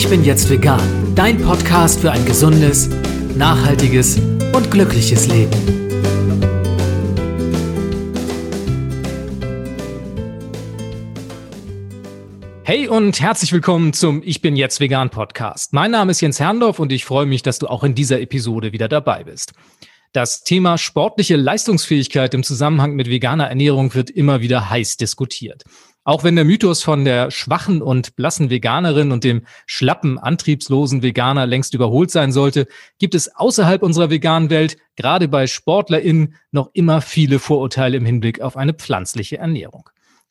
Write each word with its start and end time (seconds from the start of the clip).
Ich 0.00 0.08
bin 0.08 0.24
jetzt 0.24 0.48
vegan, 0.48 1.14
dein 1.14 1.36
Podcast 1.42 2.00
für 2.00 2.10
ein 2.10 2.24
gesundes, 2.24 2.88
nachhaltiges 3.36 4.18
und 4.54 4.70
glückliches 4.70 5.26
Leben. 5.26 5.50
Hey 12.62 12.88
und 12.88 13.20
herzlich 13.20 13.52
willkommen 13.52 13.92
zum 13.92 14.22
Ich 14.24 14.40
bin 14.40 14.56
jetzt 14.56 14.80
vegan 14.80 15.10
Podcast. 15.10 15.74
Mein 15.74 15.90
Name 15.90 16.12
ist 16.12 16.22
Jens 16.22 16.40
Herrndorf 16.40 16.78
und 16.78 16.92
ich 16.92 17.04
freue 17.04 17.26
mich, 17.26 17.42
dass 17.42 17.58
du 17.58 17.66
auch 17.66 17.84
in 17.84 17.94
dieser 17.94 18.22
Episode 18.22 18.72
wieder 18.72 18.88
dabei 18.88 19.24
bist. 19.24 19.52
Das 20.12 20.44
Thema 20.44 20.78
sportliche 20.78 21.36
Leistungsfähigkeit 21.36 22.32
im 22.32 22.42
Zusammenhang 22.42 22.94
mit 22.94 23.10
veganer 23.10 23.48
Ernährung 23.48 23.94
wird 23.94 24.08
immer 24.08 24.40
wieder 24.40 24.70
heiß 24.70 24.96
diskutiert. 24.96 25.62
Auch 26.10 26.24
wenn 26.24 26.34
der 26.34 26.44
Mythos 26.44 26.82
von 26.82 27.04
der 27.04 27.30
schwachen 27.30 27.82
und 27.82 28.16
blassen 28.16 28.50
Veganerin 28.50 29.12
und 29.12 29.22
dem 29.22 29.42
schlappen, 29.64 30.18
antriebslosen 30.18 31.04
Veganer 31.04 31.46
längst 31.46 31.72
überholt 31.72 32.10
sein 32.10 32.32
sollte, 32.32 32.66
gibt 32.98 33.14
es 33.14 33.36
außerhalb 33.36 33.80
unserer 33.80 34.10
veganen 34.10 34.50
Welt, 34.50 34.76
gerade 34.96 35.28
bei 35.28 35.46
SportlerInnen, 35.46 36.34
noch 36.50 36.70
immer 36.72 37.00
viele 37.00 37.38
Vorurteile 37.38 37.96
im 37.96 38.04
Hinblick 38.04 38.40
auf 38.40 38.56
eine 38.56 38.74
pflanzliche 38.74 39.38
Ernährung. 39.38 39.88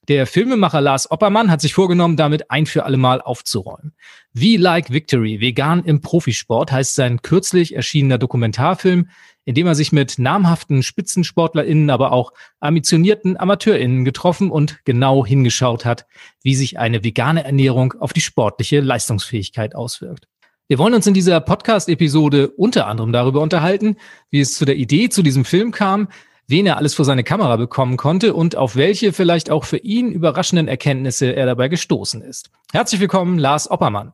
Der 0.10 0.28
Filmemacher 0.28 0.82
Lars 0.82 1.10
Oppermann 1.12 1.50
hat 1.50 1.62
sich 1.62 1.74
vorgenommen, 1.74 2.18
damit 2.18 2.52
ein 2.52 2.66
für 2.66 2.84
alle 2.84 2.98
Mal 2.98 3.22
aufzuräumen. 3.22 3.94
Wie 4.34 4.58
Like 4.58 4.92
Victory, 4.92 5.40
vegan 5.40 5.86
im 5.86 6.02
Profisport 6.02 6.74
heißt 6.74 6.96
sein 6.96 7.22
kürzlich 7.22 7.74
erschienener 7.74 8.18
Dokumentarfilm, 8.18 9.08
in 9.50 9.56
dem 9.56 9.66
er 9.66 9.74
sich 9.74 9.92
mit 9.92 10.20
namhaften 10.20 10.84
SpitzensportlerInnen, 10.84 11.90
aber 11.90 12.12
auch 12.12 12.34
ambitionierten 12.60 13.36
AmateurInnen 13.36 14.06
getroffen 14.06 14.52
und 14.52 14.86
genau 14.86 15.26
hingeschaut 15.26 15.86
hat, 15.86 16.06
wie 16.44 16.54
sich 16.54 16.78
eine 16.78 17.04
vegane 17.04 17.44
Ernährung 17.46 17.96
auf 18.00 18.14
die 18.14 18.22
sportliche 18.22 18.80
Leistungsfähigkeit 18.80 19.74
auswirkt. 19.74 20.28
Wir 20.68 20.78
wollen 20.78 20.94
uns 20.94 21.08
in 21.08 21.16
dieser 21.16 21.42
Podcast-Episode 21.42 22.50
unter 22.50 22.86
anderem 22.86 23.12
darüber 23.12 23.42
unterhalten, 23.42 23.98
wie 24.30 24.40
es 24.40 24.54
zu 24.54 24.66
der 24.66 24.76
Idee 24.76 25.10
zu 25.10 25.24
diesem 25.24 25.46
Film 25.46 25.72
kam, 25.72 26.10
wen 26.46 26.68
er 26.68 26.78
alles 26.78 26.94
vor 26.94 27.06
seine 27.06 27.24
Kamera 27.24 27.56
bekommen 27.56 27.98
konnte 27.98 28.36
und 28.36 28.56
auf 28.56 28.76
welche 28.76 29.14
vielleicht 29.14 29.50
auch 29.50 29.66
für 29.66 29.78
ihn 29.78 30.12
überraschenden 30.12 30.68
Erkenntnisse 30.68 31.36
er 31.36 31.48
dabei 31.48 31.70
gestoßen 31.70 32.22
ist. 32.22 32.52
Herzlich 32.72 33.02
willkommen, 33.02 33.40
Lars 33.40 33.72
Oppermann. 33.72 34.14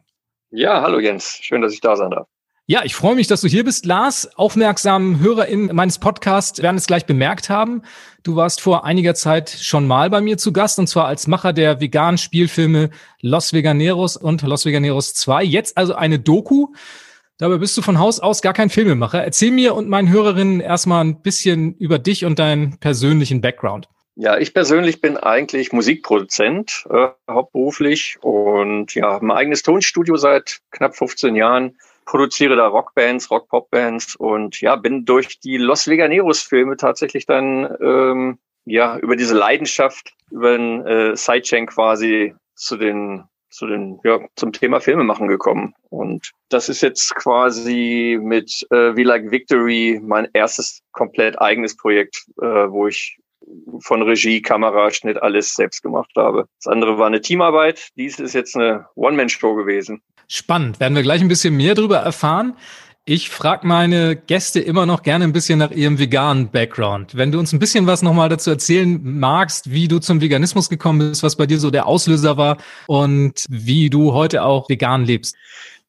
Ja, 0.52 0.82
hallo 0.82 1.02
Jens. 1.02 1.40
Schön, 1.42 1.62
dass 1.62 1.74
ich 1.74 1.82
da 1.82 1.98
sein 1.98 2.12
darf. 2.12 2.30
Ja, 2.68 2.84
ich 2.84 2.96
freue 2.96 3.16
mich, 3.16 3.28
dass 3.28 3.42
du 3.42 3.48
hier 3.48 3.64
bist, 3.64 3.86
Lars. 3.86 4.28
Aufmerksamen 4.38 5.20
HörerInnen 5.20 5.76
meines 5.76 6.00
Podcasts 6.00 6.64
werden 6.64 6.78
es 6.78 6.88
gleich 6.88 7.06
bemerkt 7.06 7.50
haben. 7.50 7.84
Du 8.24 8.36
warst 8.36 8.60
vor 8.60 8.86
einiger 8.86 9.14
Zeit 9.14 9.50
schon 9.52 9.86
mal 9.86 10.10
bei 10.10 10.20
mir 10.20 10.40
zu 10.40 10.52
Gast 10.52 10.80
und 10.80 10.88
zwar 10.88 11.06
als 11.06 11.28
Macher 11.28 11.54
der 11.54 11.80
veganen 11.80 12.18
Spielfilme 12.18 12.90
Los 13.22 13.54
Veganeros 13.54 14.18
und 14.18 14.42
Los 14.42 14.66
Veganeros 14.66 15.14
2. 15.14 15.44
Jetzt 15.44 15.78
also 15.78 15.94
eine 15.94 16.20
Doku 16.20 16.74
Dabei 17.38 17.58
bist 17.58 17.76
du 17.76 17.82
von 17.82 18.00
Haus 18.00 18.22
aus 18.22 18.42
gar 18.42 18.54
kein 18.54 18.70
Filmemacher. 18.70 19.22
Erzähl 19.22 19.52
mir 19.52 19.76
und 19.76 19.90
meinen 19.90 20.10
Hörerinnen 20.10 20.62
erstmal 20.62 21.04
ein 21.04 21.22
bisschen 21.22 21.76
über 21.76 22.00
dich 22.00 22.24
und 22.24 22.40
deinen 22.40 22.80
persönlichen 22.80 23.42
Background. 23.42 23.90
Ja, 24.16 24.38
ich 24.38 24.54
persönlich 24.54 25.02
bin 25.02 25.18
eigentlich 25.18 25.74
Musikproduzent, 25.74 26.86
äh, 26.90 27.08
hauptberuflich 27.30 28.18
und 28.22 28.96
ja, 28.96 29.12
habe 29.12 29.26
ein 29.26 29.32
eigenes 29.32 29.64
Tonstudio 29.64 30.16
seit 30.16 30.62
knapp 30.72 30.96
15 30.96 31.36
Jahren, 31.36 31.76
produziere 32.06 32.56
da 32.56 32.68
Rockbands, 32.68 33.30
Rock-Pop-Bands 33.32 34.16
und 34.16 34.62
ja, 34.62 34.76
bin 34.76 35.06
durch 35.06 35.40
die 35.40 35.58
Los 35.58 35.88
Veganeros-Filme 35.88 36.78
tatsächlich 36.78 37.26
dann 37.26 37.76
ähm, 37.82 38.40
ja 38.66 38.98
über 38.98 39.16
diese 39.16 39.36
Leidenschaft, 39.36 40.14
über 40.32 40.58
den 40.58 40.86
äh, 40.86 41.16
Sidechain 41.16 41.66
quasi 41.66 42.36
zu 42.56 42.78
den 42.78 43.26
zu 43.56 43.68
den, 43.68 44.00
ja, 44.04 44.20
zum 44.36 44.52
Thema 44.52 44.82
Filme 44.82 45.06
machen 45.06 45.30
gekommen. 45.30 45.74
Und 45.90 46.32
das 46.50 46.68
ist 46.68 46.82
jetzt 46.82 47.16
quasi 47.16 48.20
mit 48.22 48.52
äh, 48.70 48.96
We 48.98 49.04
Like 49.04 49.32
Victory 49.32 50.02
mein 50.04 50.28
erstes 50.34 50.82
komplett 50.92 51.40
eigenes 51.40 51.78
Projekt, 51.78 52.26
äh, 52.42 52.46
wo 52.46 52.88
ich 52.88 53.18
von 53.80 54.02
Regie, 54.02 54.42
Kamera, 54.42 54.92
Schnitt 54.92 55.22
alles 55.22 55.54
selbst 55.54 55.82
gemacht 55.82 56.12
habe. 56.18 56.48
Das 56.62 56.72
andere 56.72 56.98
war 56.98 57.08
eine 57.08 57.22
Teamarbeit. 57.22 57.90
Dies 57.96 58.20
ist 58.20 58.34
jetzt 58.34 58.56
eine 58.56 58.88
One-Man-Show 58.96 59.56
gewesen. 59.56 60.02
Spannend. 60.28 60.80
Werden 60.80 60.96
wir 60.96 61.04
gleich 61.04 61.22
ein 61.22 61.28
bisschen 61.28 61.56
mehr 61.56 61.76
darüber 61.76 61.98
erfahren. 61.98 62.56
Ich 63.08 63.30
frage 63.30 63.68
meine 63.68 64.16
Gäste 64.16 64.60
immer 64.60 64.88
noch 64.88 65.04
gerne 65.04 65.26
ein 65.26 65.32
bisschen 65.32 65.60
nach 65.60 65.70
ihrem 65.70 66.00
veganen 66.00 66.50
Background. 66.50 67.16
Wenn 67.16 67.32
du 67.32 67.38
uns 67.38 67.54
ein 67.54 67.60
bisschen 67.60 67.86
was 67.86 68.02
nochmal 68.02 68.30
dazu 68.30 68.50
erzählen 68.50 69.00
magst, 69.04 69.70
wie 69.70 69.88
du 69.88 70.00
zum 70.00 70.22
Veganismus 70.22 70.70
gekommen 70.70 71.10
bist, 71.10 71.22
was 71.22 71.36
bei 71.36 71.46
dir 71.46 71.60
so 71.60 71.70
der 71.70 71.86
Auslöser 71.86 72.38
war 72.38 72.58
und 72.88 73.46
wie 73.48 73.92
du 73.92 74.14
heute 74.14 74.44
auch 74.44 74.70
vegan 74.70 75.06
lebst. 75.06 75.36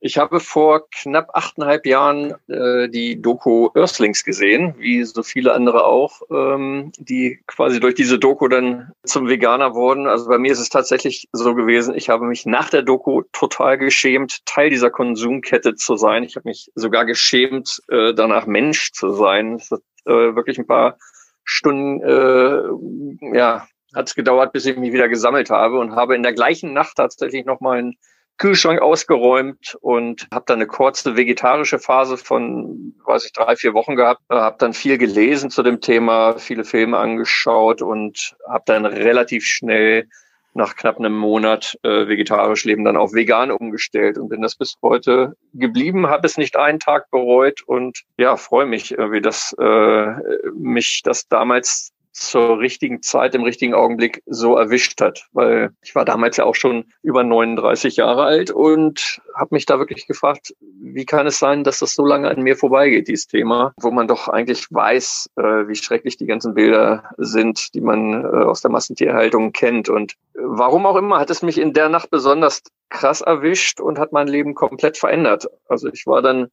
Ich 0.00 0.18
habe 0.18 0.40
vor 0.40 0.88
knapp 0.90 1.30
achteinhalb 1.32 1.86
Jahren 1.86 2.34
äh, 2.48 2.88
die 2.88 3.20
Doku 3.20 3.70
Earthlings 3.74 4.24
gesehen, 4.24 4.74
wie 4.78 5.02
so 5.04 5.22
viele 5.22 5.54
andere 5.54 5.84
auch, 5.84 6.20
ähm, 6.30 6.92
die 6.98 7.40
quasi 7.46 7.80
durch 7.80 7.94
diese 7.94 8.18
Doku 8.18 8.46
dann 8.48 8.92
zum 9.04 9.26
Veganer 9.26 9.74
wurden. 9.74 10.06
Also 10.06 10.28
bei 10.28 10.38
mir 10.38 10.52
ist 10.52 10.60
es 10.60 10.68
tatsächlich 10.68 11.28
so 11.32 11.54
gewesen, 11.54 11.94
ich 11.94 12.10
habe 12.10 12.26
mich 12.26 12.44
nach 12.44 12.68
der 12.68 12.82
Doku 12.82 13.22
total 13.32 13.78
geschämt, 13.78 14.44
Teil 14.44 14.68
dieser 14.68 14.90
Konsumkette 14.90 15.74
zu 15.76 15.96
sein. 15.96 16.24
Ich 16.24 16.36
habe 16.36 16.48
mich 16.48 16.70
sogar 16.74 17.06
geschämt, 17.06 17.80
äh, 17.88 18.12
danach 18.12 18.46
Mensch 18.46 18.92
zu 18.92 19.12
sein. 19.12 19.54
Es 19.54 19.70
hat 19.70 19.80
äh, 20.04 20.36
wirklich 20.36 20.58
ein 20.58 20.66
paar 20.66 20.98
Stunden, 21.42 22.02
äh, 22.02 23.36
ja, 23.36 23.66
hat 23.94 24.08
es 24.08 24.14
gedauert, 24.14 24.52
bis 24.52 24.66
ich 24.66 24.76
mich 24.76 24.92
wieder 24.92 25.08
gesammelt 25.08 25.48
habe 25.48 25.78
und 25.78 25.96
habe 25.96 26.14
in 26.14 26.22
der 26.22 26.34
gleichen 26.34 26.74
Nacht 26.74 26.96
tatsächlich 26.96 27.46
noch 27.46 27.60
mal 27.60 27.78
ein 27.78 27.96
Kühlschrank 28.38 28.80
ausgeräumt 28.80 29.76
und 29.80 30.28
habe 30.32 30.44
dann 30.47 30.58
eine 30.58 30.66
kurze 30.66 31.16
vegetarische 31.16 31.78
Phase 31.78 32.16
von, 32.16 32.94
weiß 33.06 33.24
ich, 33.24 33.32
drei, 33.32 33.56
vier 33.56 33.72
Wochen 33.74 33.97
gehabt. 33.97 34.22
Habe 34.28 34.56
dann 34.58 34.74
viel 34.74 34.98
gelesen 34.98 35.50
zu 35.50 35.62
dem 35.62 35.80
Thema, 35.80 36.38
viele 36.38 36.64
Filme 36.64 36.98
angeschaut 36.98 37.80
und 37.82 38.36
habe 38.48 38.64
dann 38.66 38.84
relativ 38.84 39.44
schnell 39.44 40.08
nach 40.56 40.75
knapp 40.75 40.98
einem 40.98 41.16
Monat 41.16 41.78
äh, 41.82 42.08
vegetarisch 42.08 42.64
leben 42.64 42.84
dann 42.84 42.96
auf 42.96 43.12
vegan 43.12 43.50
umgestellt 43.50 44.16
und 44.19 44.30
bin 44.30 44.41
das 44.41 44.56
bis 44.56 44.76
heute 44.82 45.36
geblieben, 45.52 46.08
habe 46.08 46.26
es 46.26 46.38
nicht 46.38 46.56
einen 46.56 46.80
Tag 46.80 47.10
bereut 47.10 47.60
und 47.66 48.02
ja, 48.16 48.36
freue 48.36 48.66
mich, 48.66 48.92
wie 48.92 49.20
das 49.20 49.54
äh, 49.60 50.06
mich 50.54 51.02
das 51.04 51.28
damals 51.28 51.92
zur 52.16 52.59
richtigen 52.59 53.03
Zeit, 53.03 53.34
im 53.34 53.43
richtigen 53.43 53.75
Augenblick 53.75 54.22
so 54.27 54.56
erwischt 54.56 55.00
hat. 55.00 55.27
Weil 55.32 55.71
ich 55.82 55.94
war 55.94 56.04
damals 56.04 56.38
ja 56.38 56.44
auch 56.44 56.54
schon 56.54 56.87
über 57.03 57.22
39 57.22 57.97
Jahre 57.97 58.25
alt 58.25 58.50
und 58.50 59.21
habe 59.34 59.54
mich 59.54 59.66
da 59.66 59.78
wirklich 59.78 60.06
gefragt, 60.06 60.55
wie 60.60 61.05
kann 61.05 61.26
es 61.26 61.38
sein, 61.38 61.62
dass 61.62 61.81
das 61.81 61.94
so 61.94 62.06
lange 62.06 62.31
an 62.31 62.43
mir 62.43 62.56
vorbeigeht, 62.56 63.09
dieses 63.09 63.26
Thema, 63.26 63.75
wo 63.81 63.91
man 63.91 64.09
doch 64.09 64.28
eigentlich 64.28 64.66
weiß, 64.71 65.31
äh, 65.37 65.43
wie 65.69 65.75
schrecklich 65.76 66.16
die 66.16 66.26
ganzen 66.26 66.55
Bilder 66.55 67.05
sind, 67.19 67.75
die 67.75 67.82
man 67.82 68.25
äh, 68.25 68.44
aus 68.44 68.62
der 68.62 68.71
Massentierhaltung 68.71 69.53
kennt. 69.53 69.91
Und 69.91 70.15
warum 70.34 70.87
auch 70.87 70.97
immer 70.97 71.19
hat 71.19 71.31
es 71.31 71.43
mich 71.43 71.59
in 71.59 71.75
der 71.75 71.91
Nacht 71.91 72.10
besonders 72.10 72.62
krass 72.88 73.21
erwischt 73.21 73.81
und 73.81 73.99
hat 73.99 74.12
mein 74.12 74.28
Leben 74.28 74.55
komplett 74.55 74.97
verändert. 74.97 75.47
Also 75.69 75.88
ich 75.88 76.06
war 76.06 76.22
dann 76.22 76.49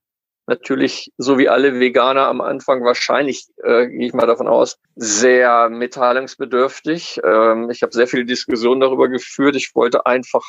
natürlich, 0.47 1.11
so 1.17 1.37
wie 1.37 1.49
alle 1.49 1.79
Veganer 1.79 2.27
am 2.27 2.41
Anfang 2.41 2.83
wahrscheinlich, 2.83 3.47
äh, 3.63 3.87
gehe 3.87 4.07
ich 4.07 4.13
mal 4.13 4.27
davon 4.27 4.47
aus, 4.47 4.79
sehr 4.95 5.69
mitteilungsbedürftig. 5.69 7.21
Ähm, 7.23 7.69
ich 7.69 7.81
habe 7.81 7.93
sehr 7.93 8.07
viele 8.07 8.25
Diskussionen 8.25 8.81
darüber 8.81 9.07
geführt. 9.09 9.55
Ich 9.55 9.71
wollte 9.75 10.05
einfach 10.05 10.43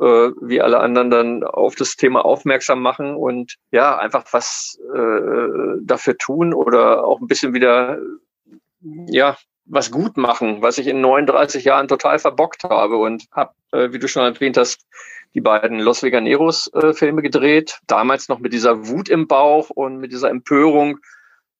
äh, 0.00 0.30
wie 0.40 0.60
alle 0.60 0.80
anderen 0.80 1.10
dann 1.10 1.44
auf 1.44 1.74
das 1.74 1.96
Thema 1.96 2.24
aufmerksam 2.24 2.82
machen 2.82 3.14
und 3.14 3.56
ja, 3.70 3.96
einfach 3.96 4.24
was 4.32 4.78
äh, 4.94 5.78
dafür 5.80 6.18
tun 6.18 6.52
oder 6.52 7.04
auch 7.04 7.20
ein 7.20 7.26
bisschen 7.26 7.54
wieder, 7.54 7.98
ja, 8.80 9.36
was 9.66 9.90
gut 9.90 10.16
machen, 10.16 10.62
was 10.62 10.78
ich 10.78 10.86
in 10.86 11.00
39 11.00 11.64
Jahren 11.64 11.88
total 11.88 12.18
verbockt 12.18 12.64
habe 12.64 12.96
und 12.96 13.24
habe, 13.32 13.52
äh, 13.72 13.92
wie 13.92 13.98
du 13.98 14.08
schon 14.08 14.22
erwähnt 14.22 14.56
hast, 14.56 14.86
die 15.34 15.40
beiden 15.40 15.80
Los 15.80 16.02
Veganeros 16.02 16.72
äh, 16.72 16.94
Filme 16.94 17.22
gedreht. 17.22 17.78
Damals 17.86 18.28
noch 18.28 18.38
mit 18.38 18.52
dieser 18.52 18.88
Wut 18.88 19.08
im 19.08 19.26
Bauch 19.26 19.70
und 19.70 19.98
mit 19.98 20.12
dieser 20.12 20.30
Empörung. 20.30 20.98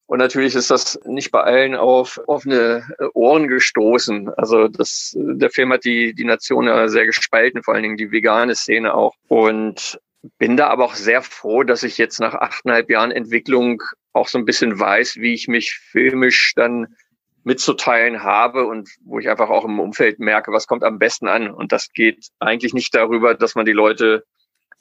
Und 0.07 0.19
natürlich 0.19 0.55
ist 0.55 0.71
das 0.71 1.01
nicht 1.05 1.33
bei 1.33 1.43
allen 1.43 1.75
auf 1.75 2.21
offene 2.27 2.85
äh, 2.99 3.07
Ohren 3.13 3.49
gestoßen. 3.49 4.31
Also 4.37 4.69
das, 4.69 5.15
der 5.17 5.51
Film 5.51 5.73
hat 5.73 5.85
die, 5.85 6.15
die 6.15 6.25
Nation 6.25 6.67
ja 6.67 6.89
sehr 6.89 7.07
gespalten, 7.07 7.63
vor 7.63 7.75
allen 7.75 7.83
Dingen 7.83 7.97
die 7.97 8.13
vegane 8.13 8.55
Szene 8.55 8.95
auch. 8.95 9.15
Und 9.29 10.01
bin 10.39 10.57
da 10.57 10.69
aber 10.69 10.85
auch 10.85 10.95
sehr 10.95 11.23
froh, 11.23 11.65
dass 11.65 11.83
ich 11.83 11.99
jetzt 11.99 12.21
nach 12.21 12.35
achteinhalb 12.35 12.89
Jahren 12.89 13.11
Entwicklung 13.11 13.83
auch 14.13 14.29
so 14.29 14.39
ein 14.39 14.45
bisschen 14.45 14.79
weiß, 14.79 15.17
wie 15.17 15.35
ich 15.35 15.49
mich 15.49 15.75
filmisch 15.75 16.53
dann 16.55 16.97
mitzuteilen 17.47 18.25
habe 18.25 18.67
und 18.67 18.91
wo 19.05 19.21
ich 19.21 19.31
einfach 19.31 19.51
auch 19.51 19.65
im 19.65 19.79
Umfeld 19.79 20.19
merke, 20.19 20.51
was 20.51 20.67
kommt 20.67 20.83
am 20.83 20.99
besten 20.99 21.29
an. 21.29 21.49
Und 21.49 21.71
das 21.71 21.93
geht 21.93 22.27
eigentlich 22.41 22.75
nicht 22.75 22.93
darüber, 22.93 23.35
dass 23.35 23.55
man 23.55 23.65
die 23.65 23.73
Leute 23.73 24.25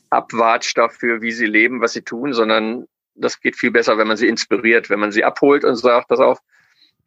abwatscht 0.09 0.75
dafür, 0.75 1.21
wie 1.21 1.31
sie 1.31 1.45
leben, 1.45 1.79
was 1.79 1.93
sie 1.93 2.01
tun, 2.01 2.33
sondern 2.33 2.87
das 3.13 3.39
geht 3.39 3.55
viel 3.55 3.69
besser, 3.69 3.99
wenn 3.99 4.07
man 4.07 4.17
sie 4.17 4.27
inspiriert, 4.27 4.89
wenn 4.89 4.99
man 4.99 5.11
sie 5.11 5.23
abholt 5.23 5.63
und 5.63 5.75
sagt, 5.75 6.07
pass 6.07 6.19
auf, 6.19 6.39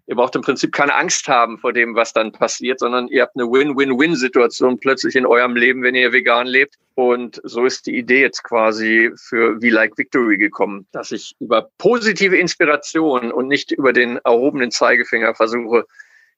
Ihr 0.08 0.16
braucht 0.16 0.34
im 0.37 0.40
Prinzip 0.40 0.72
keine 0.72 0.94
Angst 0.94 1.28
haben 1.28 1.58
vor 1.58 1.75
dem, 1.75 1.94
was 1.94 2.14
dann 2.14 2.32
passiert, 2.32 2.81
sondern 2.81 3.08
ihr 3.08 3.20
habt 3.20 3.37
eine 3.37 3.44
Win-Win-Win-Situation 3.44 4.78
plötzlich 4.81 5.14
in 5.16 5.26
eurem 5.26 5.55
Leben, 5.55 5.82
wenn 5.82 5.94
ihr 5.94 6.14
vegan 6.14 6.46
lebt. 6.46 6.76
Und 6.94 7.43
so 7.44 7.66
ist 7.66 7.87
die 7.87 7.94
Idee 7.94 8.22
jetzt 8.22 8.43
quasi 8.43 9.10
für 9.16 9.60
We 9.60 9.69
Like 9.69 9.99
Victory 9.99 10.38
gekommen, 10.38 10.87
dass 10.93 11.12
ich 11.12 11.34
über 11.40 11.69
positive 11.76 12.38
Inspiration 12.38 13.31
und 13.31 13.49
nicht 13.49 13.70
über 13.70 13.93
den 13.93 14.16
erhobenen 14.25 14.70
Zeigefinger 14.70 15.34
versuche, 15.34 15.84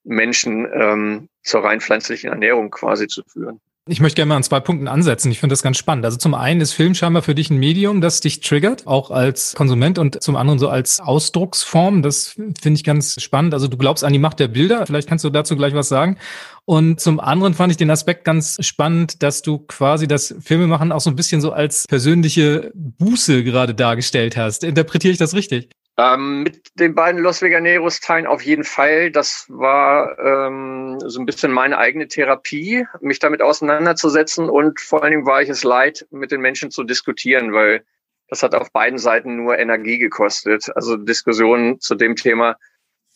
Menschen 0.03 0.69
ähm, 0.75 1.29
zur 1.45 1.63
rein 1.63 1.81
pflanzlichen 1.81 2.31
Ernährung 2.31 2.73
quasi 2.73 3.07
zu 3.07 3.23
führen. 3.23 3.61
Ich 3.91 4.01
möchte 4.01 4.17
gerne 4.17 4.29
mal 4.29 4.37
an 4.37 4.45
zwei 4.45 4.61
Punkten 4.61 4.87
ansetzen. 4.87 5.33
Ich 5.33 5.41
finde 5.41 5.53
das 5.53 5.65
ganz 5.65 5.77
spannend. 5.77 6.05
Also 6.05 6.17
zum 6.17 6.33
einen 6.33 6.61
ist 6.61 6.75
Film 6.75 6.95
scheinbar 6.95 7.23
für 7.23 7.35
dich 7.35 7.51
ein 7.51 7.57
Medium, 7.57 8.01
das 8.01 8.21
dich 8.21 8.39
triggert, 8.39 8.87
auch 8.87 9.11
als 9.11 9.53
Konsument 9.57 9.99
und 9.99 10.23
zum 10.23 10.37
anderen 10.37 10.61
so 10.61 10.69
als 10.69 11.01
Ausdrucksform. 11.01 12.01
Das 12.01 12.29
finde 12.29 12.77
ich 12.77 12.85
ganz 12.85 13.21
spannend. 13.21 13.53
Also 13.53 13.67
du 13.67 13.77
glaubst 13.77 14.05
an 14.05 14.13
die 14.13 14.21
Macht 14.21 14.39
der 14.39 14.47
Bilder. 14.47 14.87
Vielleicht 14.87 15.09
kannst 15.09 15.25
du 15.25 15.31
dazu 15.31 15.57
gleich 15.57 15.75
was 15.75 15.89
sagen. 15.89 16.19
Und 16.67 17.01
zum 17.01 17.19
anderen 17.19 17.53
fand 17.55 17.73
ich 17.73 17.79
den 17.79 17.91
Aspekt 17.91 18.25
ganz 18.25 18.59
spannend, 18.65 19.25
dass 19.25 19.43
du 19.43 19.59
quasi 19.59 20.07
das 20.07 20.37
Filmemachen 20.39 20.93
auch 20.93 21.01
so 21.01 21.11
ein 21.11 21.17
bisschen 21.17 21.41
so 21.41 21.51
als 21.51 21.89
persönliche 21.89 22.71
Buße 22.75 23.43
gerade 23.43 23.75
dargestellt 23.75 24.37
hast. 24.37 24.63
Interpretiere 24.63 25.11
ich 25.11 25.19
das 25.19 25.35
richtig? 25.35 25.69
Ähm, 26.01 26.45
mit 26.45 26.63
den 26.77 26.95
beiden 26.95 27.21
Los 27.21 27.43
Veganeros-Teilen 27.43 28.27
auf 28.27 28.43
jeden 28.43 28.65
Fall. 28.65 29.11
Das 29.11 29.45
war 29.49 30.19
ähm, 30.19 30.99
so 31.05 31.21
ein 31.21 31.27
bisschen 31.27 31.53
meine 31.53 31.77
eigene 31.77 32.09
Therapie, 32.09 32.87
mich 33.01 33.19
damit 33.19 33.43
auseinanderzusetzen. 33.43 34.49
Und 34.49 34.81
vor 34.81 35.03
allen 35.03 35.13
Dingen 35.13 35.27
war 35.27 35.43
ich 35.43 35.51
es 35.51 35.63
leid, 35.63 36.07
mit 36.11 36.31
den 36.31 36.41
Menschen 36.41 36.71
zu 36.71 36.85
diskutieren, 36.85 37.53
weil 37.53 37.85
das 38.29 38.43
hat 38.43 38.55
auf 38.55 38.73
beiden 38.73 38.99
Seiten 38.99 39.37
nur 39.37 39.59
Energie 39.59 39.99
gekostet. 39.99 40.71
Also 40.75 40.97
Diskussionen 40.97 41.81
zu 41.81 41.95
dem 41.97 42.17
Thema 42.17 42.57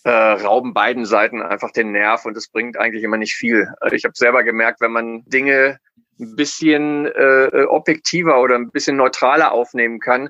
äh, 0.02 0.10
rauben 0.10 0.74
beiden 0.74 1.06
Seiten 1.06 1.40
einfach 1.40 1.70
den 1.70 1.92
Nerv 1.92 2.26
und 2.26 2.36
es 2.36 2.48
bringt 2.48 2.76
eigentlich 2.76 3.04
immer 3.04 3.16
nicht 3.16 3.34
viel. 3.34 3.72
Ich 3.92 4.04
habe 4.04 4.14
selber 4.14 4.44
gemerkt, 4.44 4.82
wenn 4.82 4.92
man 4.92 5.22
Dinge 5.24 5.78
ein 6.20 6.36
bisschen 6.36 7.06
äh, 7.06 7.64
objektiver 7.66 8.42
oder 8.42 8.56
ein 8.56 8.70
bisschen 8.70 8.96
neutraler 8.96 9.52
aufnehmen 9.52 10.00
kann, 10.00 10.28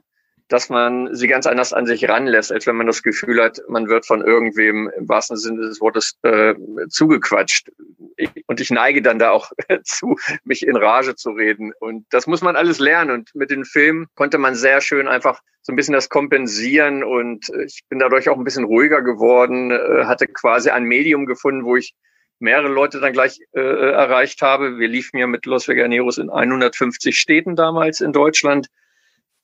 dass 0.49 0.69
man 0.69 1.15
sie 1.15 1.27
ganz 1.27 1.47
anders 1.47 1.73
an 1.73 1.87
sich 1.87 2.09
ranlässt, 2.09 2.53
als 2.53 2.67
wenn 2.67 2.77
man 2.77 2.87
das 2.87 3.03
Gefühl 3.03 3.43
hat, 3.43 3.61
man 3.69 3.89
wird 3.89 4.07
von 4.07 4.21
irgendwem 4.21 4.91
im 4.97 5.09
wahrsten 5.09 5.37
Sinne 5.37 5.63
des 5.63 5.81
Wortes 5.81 6.19
äh, 6.23 6.55
zugequatscht. 6.89 7.71
und 8.47 8.61
ich 8.61 8.71
neige 8.71 9.01
dann 9.01 9.19
da 9.19 9.31
auch 9.31 9.51
zu, 9.85 10.17
mich 10.45 10.67
in 10.67 10.77
Rage 10.77 11.17
zu 11.17 11.31
reden. 11.31 11.73
Und 11.81 12.07
das 12.11 12.27
muss 12.27 12.43
man 12.43 12.57
alles 12.57 12.79
lernen. 12.79 13.11
Und 13.11 13.35
mit 13.35 13.51
den 13.51 13.65
Filmen 13.65 14.07
konnte 14.15 14.39
man 14.39 14.55
sehr 14.55 14.81
schön 14.81 15.09
einfach 15.09 15.41
so 15.63 15.73
ein 15.73 15.77
bisschen 15.77 15.95
das 15.95 16.11
kompensieren. 16.11 17.03
Und 17.03 17.51
ich 17.65 17.83
bin 17.89 17.99
dadurch 17.99 18.29
auch 18.29 18.37
ein 18.37 18.45
bisschen 18.45 18.65
ruhiger 18.65 19.01
geworden, 19.01 19.71
äh, 19.71 20.05
hatte 20.05 20.27
quasi 20.27 20.69
ein 20.69 20.85
Medium 20.85 21.25
gefunden, 21.25 21.65
wo 21.65 21.77
ich 21.77 21.95
mehrere 22.39 22.69
Leute 22.69 23.01
dann 23.01 23.15
gleich 23.15 23.41
äh, 23.53 23.61
erreicht 23.61 24.43
habe. 24.43 24.79
Wir 24.79 24.89
liefen 24.89 25.17
ja 25.17 25.27
mit 25.27 25.47
Los 25.47 25.69
Veganeros 25.69 26.19
in 26.19 26.29
150 26.29 27.17
Städten 27.17 27.57
damals 27.57 28.03
in 28.03 28.13
Deutschland 28.13 28.69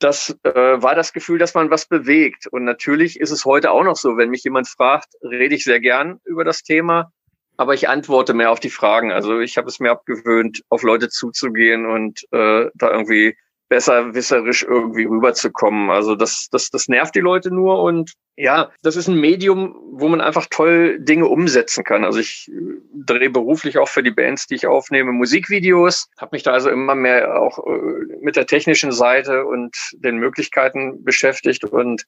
das 0.00 0.36
äh, 0.42 0.50
war 0.50 0.94
das 0.94 1.12
Gefühl, 1.12 1.38
dass 1.38 1.54
man 1.54 1.70
was 1.70 1.86
bewegt. 1.86 2.46
Und 2.46 2.64
natürlich 2.64 3.20
ist 3.20 3.30
es 3.30 3.44
heute 3.44 3.70
auch 3.70 3.84
noch 3.84 3.96
so, 3.96 4.16
wenn 4.16 4.30
mich 4.30 4.42
jemand 4.42 4.66
fragt, 4.68 5.08
rede 5.22 5.54
ich 5.54 5.64
sehr 5.64 5.78
gern 5.78 6.20
über 6.24 6.42
das 6.42 6.62
Thema, 6.62 7.12
aber 7.56 7.74
ich 7.74 7.88
antworte 7.88 8.32
mehr 8.32 8.50
auf 8.50 8.60
die 8.60 8.70
Fragen. 8.70 9.12
Also 9.12 9.40
ich 9.40 9.58
habe 9.58 9.68
es 9.68 9.78
mir 9.78 9.90
abgewöhnt, 9.90 10.62
auf 10.70 10.82
Leute 10.82 11.10
zuzugehen 11.10 11.86
und 11.86 12.22
äh, 12.32 12.70
da 12.74 12.90
irgendwie 12.90 13.36
besser 13.70 14.14
wisserisch 14.14 14.64
irgendwie 14.64 15.04
rüberzukommen. 15.04 15.90
Also 15.90 16.16
das, 16.16 16.48
das, 16.50 16.70
das 16.70 16.88
nervt 16.88 17.14
die 17.14 17.20
Leute 17.20 17.50
nur 17.54 17.82
und 17.82 18.12
ja, 18.36 18.70
das 18.82 18.96
ist 18.96 19.06
ein 19.06 19.20
Medium, 19.20 19.76
wo 19.92 20.08
man 20.08 20.20
einfach 20.20 20.46
toll 20.50 20.98
Dinge 20.98 21.26
umsetzen 21.26 21.84
kann. 21.84 22.04
Also 22.04 22.18
ich 22.18 22.50
äh, 22.50 22.80
drehe 22.92 23.30
beruflich 23.30 23.78
auch 23.78 23.88
für 23.88 24.02
die 24.02 24.10
Bands, 24.10 24.46
die 24.46 24.56
ich 24.56 24.66
aufnehme, 24.66 25.12
Musikvideos, 25.12 26.08
habe 26.18 26.30
mich 26.32 26.42
da 26.42 26.52
also 26.52 26.68
immer 26.68 26.94
mehr 26.94 27.40
auch 27.40 27.64
äh, 27.64 28.16
mit 28.20 28.36
der 28.36 28.46
technischen 28.46 28.92
Seite 28.92 29.46
und 29.46 29.76
den 29.92 30.16
Möglichkeiten 30.16 31.04
beschäftigt 31.04 31.64
und 31.64 32.04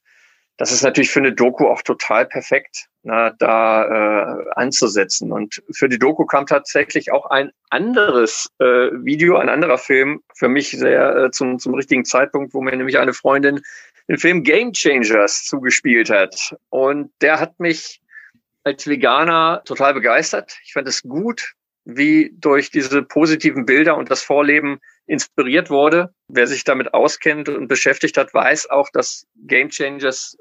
das 0.59 0.71
ist 0.71 0.83
natürlich 0.83 1.11
für 1.11 1.21
eine 1.21 1.33
Doku 1.33 1.67
auch 1.67 1.83
total 1.83 2.27
perfekt, 2.27 2.87
na, 3.03 3.31
da 3.31 3.85
äh, 3.85 4.45
anzusetzen. 4.55 5.33
Und 5.33 5.63
für 5.73 5.89
die 5.89 5.99
Doku 5.99 6.25
kam 6.27 6.47
tatsächlich 6.47 7.11
auch 7.11 7.27
ein 7.27 7.51
anderes 7.71 8.49
äh, 8.59 8.65
Video, 8.65 9.39
ein 9.39 9.49
anderer 9.49 9.79
Film 9.79 10.23
für 10.35 10.49
mich 10.49 10.71
sehr 10.71 11.17
äh, 11.17 11.31
zum, 11.31 11.59
zum 11.59 11.75
richtigen 11.75 12.05
Zeitpunkt, 12.05 12.55
wo 12.55 12.61
mir 12.61 12.77
nämlich 12.77 12.99
eine 12.99 13.15
Freundin 13.15 13.63
den 14.09 14.19
Film 14.19 14.43
Game 14.43 14.73
Changers 14.73 15.45
zugespielt 15.45 16.11
hat. 16.11 16.55
Und 16.71 17.11
der 17.21 17.41
hat 17.41 17.59
mich 17.59 18.01
als 18.65 18.87
Veganer 18.87 19.63
total 19.65 19.95
begeistert. 19.95 20.57
Ich 20.65 20.73
fand 20.73 20.87
es 20.87 21.03
gut, 21.03 21.55
wie 21.85 22.33
durch 22.37 22.71
diese 22.71 23.03
positiven 23.03 23.67
Bilder 23.67 23.97
und 23.97 24.11
das 24.11 24.23
Vorleben 24.23 24.79
inspiriert 25.07 25.71
wurde. 25.71 26.15
Wer 26.29 26.47
sich 26.47 26.65
damit 26.65 26.95
auskennt 26.95 27.49
und 27.49 27.69
beschäftigt 27.69 28.17
hat, 28.17 28.33
weiß 28.33 28.71
auch, 28.71 28.89
dass 28.93 29.27
Game 29.47 29.71
Changers 29.71 30.37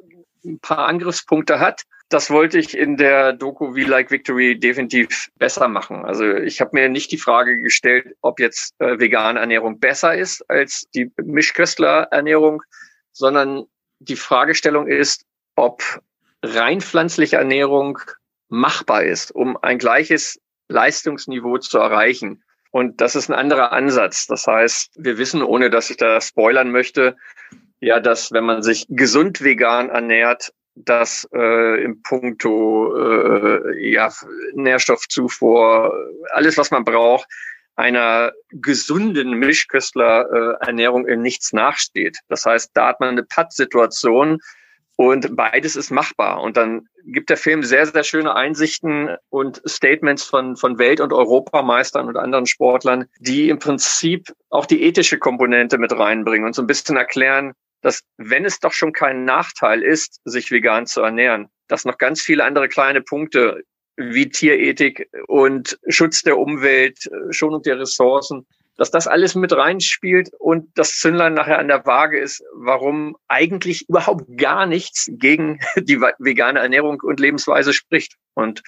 ein 0.46 0.60
paar 0.60 0.88
Angriffspunkte 0.88 1.60
hat. 1.60 1.84
Das 2.10 2.30
wollte 2.30 2.60
ich 2.60 2.78
in 2.78 2.98
der 2.98 3.32
Doku 3.34 3.74
We 3.74 3.84
Like 3.84 4.12
Victory 4.12 4.60
definitiv 4.60 5.30
besser 5.38 5.68
machen. 5.68 6.04
Also 6.04 6.34
ich 6.36 6.60
habe 6.60 6.72
mir 6.74 6.90
nicht 6.90 7.12
die 7.12 7.18
Frage 7.18 7.62
gestellt, 7.62 8.16
ob 8.22 8.40
jetzt 8.40 8.74
äh, 8.80 9.00
vegane 9.00 9.40
Ernährung 9.40 9.80
besser 9.80 10.14
ist 10.16 10.44
als 10.50 10.86
die 10.94 11.12
Mischköstler-Ernährung, 11.24 12.64
sondern 13.14 13.64
die 14.00 14.18
Fragestellung 14.18 14.88
ist, 14.88 15.26
ob 15.56 15.82
rein 16.44 16.82
pflanzliche 16.82 17.38
Ernährung 17.38 18.00
machbar 18.50 19.04
ist, 19.04 19.34
um 19.34 19.56
ein 19.62 19.78
gleiches 19.78 20.40
Leistungsniveau 20.72 21.58
zu 21.58 21.78
erreichen. 21.78 22.44
Und 22.72 23.02
das 23.02 23.16
ist 23.16 23.30
ein 23.30 23.36
anderer 23.36 23.72
Ansatz. 23.74 24.28
Das 24.28 24.48
heißt, 24.48 24.92
wir 24.98 25.18
wissen, 25.18 25.44
ohne 25.44 25.70
dass 25.70 25.90
ich 25.90 25.98
da 25.98 26.22
spoilern 26.22 26.72
möchte, 26.72 27.18
ja, 27.82 28.00
dass 28.00 28.32
wenn 28.32 28.46
man 28.46 28.64
sich 28.64 28.86
gesund 28.90 29.44
vegan 29.44 29.90
ernährt, 29.90 30.54
dass 30.76 31.28
äh, 31.34 31.84
im 31.84 32.02
Punkto 32.02 32.96
äh, 32.96 33.92
ja, 33.92 34.12
Nährstoffzufuhr, 34.54 35.94
alles, 36.32 36.58
was 36.58 36.72
man 36.72 36.86
braucht, 36.86 37.28
einer 37.76 38.32
gesunden 38.52 39.32
Mischköstlerernährung 39.32 41.08
äh, 41.08 41.14
in 41.14 41.22
nichts 41.22 41.52
nachsteht. 41.52 42.20
Das 42.30 42.46
heißt, 42.46 42.72
da 42.74 42.88
hat 42.88 43.00
man 43.00 43.10
eine 43.10 43.24
Pattsituation, 43.24 44.40
und 44.96 45.36
beides 45.36 45.76
ist 45.76 45.92
machbar. 45.92 46.42
Und 46.42 46.58
dann 46.58 46.88
gibt 47.06 47.30
der 47.30 47.38
Film 47.38 47.64
sehr, 47.64 47.86
sehr 47.86 48.04
schöne 48.04 48.36
Einsichten 48.36 49.16
und 49.30 49.62
Statements 49.68 50.24
von, 50.24 50.56
von 50.56 50.78
Welt- 50.78 51.00
und 51.00 51.14
Europameistern 51.14 52.08
und 52.08 52.18
anderen 52.18 52.46
Sportlern, 52.46 53.06
die 53.20 53.50
im 53.50 53.60
Prinzip 53.60 54.32
auch 54.50 54.66
die 54.66 54.84
ethische 54.84 55.18
Komponente 55.18 55.78
mit 55.78 55.92
reinbringen 55.92 56.46
und 56.46 56.54
so 56.54 56.62
ein 56.62 56.68
bisschen 56.68 56.98
erklären, 56.98 57.54
dass 57.82 58.04
wenn 58.18 58.46
es 58.46 58.60
doch 58.60 58.74
schon 58.74 58.94
kein 58.94 59.26
Nachteil 59.26 59.82
ist, 59.82 60.22
sich 60.24 60.52
vegan 60.52 60.86
zu 60.86 61.02
ernähren, 61.02 61.48
dass 61.68 61.86
noch 61.86 61.98
ganz 61.98 62.22
viele 62.22 62.44
andere 62.44 62.70
kleine 62.70 63.02
Punkte 63.02 63.64
wie 63.98 64.30
Tierethik 64.30 65.10
und 65.28 65.80
Schutz 65.88 66.22
der 66.22 66.38
Umwelt, 66.38 67.10
Schonung 67.32 67.62
der 67.64 67.80
Ressourcen 67.80 68.46
dass 68.82 68.90
das 68.90 69.06
alles 69.06 69.36
mit 69.36 69.56
reinspielt 69.56 70.32
und 70.40 70.72
das 70.74 70.98
Zündlein 70.98 71.36
nachher 71.36 71.60
an 71.60 71.68
der 71.68 71.86
Waage 71.86 72.18
ist, 72.18 72.44
warum 72.56 73.16
eigentlich 73.28 73.88
überhaupt 73.88 74.24
gar 74.40 74.66
nichts 74.66 75.08
gegen 75.12 75.60
die 75.76 76.02
vegane 76.02 76.58
Ernährung 76.58 77.00
und 77.02 77.20
Lebensweise 77.20 77.74
spricht. 77.74 78.16
Und 78.34 78.64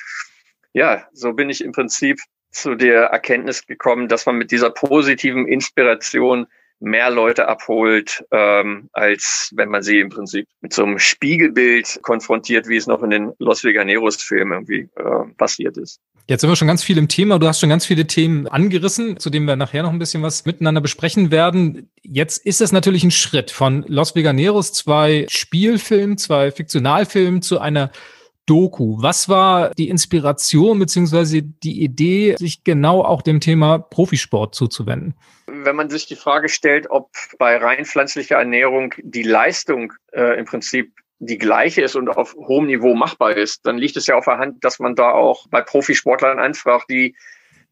ja, 0.72 1.08
so 1.14 1.34
bin 1.34 1.50
ich 1.50 1.64
im 1.64 1.72
Prinzip 1.72 2.20
zu 2.52 2.76
der 2.76 3.06
Erkenntnis 3.06 3.66
gekommen, 3.66 4.08
dass 4.08 4.28
man 4.28 4.36
mit 4.36 4.52
dieser 4.52 4.70
positiven 4.70 5.48
Inspiration 5.48 6.46
mehr 6.80 7.10
Leute 7.10 7.48
abholt, 7.48 8.24
ähm, 8.30 8.92
als 8.94 9.52
wenn 9.56 9.70
man 9.70 9.82
sie 9.82 10.00
im 10.00 10.10
Prinzip 10.10 10.48
mit 10.62 10.74
so 10.74 10.84
einem 10.84 11.00
Spiegelbild 11.00 12.02
konfrontiert, 12.04 12.68
wie 12.68 12.78
es 12.78 12.86
noch 12.86 13.02
in 13.02 13.10
den 13.10 13.34
Los 13.40 13.64
Veganeros-Filmen 13.64 14.54
irgendwie 14.54 14.90
äh, 14.96 15.34
passiert 15.38 15.76
ist. 15.78 16.00
Jetzt 16.26 16.40
sind 16.40 16.50
wir 16.50 16.56
schon 16.56 16.70
ganz 16.70 16.84
viel 16.84 16.98
im 16.98 17.10
Thema. 17.10 17.38
Du 17.38 17.48
hast 17.48 17.60
schon 17.60 17.70
ganz 17.70 17.86
viele 17.86 18.08
Themen 18.08 18.48
angerissen, 18.48 19.20
zu 19.20 19.30
denen 19.30 19.46
wir 19.46 19.58
nachher 19.58 19.84
noch 19.84 19.92
ein 19.92 20.00
bisschen 20.00 20.24
was 20.24 20.46
miteinander 20.46 20.80
besprechen 20.80 21.32
werden. 21.32 21.90
Jetzt 22.02 22.46
ist 22.46 22.62
es 22.62 22.72
natürlich 22.72 23.04
ein 23.04 23.12
Schritt 23.12 23.52
von 23.52 23.84
Los 23.88 24.16
Veganeros, 24.16 24.72
zwei 24.72 25.26
Spielfilmen, 25.30 26.18
zwei 26.18 26.52
Fiktionalfilmen 26.52 27.42
zu 27.42 27.60
einer 27.60 27.92
Doku. 28.46 29.02
Was 29.02 29.28
war 29.28 29.72
die 29.72 29.90
Inspiration 29.90 30.80
beziehungsweise 30.80 31.42
die 31.42 31.84
Idee, 31.84 32.36
sich 32.38 32.64
genau 32.64 33.04
auch 33.04 33.22
dem 33.22 33.42
Thema 33.42 33.80
Profisport 33.80 34.56
zuzuwenden? 34.56 35.16
Wenn 35.48 35.76
man 35.76 35.90
sich 35.90 36.06
die 36.06 36.16
Frage 36.16 36.48
stellt, 36.48 36.90
ob 36.90 37.10
bei 37.38 37.58
rein 37.58 37.84
pflanzlicher 37.84 38.38
Ernährung 38.38 38.94
die 39.02 39.24
Leistung 39.24 39.92
äh, 40.14 40.40
im 40.40 40.46
Prinzip 40.46 40.94
die 41.26 41.38
gleiche 41.38 41.82
ist 41.82 41.96
und 41.96 42.10
auf 42.10 42.36
hohem 42.36 42.68
Niveau 42.68 42.94
machbar 42.96 43.36
ist, 43.36 43.66
dann 43.66 43.78
liegt 43.78 43.98
es 43.98 44.08
ja 44.08 44.16
auf 44.16 44.26
der 44.26 44.38
Hand, 44.38 44.64
dass 44.64 44.80
man 44.80 44.96
da 44.96 45.12
auch 45.12 45.48
bei 45.50 45.62
Profisportlern 45.62 46.40
anfragt, 46.40 46.90
die 46.90 47.16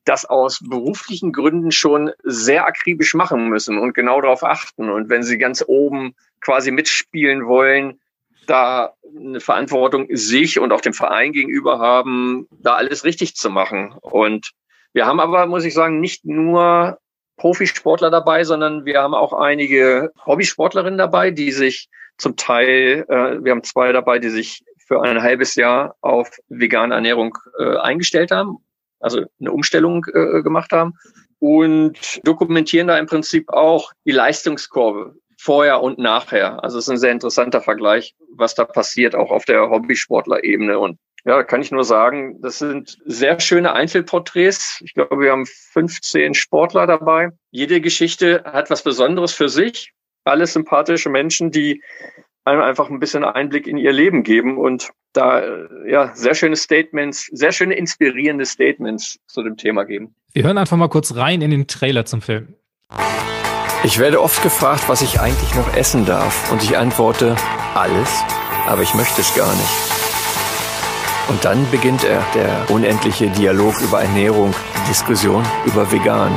das 0.06 0.26
aus 0.26 0.60
beruflichen 0.68 1.32
Gründen 1.32 1.72
schon 1.72 2.12
sehr 2.24 2.66
akribisch 2.66 3.14
machen 3.14 3.50
müssen 3.50 3.78
und 3.78 3.94
genau 3.94 4.20
darauf 4.22 4.44
achten. 4.44 4.90
Und 4.90 5.10
wenn 5.10 5.24
sie 5.24 5.38
ganz 5.38 5.64
oben 5.68 6.16
quasi 6.42 6.72
mitspielen 6.72 7.46
wollen, 7.46 8.00
da 8.48 8.94
eine 9.16 9.40
Verantwortung 9.40 10.08
sich 10.10 10.60
und 10.60 10.72
auch 10.72 10.82
dem 10.82 10.94
Verein 10.94 11.32
gegenüber 11.32 11.80
haben, 11.80 12.48
da 12.52 12.74
alles 12.74 13.04
richtig 13.04 13.36
zu 13.36 13.50
machen. 13.50 13.94
Und 14.02 14.52
wir 14.94 15.06
haben 15.06 15.20
aber, 15.20 15.46
muss 15.46 15.66
ich 15.66 15.74
sagen, 15.74 16.00
nicht 16.00 16.26
nur 16.26 16.98
Profisportler 17.38 18.10
dabei, 18.10 18.44
sondern 18.44 18.86
wir 18.86 19.02
haben 19.02 19.14
auch 19.14 19.34
einige 19.34 20.12
Hobbysportlerinnen 20.26 20.98
dabei, 20.98 21.32
die 21.32 21.52
sich 21.52 21.90
zum 22.22 22.38
Teil, 22.38 23.06
äh, 23.10 23.44
wir 23.44 23.52
haben 23.52 23.64
zwei 23.64 23.92
dabei, 23.92 24.20
die 24.20 24.30
sich 24.30 24.64
für 24.88 25.02
ein 25.02 25.22
halbes 25.22 25.56
Jahr 25.56 25.96
auf 26.02 26.30
vegane 26.50 26.94
Ernährung 26.94 27.38
äh, 27.58 27.78
eingestellt 27.78 28.32
haben, 28.32 28.58
also 29.00 29.26
eine 29.40 29.52
Umstellung 29.52 30.06
äh, 30.14 30.42
gemacht 30.42 30.72
haben 30.72 30.94
und 31.40 32.22
dokumentieren 32.24 32.88
da 32.88 32.98
im 32.98 33.08
Prinzip 33.08 33.50
auch 33.50 33.92
die 34.06 34.12
Leistungskurve 34.12 35.16
vorher 35.40 35.82
und 35.82 35.98
nachher. 35.98 36.64
Also 36.64 36.78
es 36.78 36.86
ist 36.86 36.92
ein 36.92 36.98
sehr 36.98 37.12
interessanter 37.12 37.62
Vergleich, 37.62 38.16
was 38.36 38.54
da 38.54 38.64
passiert, 38.64 39.16
auch 39.16 39.32
auf 39.32 39.46
der 39.46 39.70
Hobbysportler-Ebene. 39.70 40.78
Und 40.78 41.00
ja, 41.26 41.44
kann 41.44 41.62
ich 41.62 41.72
nur 41.72 41.84
sagen, 41.84 42.40
das 42.42 42.60
sind 42.60 43.00
sehr 43.06 43.40
schöne 43.40 43.74
Einzelporträts. 43.74 44.82
Ich 44.84 44.94
glaube, 44.94 45.20
wir 45.20 45.32
haben 45.32 45.48
15 45.48 46.36
Sportler 46.36 46.86
dabei. 46.86 47.30
Jede 47.50 47.82
Geschichte 47.82 48.44
hat 48.46 48.70
was 48.70 48.84
Besonderes 48.84 49.34
für 49.34 49.50
sich. 49.50 49.94
Alles 50.24 50.54
sympathische 50.54 51.10
Menschen, 51.10 51.52
die 51.52 51.82
einem 52.46 52.62
einfach 52.62 52.90
ein 52.90 53.00
bisschen 53.00 53.24
Einblick 53.24 53.68
in 53.68 53.78
ihr 53.78 53.92
Leben 53.92 54.24
geben 54.24 54.58
und 54.58 54.90
da 55.14 55.44
ja 55.86 56.12
sehr 56.16 56.36
schöne 56.36 56.56
Statements, 56.56 57.28
sehr 57.32 57.52
schöne 57.52 57.76
inspirierende 57.76 58.46
Statements 58.46 59.20
zu 59.28 59.44
dem 59.44 59.58
Thema 59.58 59.84
geben. 59.84 60.16
Wir 60.34 60.44
hören 60.44 60.58
einfach 60.58 60.78
mal 60.78 60.88
kurz 60.90 61.16
rein 61.16 61.42
in 61.42 61.52
den 61.52 61.68
Trailer 61.68 62.06
zum 62.06 62.22
Film. 62.22 62.56
Ich 63.84 64.00
werde 64.00 64.22
oft 64.22 64.42
gefragt, 64.44 64.84
was 64.88 65.02
ich 65.02 65.20
eigentlich 65.20 65.56
noch 65.56 65.76
essen 65.76 66.06
darf 66.06 66.52
und 66.52 66.64
ich 66.64 66.78
antworte 66.78 67.36
alles, 67.74 68.24
aber 68.68 68.84
ich 68.84 68.94
möchte 68.94 69.22
es 69.22 69.34
gar 69.36 69.52
nicht. 69.52 69.92
Und 71.30 71.44
dann 71.46 71.70
beginnt 71.72 72.04
er, 72.04 72.24
der 72.36 72.70
unendliche 72.70 73.30
Dialog 73.30 73.80
über 73.82 74.02
Ernährung, 74.02 74.54
die 74.76 74.90
Diskussion 74.90 75.44
über 75.66 75.92
vegan. 75.92 76.32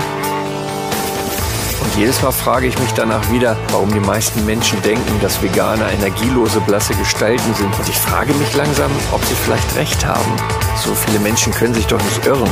Jedes 1.96 2.22
Mal 2.22 2.32
frage 2.32 2.66
ich 2.66 2.76
mich 2.80 2.90
danach 2.90 3.30
wieder, 3.30 3.56
warum 3.68 3.92
die 3.92 4.00
meisten 4.00 4.44
Menschen 4.44 4.82
denken, 4.82 5.20
dass 5.22 5.40
Veganer 5.40 5.92
energielose, 5.92 6.60
blasse 6.60 6.92
Gestalten 6.96 7.54
sind. 7.54 7.72
Und 7.78 7.88
ich 7.88 7.94
frage 7.94 8.34
mich 8.34 8.52
langsam, 8.56 8.90
ob 9.12 9.22
sie 9.24 9.36
vielleicht 9.36 9.76
recht 9.76 10.04
haben. 10.04 10.36
So 10.76 10.92
viele 10.92 11.20
Menschen 11.20 11.52
können 11.52 11.72
sich 11.72 11.86
doch 11.86 12.02
nicht 12.02 12.26
irren. 12.26 12.50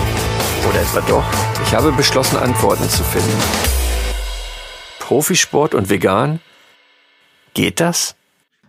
Oder 0.68 0.80
etwa 0.80 1.00
doch? 1.08 1.24
Ich 1.64 1.74
habe 1.74 1.90
beschlossen, 1.90 2.36
Antworten 2.36 2.88
zu 2.88 3.02
finden. 3.02 3.36
Profisport 5.00 5.74
und 5.74 5.90
vegan? 5.90 6.38
Geht 7.54 7.80
das? 7.80 8.14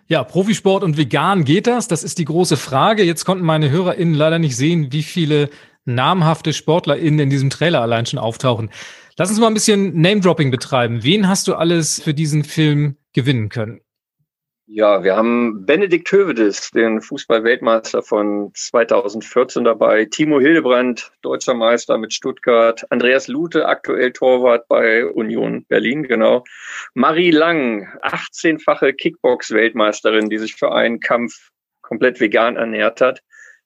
Ja, 0.08 0.24
Profisport 0.24 0.84
und 0.84 0.98
vegan 0.98 1.46
geht 1.46 1.68
das? 1.68 1.88
Das 1.88 2.04
ist 2.04 2.18
die 2.18 2.26
große 2.26 2.58
Frage. 2.58 3.04
Jetzt 3.04 3.26
konnten 3.26 3.46
meine 3.46 3.70
HörerInnen 3.70 4.16
leider 4.16 4.40
nicht 4.40 4.58
sehen, 4.58 4.92
wie 4.92 5.04
viele 5.04 5.52
namhafte 5.86 6.52
SportlerInnen 6.52 7.20
in 7.20 7.30
diesem 7.30 7.52
Trailer 7.52 7.82
allein 7.82 8.08
schon 8.08 8.20
auftauchen. 8.20 8.72
Lass 9.18 9.30
uns 9.30 9.40
mal 9.40 9.48
ein 9.48 9.54
bisschen 9.54 10.02
Name-Dropping 10.02 10.50
betreiben. 10.50 11.04
Wen 11.04 11.28
hast 11.28 11.48
du 11.48 11.54
alles 11.54 12.02
für 12.02 12.16
diesen 12.16 12.44
Film 12.44 12.98
gewinnen 13.14 13.50
können? 13.50 13.82
Ja, 14.66 15.04
wir 15.04 15.16
haben 15.16 15.68
Benedikt 15.68 16.12
Hövedes, 16.12 16.72
den 16.72 17.00
Fußball-Weltmeister 17.00 18.02
von 18.02 18.50
2014 18.56 19.66
dabei, 19.66 20.06
Timo 20.06 20.40
Hildebrand, 20.40 21.12
deutscher 21.22 21.54
Meister 21.54 21.98
mit 22.00 22.12
Stuttgart, 22.12 22.84
Andreas 22.90 23.28
Lute, 23.28 23.68
aktuell 23.68 24.14
Torwart 24.14 24.68
bei 24.70 25.06
Union 25.06 25.66
Berlin, 25.66 26.04
genau, 26.04 26.44
Marie 26.96 27.30
Lang, 27.30 27.88
18-fache 28.02 28.94
Kickbox-Weltmeisterin, 28.94 30.30
die 30.30 30.40
sich 30.40 30.56
für 30.56 30.72
einen 30.72 31.02
Kampf 31.02 31.50
komplett 31.82 32.20
vegan 32.20 32.56
ernährt 32.56 33.00
hat. 33.02 33.22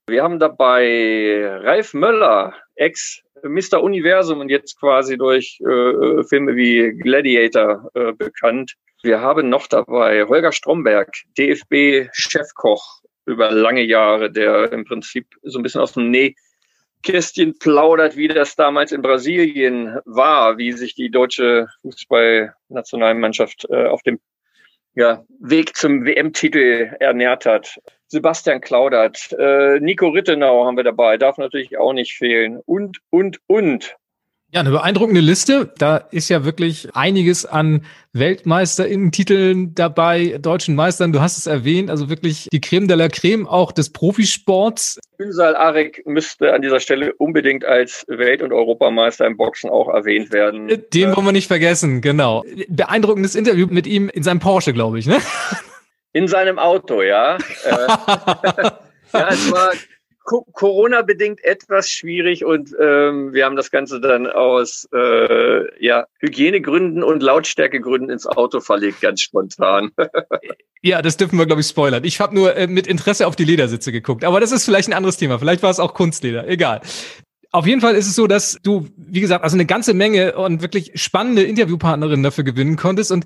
Wir 0.07 0.23
haben 0.23 0.39
dabei 0.39 1.47
Ralf 1.61 1.93
Möller, 1.93 2.53
Ex 2.75 3.21
Mr. 3.43 3.81
Universum 3.81 4.39
und 4.39 4.49
jetzt 4.49 4.79
quasi 4.79 5.17
durch 5.17 5.59
äh, 5.61 6.23
Filme 6.23 6.55
wie 6.55 6.91
Gladiator 6.97 7.89
äh, 7.93 8.13
bekannt. 8.13 8.75
Wir 9.03 9.21
haben 9.21 9.49
noch 9.49 9.67
dabei 9.67 10.25
Holger 10.25 10.51
Stromberg, 10.51 11.11
DFB-Chefkoch 11.37 13.01
über 13.25 13.51
lange 13.51 13.83
Jahre, 13.83 14.31
der 14.31 14.71
im 14.71 14.85
Prinzip 14.85 15.27
so 15.43 15.59
ein 15.59 15.63
bisschen 15.63 15.81
aus 15.81 15.93
dem 15.93 16.09
Nähkästchen 16.09 17.59
plaudert, 17.59 18.15
wie 18.15 18.27
das 18.27 18.55
damals 18.55 18.91
in 18.91 19.01
Brasilien 19.01 19.99
war, 20.05 20.57
wie 20.57 20.71
sich 20.71 20.95
die 20.95 21.11
deutsche 21.11 21.67
Fußballnationalmannschaft 21.81 23.67
äh, 23.69 23.85
auf 23.85 24.01
dem 24.03 24.19
ja, 24.95 25.23
Weg 25.39 25.77
zum 25.77 26.05
WM-Titel 26.05 26.95
ernährt 26.99 27.45
hat. 27.45 27.79
Sebastian 28.07 28.61
Klaudert, 28.61 29.35
äh, 29.37 29.79
Nico 29.79 30.07
Rittenau 30.07 30.65
haben 30.65 30.77
wir 30.77 30.83
dabei, 30.83 31.17
darf 31.17 31.37
natürlich 31.37 31.77
auch 31.77 31.93
nicht 31.93 32.13
fehlen. 32.13 32.59
Und, 32.65 32.99
und, 33.09 33.39
und. 33.47 33.95
Ja, 34.53 34.61
eine 34.61 34.71
beeindruckende 34.71 35.19
Liste. 35.19 35.73
Da 35.77 35.97
ist 35.97 36.29
ja 36.29 36.45
wirklich 36.45 36.87
einiges 36.95 37.45
an 37.45 37.83
Weltmeisterinnen-Titeln 38.13 39.75
dabei, 39.75 40.37
deutschen 40.41 40.73
Meistern. 40.73 41.11
Du 41.11 41.19
hast 41.19 41.37
es 41.37 41.47
erwähnt, 41.47 41.89
also 41.89 42.09
wirklich 42.09 42.47
die 42.53 42.61
Creme 42.61 42.87
de 42.87 42.95
la 42.95 43.09
Creme 43.09 43.45
auch 43.45 43.73
des 43.73 43.91
Profisports. 43.91 44.99
Ünsal 45.17 45.57
Arek 45.57 46.01
müsste 46.05 46.53
an 46.53 46.61
dieser 46.61 46.79
Stelle 46.79 47.13
unbedingt 47.15 47.65
als 47.65 48.05
Welt- 48.07 48.41
und 48.41 48.53
Europameister 48.53 49.25
im 49.25 49.35
Boxen 49.35 49.69
auch 49.69 49.89
erwähnt 49.89 50.31
werden. 50.31 50.81
Den 50.93 51.13
wollen 51.13 51.25
wir 51.25 51.33
nicht 51.33 51.47
vergessen, 51.47 51.99
genau. 51.99 52.45
Beeindruckendes 52.69 53.35
Interview 53.35 53.67
mit 53.69 53.85
ihm 53.85 54.07
in 54.07 54.23
seinem 54.23 54.39
Porsche, 54.39 54.71
glaube 54.71 54.97
ich, 54.97 55.07
ne? 55.07 55.17
In 56.13 56.27
seinem 56.27 56.59
Auto, 56.59 57.01
ja. 57.01 57.35
Äh, 57.35 57.39
ja, 59.13 59.29
es 59.29 59.51
war 59.51 59.71
Corona-bedingt 60.27 61.43
etwas 61.43 61.89
schwierig 61.89 62.43
und 62.43 62.75
ähm, 62.79 63.33
wir 63.33 63.45
haben 63.45 63.55
das 63.55 63.71
Ganze 63.71 64.01
dann 64.01 64.27
aus 64.27 64.87
äh, 64.93 65.83
ja, 65.83 66.05
Hygienegründen 66.19 67.01
und 67.01 67.23
Lautstärkegründen 67.23 68.09
ins 68.09 68.27
Auto 68.27 68.59
verlegt, 68.59 68.99
ganz 68.99 69.21
spontan. 69.21 69.91
ja, 70.81 71.01
das 71.01 71.15
dürfen 71.15 71.39
wir, 71.39 71.45
glaube 71.45 71.61
ich, 71.61 71.67
spoilern. 71.67 72.03
Ich 72.03 72.19
habe 72.19 72.35
nur 72.35 72.55
äh, 72.55 72.67
mit 72.67 72.87
Interesse 72.87 73.25
auf 73.25 73.37
die 73.37 73.45
Ledersitze 73.45 73.93
geguckt, 73.93 74.25
aber 74.25 74.41
das 74.41 74.51
ist 74.51 74.65
vielleicht 74.65 74.89
ein 74.89 74.93
anderes 74.93 75.15
Thema. 75.15 75.39
Vielleicht 75.39 75.63
war 75.63 75.71
es 75.71 75.79
auch 75.79 75.93
Kunstleder, 75.93 76.47
egal. 76.47 76.81
Auf 77.51 77.65
jeden 77.65 77.79
Fall 77.79 77.95
ist 77.95 78.07
es 78.07 78.15
so, 78.15 78.27
dass 78.27 78.59
du, 78.61 78.87
wie 78.97 79.21
gesagt, 79.21 79.45
also 79.45 79.55
eine 79.55 79.65
ganze 79.65 79.93
Menge 79.93 80.35
und 80.35 80.61
wirklich 80.61 80.91
spannende 80.95 81.43
Interviewpartnerinnen 81.43 82.23
dafür 82.23 82.43
gewinnen 82.43 82.75
konntest. 82.75 83.13
Und 83.13 83.25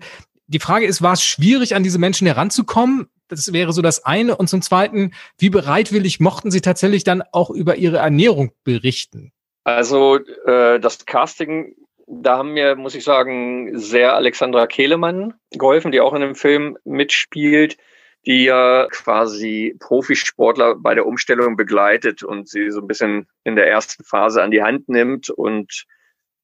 die 0.52 0.60
Frage 0.60 0.86
ist, 0.86 1.02
war 1.02 1.14
es 1.14 1.24
schwierig, 1.24 1.76
an 1.76 1.84
diese 1.84 1.98
Menschen 1.98 2.28
heranzukommen? 2.28 3.08
Das 3.30 3.54
wäre 3.54 3.72
so 3.72 3.82
das 3.82 4.06
eine. 4.06 4.36
Und 4.36 4.48
zum 4.48 4.62
Zweiten, 4.62 5.14
wie 5.38 5.50
bereitwillig 5.50 6.20
mochten 6.20 6.52
Sie 6.52 6.62
tatsächlich 6.62 7.04
dann 7.04 7.24
auch 7.32 7.50
über 7.50 7.78
Ihre 7.78 7.98
Ernährung 7.98 8.52
berichten? 8.64 9.32
Also 9.64 10.20
äh, 10.46 10.80
das 10.80 11.06
Casting, 11.06 11.76
da 12.08 12.38
haben 12.38 12.54
mir, 12.54 12.76
muss 12.76 12.96
ich 12.96 13.06
sagen, 13.06 13.80
sehr 13.80 14.14
Alexandra 14.16 14.68
Kehlemann 14.68 15.34
geholfen, 15.52 15.94
die 15.94 16.02
auch 16.02 16.14
in 16.14 16.22
dem 16.22 16.36
Film 16.36 16.78
mitspielt, 16.84 17.78
die 18.26 18.44
ja 18.44 18.88
quasi 18.92 19.76
Profisportler 19.80 20.76
bei 20.76 20.94
der 20.94 21.06
Umstellung 21.06 21.56
begleitet 21.56 22.24
und 22.24 22.50
sie 22.50 22.70
so 22.72 22.82
ein 22.82 22.88
bisschen 22.88 23.28
in 23.46 23.56
der 23.56 23.68
ersten 23.68 24.04
Phase 24.04 24.44
an 24.44 24.52
die 24.52 24.62
Hand 24.62 24.90
nimmt 24.90 25.30
und 25.30 25.86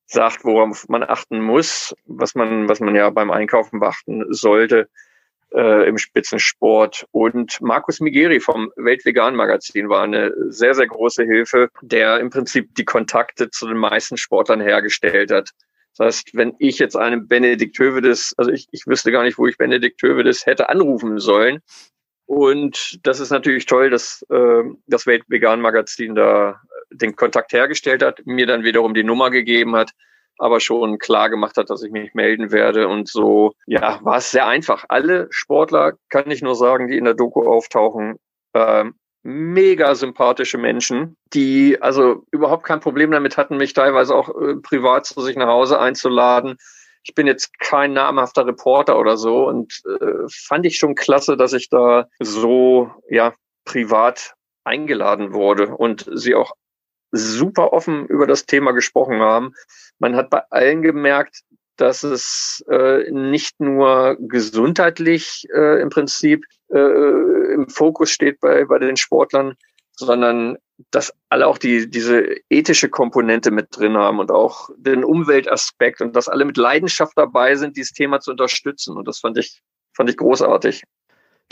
sagt, 0.07 0.43
worauf 0.45 0.87
man 0.89 1.03
achten 1.03 1.41
muss, 1.41 1.93
was 2.05 2.33
man, 2.33 2.67
was 2.67 2.79
man 2.79 2.95
ja 2.95 3.09
beim 3.09 3.29
Einkaufen 3.29 3.79
beachten 3.79 4.25
sollte 4.29 4.89
äh, 5.53 5.87
im 5.87 5.97
Spitzensport. 5.97 7.05
Und 7.11 7.59
Markus 7.61 7.99
Migeri 7.99 8.39
vom 8.39 8.71
Weltvegan 8.75 9.35
Magazin 9.35 9.89
war 9.89 10.03
eine 10.03 10.33
sehr, 10.49 10.73
sehr 10.73 10.87
große 10.87 11.23
Hilfe, 11.23 11.69
der 11.81 12.19
im 12.19 12.29
Prinzip 12.29 12.73
die 12.75 12.85
Kontakte 12.85 13.49
zu 13.49 13.67
den 13.67 13.77
meisten 13.77 14.17
Sportlern 14.17 14.61
hergestellt 14.61 15.31
hat. 15.31 15.51
Das 15.97 16.05
heißt, 16.05 16.35
wenn 16.35 16.53
ich 16.59 16.79
jetzt 16.79 16.95
einem 16.95 17.27
Benedikt 17.27 17.77
Hövedes, 17.79 18.33
also 18.37 18.51
ich, 18.51 18.67
ich 18.71 18.85
wüsste 18.85 19.11
gar 19.11 19.23
nicht, 19.23 19.37
wo 19.37 19.47
ich 19.47 19.57
Benedikt 19.57 20.01
Hövedes 20.01 20.45
hätte 20.45 20.69
anrufen 20.69 21.19
sollen. 21.19 21.59
Und 22.27 22.99
das 23.03 23.21
ist 23.21 23.31
natürlich 23.31 23.65
toll, 23.65 23.89
dass 23.89 24.23
äh, 24.29 24.63
das 24.85 25.07
Weltvegan 25.07 25.61
Magazin 25.61 26.13
da 26.13 26.61
den 26.91 27.15
Kontakt 27.15 27.53
hergestellt 27.53 28.03
hat, 28.03 28.21
mir 28.25 28.47
dann 28.47 28.63
wiederum 28.63 28.93
die 28.93 29.03
Nummer 29.03 29.29
gegeben 29.29 29.75
hat, 29.75 29.91
aber 30.37 30.59
schon 30.59 30.99
klar 30.99 31.29
gemacht 31.29 31.57
hat, 31.57 31.69
dass 31.69 31.83
ich 31.83 31.91
mich 31.91 32.13
melden 32.13 32.51
werde. 32.51 32.87
Und 32.87 33.09
so, 33.09 33.53
ja, 33.65 33.99
war 34.03 34.17
es 34.17 34.31
sehr 34.31 34.47
einfach. 34.47 34.85
Alle 34.89 35.27
Sportler, 35.31 35.93
kann 36.09 36.31
ich 36.31 36.41
nur 36.41 36.55
sagen, 36.55 36.87
die 36.87 36.97
in 36.97 37.05
der 37.05 37.15
Doku 37.15 37.43
auftauchen, 37.43 38.17
äh, 38.53 38.85
mega 39.23 39.93
sympathische 39.95 40.57
Menschen, 40.57 41.17
die 41.33 41.81
also 41.81 42.23
überhaupt 42.31 42.63
kein 42.63 42.79
Problem 42.79 43.11
damit 43.11 43.35
hatten, 43.37 43.57
mich 43.57 43.73
teilweise 43.73 44.15
auch 44.15 44.29
äh, 44.29 44.55
privat 44.55 45.05
zu 45.05 45.21
sich 45.21 45.35
nach 45.35 45.47
Hause 45.47 45.79
einzuladen. 45.79 46.57
Ich 47.03 47.13
bin 47.13 47.27
jetzt 47.27 47.57
kein 47.59 47.93
namhafter 47.93 48.45
Reporter 48.45 48.97
oder 48.99 49.17
so 49.17 49.47
und 49.47 49.81
äh, 49.99 50.27
fand 50.29 50.65
ich 50.65 50.77
schon 50.77 50.95
klasse, 50.95 51.35
dass 51.35 51.53
ich 51.53 51.69
da 51.69 52.07
so 52.19 52.91
ja 53.09 53.33
privat 53.65 54.33
eingeladen 54.63 55.33
wurde 55.33 55.75
und 55.75 56.09
sie 56.13 56.35
auch 56.35 56.53
super 57.11 57.73
offen 57.73 58.05
über 58.07 58.27
das 58.27 58.45
Thema 58.45 58.71
gesprochen 58.71 59.19
haben. 59.19 59.53
Man 59.99 60.15
hat 60.15 60.29
bei 60.29 60.41
allen 60.49 60.81
gemerkt, 60.81 61.43
dass 61.77 62.03
es 62.03 62.63
äh, 62.69 63.09
nicht 63.11 63.59
nur 63.59 64.17
gesundheitlich 64.19 65.47
äh, 65.53 65.81
im 65.81 65.89
Prinzip 65.89 66.43
äh, 66.69 67.53
im 67.53 67.69
Fokus 67.69 68.09
steht 68.09 68.39
bei, 68.39 68.65
bei 68.65 68.79
den 68.79 68.97
Sportlern, 68.97 69.55
sondern 69.91 70.57
dass 70.91 71.13
alle 71.29 71.47
auch 71.47 71.57
die, 71.57 71.89
diese 71.89 72.35
ethische 72.49 72.89
Komponente 72.89 73.51
mit 73.51 73.67
drin 73.71 73.97
haben 73.97 74.19
und 74.19 74.31
auch 74.31 74.69
den 74.77 75.03
Umweltaspekt 75.03 76.01
und 76.01 76.15
dass 76.15 76.27
alle 76.27 76.45
mit 76.45 76.57
Leidenschaft 76.57 77.13
dabei 77.15 77.55
sind, 77.55 77.77
dieses 77.77 77.93
Thema 77.93 78.19
zu 78.19 78.31
unterstützen. 78.31 78.95
Und 78.95 79.07
das 79.07 79.19
fand 79.19 79.37
ich, 79.37 79.61
fand 79.95 80.09
ich 80.09 80.17
großartig. 80.17 80.83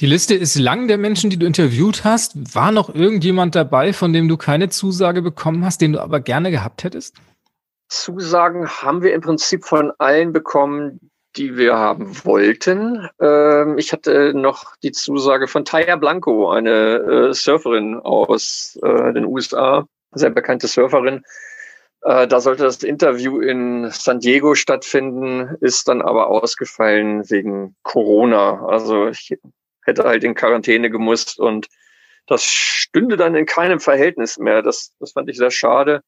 Die 0.02 0.08
Liste 0.08 0.36
ist 0.36 0.60
lang 0.60 0.90
der 0.90 0.98
Menschen, 0.98 1.30
die 1.30 1.40
du 1.40 1.46
interviewt 1.46 2.04
hast. 2.04 2.54
War 2.54 2.74
noch 2.74 2.94
irgendjemand 2.94 3.56
dabei, 3.56 3.94
von 3.94 4.12
dem 4.12 4.28
du 4.28 4.36
keine 4.36 4.68
Zusage 4.68 5.22
bekommen 5.22 5.64
hast, 5.64 5.80
den 5.80 5.94
du 5.94 6.02
aber 6.02 6.20
gerne 6.20 6.52
gehabt 6.52 6.84
hättest? 6.84 7.16
Zusagen 7.88 8.68
haben 8.68 9.04
wir 9.04 9.14
im 9.14 9.22
Prinzip 9.22 9.64
von 9.64 9.94
allen 9.98 10.34
bekommen, 10.34 11.12
die 11.38 11.56
wir 11.56 11.78
haben 11.78 12.26
wollten. 12.26 13.08
Ähm, 13.22 13.78
ich 13.78 13.94
hatte 13.94 14.34
noch 14.34 14.76
die 14.84 14.92
Zusage 14.92 15.48
von 15.48 15.64
Taya 15.64 15.96
Blanco, 15.96 16.50
eine 16.50 17.30
äh, 17.30 17.34
Surferin 17.34 17.96
aus 17.96 18.78
äh, 18.84 19.14
den 19.14 19.26
USA, 19.26 19.88
sehr 20.12 20.30
bekannte 20.30 20.68
Surferin. 20.68 21.24
Äh, 22.02 22.28
da 22.28 22.42
sollte 22.42 22.64
das 22.64 22.84
Interview 22.84 23.40
in 23.40 23.90
San 23.92 24.20
Diego 24.20 24.56
stattfinden, 24.56 25.56
ist 25.62 25.88
dann 25.88 26.02
aber 26.02 26.28
ausgefallen 26.28 27.30
wegen 27.30 27.76
Corona. 27.84 28.66
Also 28.66 29.08
ich 29.08 29.38
hätte 29.86 30.04
halt 30.04 30.24
in 30.24 30.36
Quarantäne 30.36 30.90
gemusst 30.90 31.40
und 31.40 31.68
das 32.28 32.44
stünde 32.44 33.18
dann 33.18 33.36
in 33.36 33.46
keinem 33.46 33.80
Verhältnis 33.80 34.38
mehr. 34.38 34.62
Das, 34.62 34.94
das 35.00 35.14
fand 35.14 35.30
ich 35.30 35.38
sehr 35.38 35.52
schade. 35.52 36.02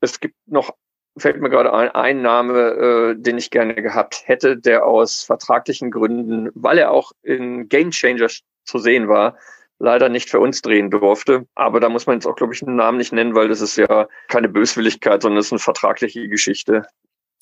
Es 0.00 0.20
gibt 0.20 0.36
noch 0.46 0.72
fällt 1.18 1.40
mir 1.40 1.50
gerade 1.50 1.72
ein, 1.72 1.88
ein 1.90 2.22
Name, 2.22 2.58
äh, 2.58 3.14
den 3.16 3.38
ich 3.38 3.50
gerne 3.50 3.74
gehabt 3.74 4.22
hätte, 4.26 4.56
der 4.56 4.84
aus 4.84 5.22
vertraglichen 5.22 5.90
Gründen, 5.90 6.50
weil 6.54 6.78
er 6.78 6.90
auch 6.90 7.12
in 7.22 7.68
Game 7.68 7.90
Changers 7.90 8.42
zu 8.64 8.78
sehen 8.78 9.08
war, 9.08 9.38
leider 9.78 10.08
nicht 10.08 10.28
für 10.28 10.40
uns 10.40 10.62
drehen 10.62 10.90
durfte. 10.90 11.46
Aber 11.54 11.80
da 11.80 11.88
muss 11.88 12.06
man 12.06 12.16
jetzt 12.16 12.26
auch, 12.26 12.36
glaube 12.36 12.54
ich, 12.54 12.62
einen 12.62 12.76
Namen 12.76 12.98
nicht 12.98 13.12
nennen, 13.12 13.34
weil 13.34 13.48
das 13.48 13.60
ist 13.60 13.76
ja 13.76 14.08
keine 14.28 14.48
Böswilligkeit, 14.48 15.22
sondern 15.22 15.38
es 15.38 15.46
ist 15.46 15.52
eine 15.52 15.58
vertragliche 15.58 16.28
Geschichte. 16.28 16.86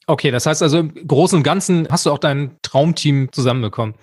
Okay, 0.06 0.30
das 0.30 0.46
heißt 0.46 0.62
also 0.62 0.78
im 0.78 0.94
Großen 1.06 1.38
und 1.38 1.42
Ganzen 1.42 1.88
hast 1.90 2.06
du 2.06 2.10
auch 2.10 2.18
dein 2.18 2.56
Traumteam 2.62 3.32
zusammenbekommen. 3.32 3.94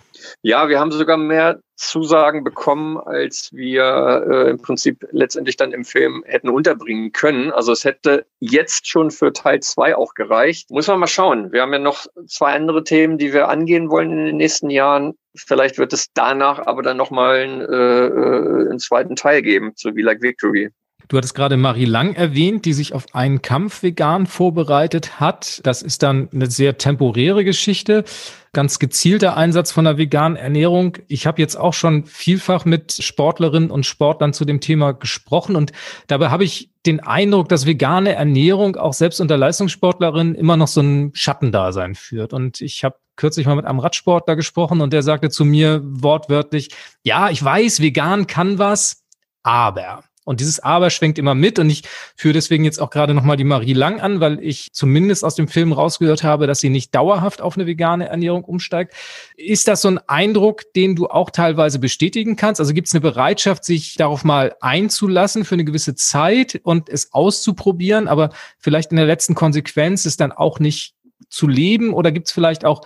Ja, 0.41 0.70
wir 0.70 0.79
haben 0.79 0.91
sogar 0.91 1.17
mehr 1.17 1.60
Zusagen 1.75 2.43
bekommen, 2.43 2.98
als 2.98 3.50
wir 3.53 4.25
äh, 4.29 4.50
im 4.51 4.62
Prinzip 4.62 5.08
letztendlich 5.12 5.58
dann 5.58 5.72
im 5.72 5.84
Film 5.84 6.24
hätten 6.27 6.50
unterbringen 6.50 7.12
können. 7.12 7.51
Also 7.51 7.72
es 7.72 7.84
hätte 7.86 8.25
jetzt 8.39 8.88
schon 8.88 9.10
für 9.10 9.34
Teil 9.34 9.62
zwei 9.62 9.96
auch 9.96 10.13
gereicht. 10.13 10.70
Muss 10.70 10.88
man 10.88 11.00
mal 11.00 11.08
schauen. 11.08 11.51
Wir 11.51 11.62
haben 11.62 11.74
ja 11.74 11.79
noch 11.79 12.05
zwei 12.27 12.53
andere 12.53 12.84
Themen, 12.84 13.17
die 13.17 13.34
wir 13.34 13.50
angehen 13.50 13.89
wollen 13.89 14.12
in 14.12 14.25
den 14.25 14.38
nächsten 14.38 14.70
Jahren. 14.70 15.13
Vielleicht 15.36 15.77
wird 15.77 15.93
es 15.93 16.08
danach 16.13 16.60
aber 16.67 16.84
dann 16.84 16.98
nochmal 16.98 17.38
einen, 17.38 17.62
äh, 17.62 18.08
äh, 18.08 18.70
einen 18.70 18.79
zweiten 18.79 19.15
Teil 19.15 19.41
geben 19.41 19.75
zu 19.75 19.91
Be 19.93 20.01
Like 20.01 20.22
Victory. 20.22 20.70
Du 21.12 21.18
hattest 21.18 21.36
gerade 21.36 21.58
Marie 21.58 21.84
Lang 21.84 22.13
erwähnt, 22.13 22.63
die 22.63 22.72
sich 22.72 22.94
auf 22.94 23.13
einen 23.13 23.41
Kampf 23.41 23.84
vegan 23.84 24.27
vorbereitet 24.27 25.20
hat. 25.20 25.60
Das 25.65 25.82
ist 25.82 26.03
dann 26.03 26.30
eine 26.32 26.50
sehr 26.50 26.77
temporäre 26.77 27.44
Geschichte, 27.44 28.06
ganz 28.53 28.80
gezielter 28.80 29.36
Einsatz 29.36 29.74
von 29.74 29.84
der 29.84 29.98
veganen 29.98 30.38
Ernährung. 30.38 31.00
Ich 31.10 31.27
habe 31.27 31.41
jetzt 31.41 31.58
auch 31.58 31.74
schon 31.74 32.06
vielfach 32.06 32.63
mit 32.63 32.94
Sportlerinnen 32.94 33.72
und 33.72 33.86
Sportlern 33.86 34.32
zu 34.32 34.46
dem 34.46 34.62
Thema 34.62 34.94
gesprochen 34.94 35.58
und 35.58 35.74
dabei 36.08 36.30
habe 36.30 36.46
ich 36.46 36.72
den 36.86 37.01
Eindruck, 37.01 37.50
dass 37.50 37.65
vegane 37.65 38.13
Ernährung 38.13 38.77
auch 38.77 38.94
selbst 38.94 39.20
unter 39.20 39.36
Leistungssportlerinnen 39.36 40.34
immer 40.34 40.56
noch 40.56 40.70
so 40.70 40.80
ein 40.80 41.12
Schattendasein 41.13 41.96
führt. 41.96 42.32
Und 42.32 42.62
ich 42.62 42.86
habe 42.86 42.96
kürzlich 43.18 43.48
mal 43.48 43.58
mit 43.58 43.65
einem 43.65 43.80
Radsportler 43.80 44.38
gesprochen 44.38 44.80
und 44.80 44.94
der 44.94 45.03
sagte 45.03 45.30
zu 45.30 45.44
mir 45.44 45.82
wortwörtlich, 45.84 46.70
ja, 47.03 47.30
ich 47.30 47.44
weiß, 47.44 47.82
vegan 47.82 48.27
kann 48.27 48.60
was, 48.60 49.03
aber 49.44 50.06
und 50.24 50.40
dieses 50.40 50.60
Aber 50.60 50.90
schwenkt 50.90 51.18
immer 51.18 51.34
mit. 51.34 51.58
Und 51.58 51.70
ich 51.70 51.84
führe 52.16 52.34
deswegen 52.34 52.63
jetzt 52.63 52.80
auch 52.80 52.90
gerade 52.92 53.13
nochmal 53.13 53.38
die 53.38 53.44
Marie 53.44 53.74
Lang 53.74 54.00
an, 54.00 54.20
weil 54.20 54.40
ich 54.44 54.72
zumindest 54.72 55.25
aus 55.25 55.36
dem 55.36 55.48
Film 55.48 55.74
rausgehört 55.74 56.24
habe, 56.24 56.46
dass 56.46 56.60
sie 56.60 56.70
nicht 56.70 56.94
dauerhaft 56.94 57.42
auf 57.42 57.56
eine 57.56 57.65
vegane 57.65 58.08
Ernährung 58.08 58.43
umsteigt. 58.43 58.93
Ist 59.36 59.67
das 59.67 59.82
so 59.82 59.89
ein 59.89 60.00
Eindruck, 60.08 60.74
den 60.76 60.95
du 60.95 61.08
auch 61.08 61.32
teilweise 61.32 61.80
bestätigen 61.80 62.36
kannst? 62.36 62.62
Also 62.62 62.74
gibt 62.74 62.88
es 62.88 62.93
eine 62.93 63.02
Bereitschaft, 63.02 63.65
sich 63.65 63.95
darauf 63.95 64.24
mal 64.24 64.56
einzulassen 64.62 65.43
für 65.43 65.56
eine 65.56 65.65
gewisse 65.65 65.95
Zeit 65.95 66.60
und 66.63 66.89
es 66.89 67.13
auszuprobieren, 67.13 68.08
aber 68.08 68.30
vielleicht 68.60 68.91
in 68.91 68.98
der 68.98 69.08
letzten 69.08 69.34
Konsequenz 69.34 70.06
ist 70.06 70.22
dann 70.22 70.32
auch 70.32 70.60
nicht 70.60 70.93
zu 71.30 71.48
leben? 71.48 71.93
Oder 71.93 72.12
gibt 72.12 72.28
es 72.28 72.34
vielleicht 72.34 72.63
auch 72.63 72.86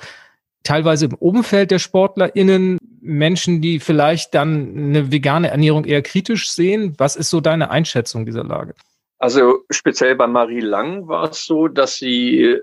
teilweise 0.65 1.05
im 1.05 1.13
Umfeld 1.13 1.71
der 1.71 1.79
SportlerInnen 1.79 2.77
Menschen, 3.01 3.61
die 3.61 3.79
vielleicht 3.79 4.33
dann 4.33 4.75
eine 4.75 5.11
vegane 5.11 5.49
Ernährung 5.49 5.85
eher 5.85 6.01
kritisch 6.01 6.49
sehen? 6.49 6.95
Was 6.97 7.15
ist 7.15 7.29
so 7.29 7.39
deine 7.39 7.69
Einschätzung 7.69 8.25
dieser 8.25 8.43
Lage? 8.43 8.73
Also 9.17 9.59
speziell 9.69 10.15
bei 10.15 10.27
Marie 10.27 10.59
Lang 10.59 11.07
war 11.07 11.31
es 11.31 11.45
so, 11.45 11.67
dass 11.67 11.95
sie 11.95 12.59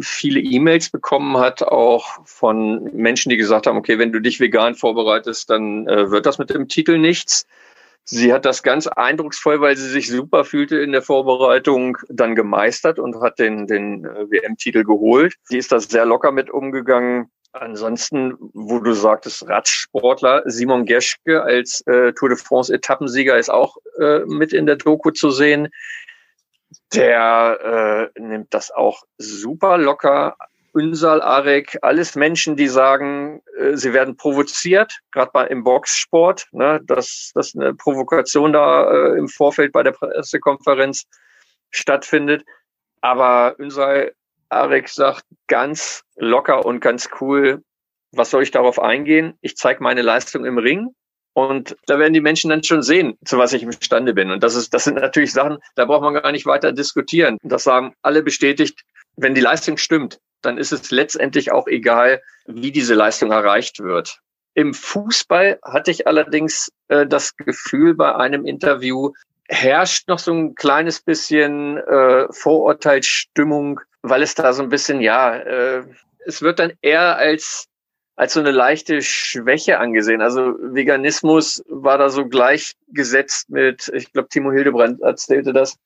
viele 0.00 0.40
E-Mails 0.40 0.90
bekommen 0.90 1.36
hat, 1.36 1.62
auch 1.62 2.24
von 2.24 2.84
Menschen, 2.94 3.30
die 3.30 3.36
gesagt 3.36 3.66
haben, 3.66 3.76
okay, 3.76 3.98
wenn 3.98 4.12
du 4.12 4.20
dich 4.20 4.40
vegan 4.40 4.74
vorbereitest, 4.74 5.50
dann 5.50 5.86
äh, 5.86 6.10
wird 6.10 6.26
das 6.26 6.38
mit 6.38 6.50
dem 6.50 6.68
Titel 6.68 6.98
nichts. 6.98 7.46
Sie 8.04 8.32
hat 8.32 8.44
das 8.44 8.62
ganz 8.62 8.88
eindrucksvoll, 8.88 9.60
weil 9.60 9.76
sie 9.76 9.88
sich 9.88 10.08
super 10.08 10.44
fühlte 10.44 10.78
in 10.78 10.92
der 10.92 11.02
Vorbereitung, 11.02 11.98
dann 12.08 12.34
gemeistert 12.34 12.98
und 12.98 13.20
hat 13.22 13.38
den, 13.38 13.66
den 13.66 14.04
äh, 14.04 14.30
WM-Titel 14.30 14.84
geholt. 14.84 15.34
Sie 15.44 15.58
ist 15.58 15.70
da 15.70 15.78
sehr 15.78 16.04
locker 16.04 16.32
mit 16.32 16.50
umgegangen. 16.50 17.30
Ansonsten, 17.52 18.34
wo 18.54 18.80
du 18.80 18.94
sagtest, 18.94 19.46
Radsportler, 19.46 20.42
Simon 20.46 20.86
Geschke 20.86 21.42
als 21.42 21.82
äh, 21.86 22.12
Tour 22.14 22.30
de 22.30 22.38
France 22.38 22.74
Etappensieger 22.74 23.36
ist 23.36 23.50
auch 23.50 23.76
äh, 24.00 24.20
mit 24.20 24.52
in 24.52 24.66
der 24.66 24.76
Doku 24.76 25.10
zu 25.10 25.30
sehen. 25.30 25.68
Der 26.94 28.10
äh, 28.16 28.20
nimmt 28.20 28.54
das 28.54 28.70
auch 28.70 29.02
super 29.18 29.76
locker. 29.76 30.36
Ünsal, 30.74 31.20
Arek, 31.20 31.78
alles 31.82 32.14
Menschen, 32.14 32.56
die 32.56 32.68
sagen, 32.68 33.42
äh, 33.58 33.76
sie 33.76 33.92
werden 33.92 34.16
provoziert, 34.16 35.00
gerade 35.12 35.48
im 35.48 35.64
Boxsport, 35.64 36.46
ne, 36.52 36.80
dass, 36.84 37.32
dass 37.34 37.54
eine 37.54 37.74
Provokation 37.74 38.52
da 38.52 38.90
äh, 38.90 39.18
im 39.18 39.28
Vorfeld 39.28 39.72
bei 39.72 39.82
der 39.82 39.92
Pressekonferenz 39.92 41.04
stattfindet. 41.70 42.44
Aber 43.00 43.56
Ünsal 43.58 44.12
Arek 44.48 44.88
sagt 44.88 45.24
ganz 45.46 46.04
locker 46.16 46.64
und 46.64 46.80
ganz 46.80 47.08
cool, 47.20 47.62
was 48.12 48.30
soll 48.30 48.42
ich 48.42 48.50
darauf 48.50 48.78
eingehen? 48.78 49.34
Ich 49.40 49.56
zeige 49.56 49.82
meine 49.82 50.02
Leistung 50.02 50.44
im 50.44 50.58
Ring 50.58 50.94
und 51.34 51.76
da 51.86 51.98
werden 51.98 52.12
die 52.12 52.20
Menschen 52.20 52.50
dann 52.50 52.62
schon 52.62 52.82
sehen, 52.82 53.16
zu 53.24 53.38
was 53.38 53.54
ich 53.54 53.62
imstande 53.62 54.12
bin. 54.12 54.30
Und 54.30 54.42
das 54.42 54.54
ist, 54.54 54.74
das 54.74 54.84
sind 54.84 54.96
natürlich 54.96 55.32
Sachen, 55.32 55.58
da 55.74 55.86
braucht 55.86 56.02
man 56.02 56.14
gar 56.14 56.32
nicht 56.32 56.46
weiter 56.46 56.72
diskutieren. 56.72 57.38
Das 57.42 57.64
sagen 57.64 57.94
alle 58.02 58.22
bestätigt, 58.22 58.82
wenn 59.16 59.34
die 59.34 59.40
Leistung 59.40 59.76
stimmt, 59.76 60.20
dann 60.40 60.58
ist 60.58 60.72
es 60.72 60.90
letztendlich 60.90 61.52
auch 61.52 61.66
egal, 61.66 62.22
wie 62.46 62.72
diese 62.72 62.94
Leistung 62.94 63.30
erreicht 63.30 63.80
wird. 63.80 64.18
Im 64.54 64.74
Fußball 64.74 65.58
hatte 65.62 65.90
ich 65.90 66.06
allerdings 66.06 66.70
äh, 66.88 67.06
das 67.06 67.36
Gefühl 67.36 67.94
bei 67.94 68.14
einem 68.14 68.44
Interview, 68.44 69.12
herrscht 69.48 70.08
noch 70.08 70.18
so 70.18 70.32
ein 70.32 70.54
kleines 70.54 71.00
bisschen 71.00 71.78
äh, 71.78 72.26
Vorurteilsstimmung 72.30 73.80
weil 74.02 74.22
es 74.22 74.34
da 74.34 74.52
so 74.52 74.62
ein 74.62 74.68
bisschen, 74.68 75.00
ja, 75.00 75.36
äh, 75.36 75.84
es 76.26 76.42
wird 76.42 76.58
dann 76.58 76.72
eher 76.82 77.16
als 77.16 77.68
als 78.14 78.34
so 78.34 78.40
eine 78.40 78.50
leichte 78.50 79.00
Schwäche 79.00 79.78
angesehen. 79.78 80.20
Also 80.20 80.54
Veganismus 80.60 81.64
war 81.66 81.96
da 81.96 82.10
so 82.10 82.26
gleichgesetzt 82.26 83.48
mit, 83.48 83.90
ich 83.94 84.12
glaube, 84.12 84.28
Timo 84.28 84.52
Hildebrand 84.52 85.00
erzählte 85.00 85.54
das, 85.54 85.78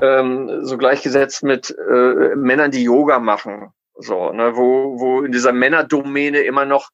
ähm, 0.00 0.64
so 0.64 0.78
gleichgesetzt 0.78 1.42
mit 1.42 1.70
äh, 1.70 2.34
Männern, 2.36 2.70
die 2.70 2.84
Yoga 2.84 3.18
machen. 3.18 3.72
So, 3.94 4.32
ne, 4.32 4.56
wo, 4.56 4.98
wo 4.98 5.22
in 5.22 5.32
dieser 5.32 5.52
Männerdomäne 5.52 6.40
immer 6.40 6.64
noch 6.64 6.90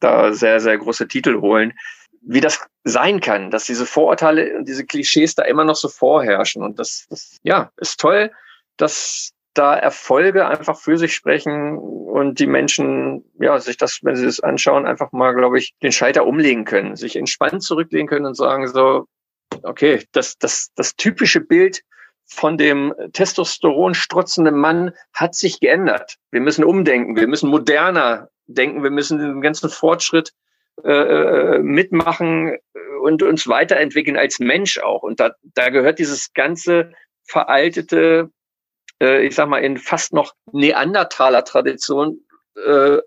da 0.00 0.32
sehr, 0.32 0.60
sehr 0.60 0.78
große 0.78 1.08
Titel 1.08 1.40
holen, 1.40 1.74
wie 2.22 2.40
das 2.40 2.60
sein 2.84 3.20
kann, 3.20 3.50
dass 3.50 3.64
diese 3.64 3.86
Vorurteile 3.86 4.56
und 4.56 4.68
diese 4.68 4.84
Klischees 4.84 5.34
da 5.34 5.44
immer 5.44 5.64
noch 5.64 5.76
so 5.76 5.88
vorherrschen. 5.88 6.62
Und 6.62 6.78
das, 6.78 7.06
das 7.10 7.38
ja, 7.42 7.70
ist 7.76 8.00
toll, 8.00 8.30
dass 8.76 9.32
da 9.54 9.76
Erfolge 9.76 10.46
einfach 10.46 10.78
für 10.78 10.96
sich 10.98 11.14
sprechen 11.14 11.78
und 11.78 12.38
die 12.38 12.46
Menschen, 12.46 13.24
ja, 13.40 13.58
sich 13.58 13.76
das, 13.76 14.00
wenn 14.02 14.14
sie 14.14 14.26
das 14.26 14.40
anschauen, 14.40 14.86
einfach 14.86 15.10
mal, 15.12 15.34
glaube 15.34 15.58
ich, 15.58 15.74
den 15.82 15.92
Scheiter 15.92 16.26
umlegen 16.26 16.64
können, 16.64 16.96
sich 16.96 17.16
entspannt 17.16 17.62
zurücklegen 17.62 18.06
können 18.06 18.26
und 18.26 18.36
sagen 18.36 18.68
so, 18.68 19.06
okay, 19.62 20.04
das, 20.12 20.38
das, 20.38 20.70
das 20.76 20.94
typische 20.94 21.40
Bild 21.40 21.82
von 22.26 22.58
dem 22.58 22.94
Testosteron 23.12 23.94
strotzenden 23.94 24.56
Mann 24.56 24.92
hat 25.12 25.34
sich 25.34 25.60
geändert. 25.60 26.16
Wir 26.30 26.40
müssen 26.40 26.62
umdenken, 26.62 27.16
wir 27.16 27.26
müssen 27.26 27.50
moderner 27.50 28.28
denken, 28.46 28.82
wir 28.82 28.90
müssen 28.90 29.18
den 29.18 29.40
ganzen 29.40 29.70
Fortschritt 29.70 30.32
äh, 30.84 30.90
äh 30.90 31.58
mitmachen 31.58 32.56
und 33.02 33.22
uns 33.22 33.48
weiterentwickeln 33.48 34.16
als 34.16 34.38
Mensch 34.38 34.78
auch. 34.78 35.02
Und 35.02 35.20
da, 35.20 35.32
da 35.54 35.70
gehört 35.70 35.98
dieses 35.98 36.32
ganze 36.32 36.92
veraltete, 37.24 38.30
äh, 39.00 39.26
ich 39.26 39.34
sag 39.34 39.48
mal, 39.48 39.58
in 39.58 39.76
fast 39.76 40.12
noch 40.12 40.34
Neandertaler 40.52 41.44
Tradition 41.44 42.20
äh, 42.56 42.98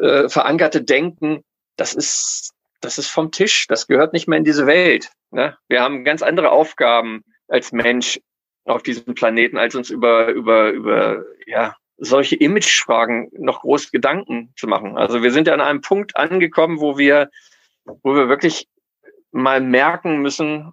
äh, 0.00 0.28
verankerte 0.28 0.82
Denken, 0.82 1.44
das 1.76 1.94
ist, 1.94 2.52
das 2.80 2.98
ist 2.98 3.08
vom 3.08 3.30
Tisch. 3.30 3.66
Das 3.68 3.86
gehört 3.86 4.12
nicht 4.12 4.28
mehr 4.28 4.38
in 4.38 4.44
diese 4.44 4.66
Welt. 4.66 5.10
Ne? 5.30 5.56
Wir 5.68 5.82
haben 5.82 6.04
ganz 6.04 6.22
andere 6.22 6.50
Aufgaben 6.50 7.22
als 7.48 7.72
Mensch 7.72 8.20
auf 8.64 8.82
diesem 8.82 9.14
Planeten, 9.14 9.58
als 9.58 9.74
uns 9.74 9.90
über, 9.90 10.28
über, 10.28 10.70
über, 10.70 11.24
ja, 11.46 11.76
solche 12.04 12.34
Imagefragen 12.34 13.30
noch 13.32 13.60
groß 13.60 13.92
Gedanken 13.92 14.52
zu 14.56 14.66
machen. 14.66 14.98
Also 14.98 15.22
wir 15.22 15.30
sind 15.30 15.46
ja 15.46 15.54
an 15.54 15.60
einem 15.60 15.82
Punkt 15.82 16.16
angekommen, 16.16 16.80
wo 16.80 16.98
wir, 16.98 17.30
wo 17.84 18.16
wir 18.16 18.28
wirklich 18.28 18.68
mal 19.30 19.60
merken 19.60 20.20
müssen, 20.20 20.72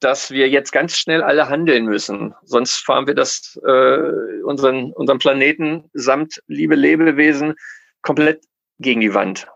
dass 0.00 0.32
wir 0.32 0.48
jetzt 0.48 0.72
ganz 0.72 0.96
schnell 0.98 1.22
alle 1.22 1.48
handeln 1.48 1.84
müssen. 1.86 2.34
Sonst 2.42 2.84
fahren 2.84 3.06
wir 3.06 3.14
das 3.14 3.58
äh, 3.64 4.42
unseren, 4.42 4.92
unseren 4.92 5.20
Planeten 5.20 5.88
samt 5.92 6.42
liebe 6.48 6.74
Lebewesen 6.74 7.54
komplett 8.02 8.42
gegen 8.80 9.00
die 9.00 9.14
Wand. 9.14 9.46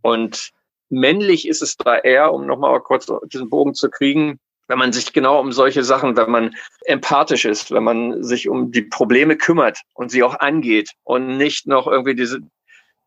Und 0.00 0.52
männlich 0.90 1.48
ist 1.48 1.62
es 1.62 1.76
da 1.76 1.98
eher, 1.98 2.32
um 2.32 2.46
nochmal 2.46 2.80
kurz 2.80 3.10
diesen 3.32 3.50
Bogen 3.50 3.74
zu 3.74 3.90
kriegen, 3.90 4.38
wenn 4.72 4.78
man 4.78 4.94
sich 4.94 5.12
genau 5.12 5.38
um 5.38 5.52
solche 5.52 5.84
Sachen, 5.84 6.16
wenn 6.16 6.30
man 6.30 6.54
empathisch 6.86 7.44
ist, 7.44 7.72
wenn 7.72 7.84
man 7.84 8.24
sich 8.24 8.48
um 8.48 8.72
die 8.72 8.80
Probleme 8.80 9.36
kümmert 9.36 9.82
und 9.92 10.10
sie 10.10 10.22
auch 10.22 10.40
angeht 10.40 10.92
und 11.04 11.36
nicht 11.36 11.66
noch 11.66 11.86
irgendwie 11.86 12.14
diese 12.14 12.38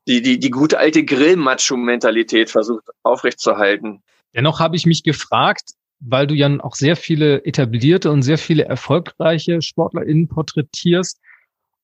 die, 0.08 0.21
die, 0.21 0.38
die 0.38 0.51
gute 0.51 0.78
alte 0.78 1.04
Grill-Macho-Mentalität 1.04 2.51
versucht 2.51 2.84
aufrechtzuerhalten. 3.01 4.04
Dennoch 4.36 4.60
habe 4.60 4.75
ich 4.75 4.86
mich 4.86 5.01
gefragt, 5.01 5.71
weil 5.99 6.28
du 6.28 6.36
ja 6.36 6.56
auch 6.60 6.75
sehr 6.75 6.95
viele 6.95 7.43
etablierte 7.45 8.12
und 8.12 8.21
sehr 8.21 8.38
viele 8.38 8.65
erfolgreiche 8.65 9.63
SportlerInnen 9.63 10.28
porträtierst, 10.28 11.19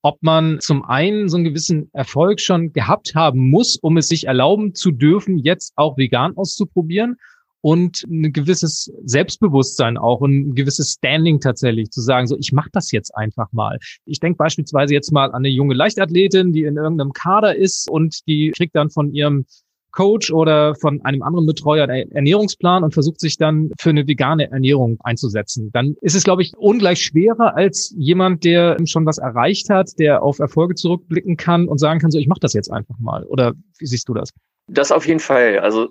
ob 0.04 0.22
man 0.22 0.60
zum 0.60 0.86
einen 0.86 1.28
so 1.28 1.38
einen 1.38 1.46
gewissen 1.46 1.89
Erfolg 1.94 2.39
schon 2.39 2.72
gehabt 2.72 3.15
haben 3.15 3.50
muss, 3.50 3.78
um 3.82 3.98
es 3.98 4.10
sich 4.10 4.28
erlauben 4.28 4.76
zu 4.76 4.91
dürfen, 4.91 5.39
jetzt 5.39 5.74
auch 5.76 5.98
vegan 5.98 6.38
auszuprobieren 6.38 7.17
und 7.62 8.04
ein 8.10 8.34
gewisses 8.34 8.91
Selbstbewusstsein 9.04 9.97
auch 9.97 10.21
und 10.21 10.50
ein 10.50 10.56
gewisses 10.56 10.93
Standing 10.93 11.39
tatsächlich 11.39 11.91
zu 11.91 12.02
sagen, 12.02 12.28
so 12.28 12.38
ich 12.38 12.52
mache 12.52 12.69
das 12.71 12.91
jetzt 12.91 13.15
einfach 13.15 13.52
mal. 13.52 13.78
Ich 14.06 14.19
denke 14.19 14.38
beispielsweise 14.38 14.93
jetzt 14.93 15.12
mal 15.12 15.28
an 15.28 15.36
eine 15.36 15.50
junge 15.50 15.76
Leichtathletin, 15.76 16.54
die 16.54 16.63
in 16.63 16.78
irgendeinem 16.78 17.13
Kader 17.13 17.56
ist 17.56 17.89
und 17.89 18.28
die 18.28 18.52
kriegt 18.52 18.76
dann 18.76 18.89
von 18.89 19.13
ihrem 19.13 19.45
Coach 19.91 20.32
oder 20.32 20.76
von 20.76 21.02
einem 21.02 21.21
anderen 21.21 21.45
Betreuer 21.45 21.88
einen 21.88 22.12
Ernährungsplan 22.12 22.84
und 22.84 22.93
versucht 22.93 23.19
sich 23.19 23.38
dann 23.38 23.71
für 23.80 23.89
eine 23.89 24.08
vegane 24.08 24.50
Ernährung 24.50 24.97
einzusetzen. 25.04 25.69
Dann 25.74 25.95
ist 26.02 26.15
es, 26.15 26.24
glaube 26.24 26.41
ich, 26.41 26.54
ungleich 26.58 27.02
schwerer 27.02 27.56
als 27.56 27.93
jemand, 27.97 28.43
der 28.43 28.78
schon 28.86 29.06
was 29.06 29.17
erreicht 29.17 29.69
hat, 29.69 30.00
der 30.00 30.24
auf 30.24 30.39
Erfolge 30.39 30.76
zurückblicken 30.76 31.38
kann 31.38 31.67
und 31.67 31.78
sagen 31.78 32.00
kann, 32.00 32.12
so 32.12 32.19
ich 32.19 32.28
mache 32.28 32.39
das 32.39 32.54
jetzt 32.54 32.71
einfach 32.71 32.97
mal. 33.00 33.24
Oder 33.26 33.54
wie 33.80 33.86
siehst 33.86 34.08
du 34.08 34.13
das? 34.13 34.30
Das 34.67 34.91
auf 34.91 35.06
jeden 35.06 35.19
Fall. 35.19 35.60
Also 35.60 35.89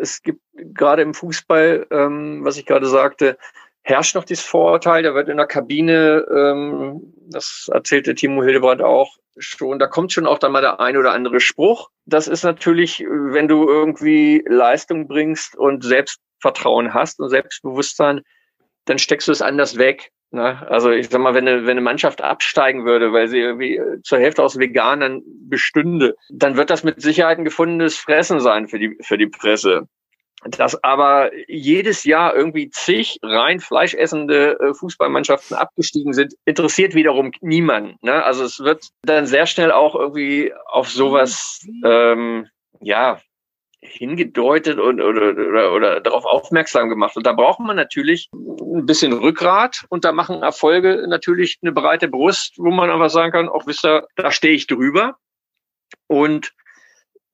es 0.00 0.22
gibt 0.22 0.40
gerade 0.54 1.02
im 1.02 1.14
Fußball, 1.14 1.86
ähm, 1.90 2.44
was 2.44 2.56
ich 2.56 2.66
gerade 2.66 2.86
sagte, 2.86 3.38
herrscht 3.82 4.14
noch 4.14 4.24
dieses 4.24 4.44
Vorurteil, 4.44 5.02
da 5.02 5.14
wird 5.14 5.28
in 5.28 5.36
der 5.36 5.46
Kabine, 5.46 6.26
ähm, 6.30 7.12
das 7.28 7.70
erzählte 7.72 8.14
Timo 8.14 8.42
Hildebrand 8.42 8.82
auch 8.82 9.16
schon, 9.36 9.78
da 9.78 9.86
kommt 9.86 10.12
schon 10.12 10.26
auch 10.26 10.38
dann 10.38 10.52
mal 10.52 10.60
der 10.60 10.80
ein 10.80 10.96
oder 10.96 11.12
andere 11.12 11.40
Spruch. 11.40 11.90
Das 12.06 12.28
ist 12.28 12.44
natürlich, 12.44 13.00
wenn 13.00 13.48
du 13.48 13.68
irgendwie 13.68 14.44
Leistung 14.46 15.08
bringst 15.08 15.56
und 15.56 15.84
Selbstvertrauen 15.84 16.94
hast 16.94 17.20
und 17.20 17.28
Selbstbewusstsein, 17.28 18.22
dann 18.84 18.98
steckst 18.98 19.28
du 19.28 19.32
es 19.32 19.42
anders 19.42 19.76
weg. 19.76 20.12
Ne? 20.34 20.66
Also 20.68 20.90
ich 20.90 21.08
sag 21.08 21.20
mal, 21.20 21.32
wenn 21.34 21.46
eine, 21.46 21.62
wenn 21.62 21.70
eine 21.70 21.80
Mannschaft 21.80 22.20
absteigen 22.20 22.84
würde, 22.84 23.12
weil 23.12 23.28
sie 23.28 23.38
irgendwie 23.38 23.80
zur 24.02 24.18
Hälfte 24.18 24.42
aus 24.42 24.58
Veganern 24.58 25.22
bestünde, 25.48 26.16
dann 26.28 26.56
wird 26.56 26.70
das 26.70 26.82
mit 26.82 27.00
Sicherheit 27.00 27.38
ein 27.38 27.44
gefundenes 27.44 27.96
Fressen 27.96 28.40
sein 28.40 28.66
für 28.66 28.80
die, 28.80 28.96
für 29.00 29.16
die 29.16 29.28
Presse. 29.28 29.86
Dass 30.44 30.82
aber 30.82 31.30
jedes 31.46 32.02
Jahr 32.02 32.34
irgendwie 32.34 32.68
zig 32.68 33.20
rein 33.22 33.60
fleischessende 33.60 34.58
äh, 34.58 34.74
Fußballmannschaften 34.74 35.56
abgestiegen 35.56 36.12
sind, 36.12 36.34
interessiert 36.44 36.96
wiederum 36.96 37.30
niemanden. 37.40 37.96
Ne? 38.02 38.24
Also 38.24 38.42
es 38.42 38.58
wird 38.58 38.88
dann 39.02 39.26
sehr 39.26 39.46
schnell 39.46 39.70
auch 39.70 39.94
irgendwie 39.94 40.52
auf 40.66 40.88
sowas, 40.88 41.64
ähm, 41.84 42.48
ja, 42.80 43.20
hingedeutet 43.84 44.78
und, 44.78 45.00
oder, 45.00 45.30
oder, 45.30 45.72
oder 45.72 46.00
darauf 46.00 46.24
aufmerksam 46.24 46.88
gemacht. 46.88 47.16
Und 47.16 47.26
da 47.26 47.32
braucht 47.32 47.60
man 47.60 47.76
natürlich 47.76 48.30
ein 48.32 48.86
bisschen 48.86 49.12
Rückgrat 49.12 49.84
und 49.88 50.04
da 50.04 50.12
machen 50.12 50.42
Erfolge 50.42 51.06
natürlich 51.06 51.58
eine 51.62 51.72
breite 51.72 52.08
Brust, 52.08 52.54
wo 52.56 52.70
man 52.70 52.90
einfach 52.90 53.10
sagen 53.10 53.32
kann, 53.32 53.48
auch 53.48 53.66
wisst 53.66 53.84
ihr, 53.84 54.06
da 54.16 54.30
stehe 54.30 54.54
ich 54.54 54.66
drüber. 54.66 55.16
Und 56.06 56.52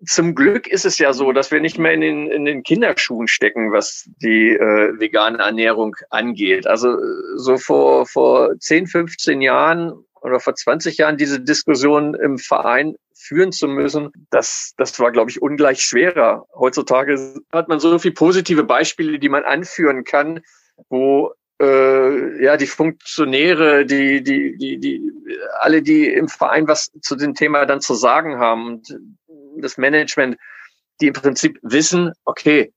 zum 0.06 0.34
Glück 0.34 0.66
ist 0.66 0.86
es 0.86 0.98
ja 0.98 1.12
so, 1.12 1.32
dass 1.32 1.50
wir 1.50 1.60
nicht 1.60 1.78
mehr 1.78 1.92
in 1.92 2.00
den, 2.00 2.30
in 2.30 2.44
den 2.44 2.62
Kinderschuhen 2.62 3.28
stecken, 3.28 3.72
was 3.72 4.08
die 4.22 4.50
äh, 4.50 4.98
vegane 4.98 5.38
Ernährung 5.38 5.94
angeht. 6.08 6.66
Also 6.66 6.96
so 7.36 7.58
vor, 7.58 8.06
vor 8.06 8.58
10, 8.58 8.86
15 8.86 9.42
Jahren 9.42 9.92
oder 10.22 10.40
vor 10.40 10.54
20 10.54 10.98
Jahren 10.98 11.16
diese 11.16 11.40
Diskussion 11.40 12.14
im 12.14 12.38
Verein 12.38 12.96
führen 13.14 13.52
zu 13.52 13.68
müssen, 13.68 14.10
das, 14.30 14.72
das 14.76 14.98
war, 14.98 15.12
glaube 15.12 15.30
ich, 15.30 15.42
ungleich 15.42 15.82
schwerer. 15.82 16.46
Heutzutage 16.54 17.34
hat 17.52 17.68
man 17.68 17.80
so 17.80 17.98
viele 17.98 18.14
positive 18.14 18.64
Beispiele, 18.64 19.18
die 19.18 19.28
man 19.28 19.44
anführen 19.44 20.04
kann, 20.04 20.40
wo 20.88 21.34
äh, 21.60 22.42
ja 22.42 22.56
die 22.56 22.66
Funktionäre, 22.66 23.84
die, 23.84 24.22
die, 24.22 24.56
die, 24.56 24.78
die, 24.78 25.12
alle, 25.58 25.82
die 25.82 26.06
im 26.06 26.28
Verein 26.28 26.66
was 26.66 26.90
zu 27.02 27.16
dem 27.16 27.34
Thema 27.34 27.66
dann 27.66 27.80
zu 27.80 27.94
sagen 27.94 28.38
haben 28.38 28.66
und 28.66 28.98
das 29.56 29.76
Management, 29.76 30.36
die 31.00 31.08
im 31.08 31.14
Prinzip 31.14 31.58
wissen, 31.62 32.12
okay, 32.24 32.72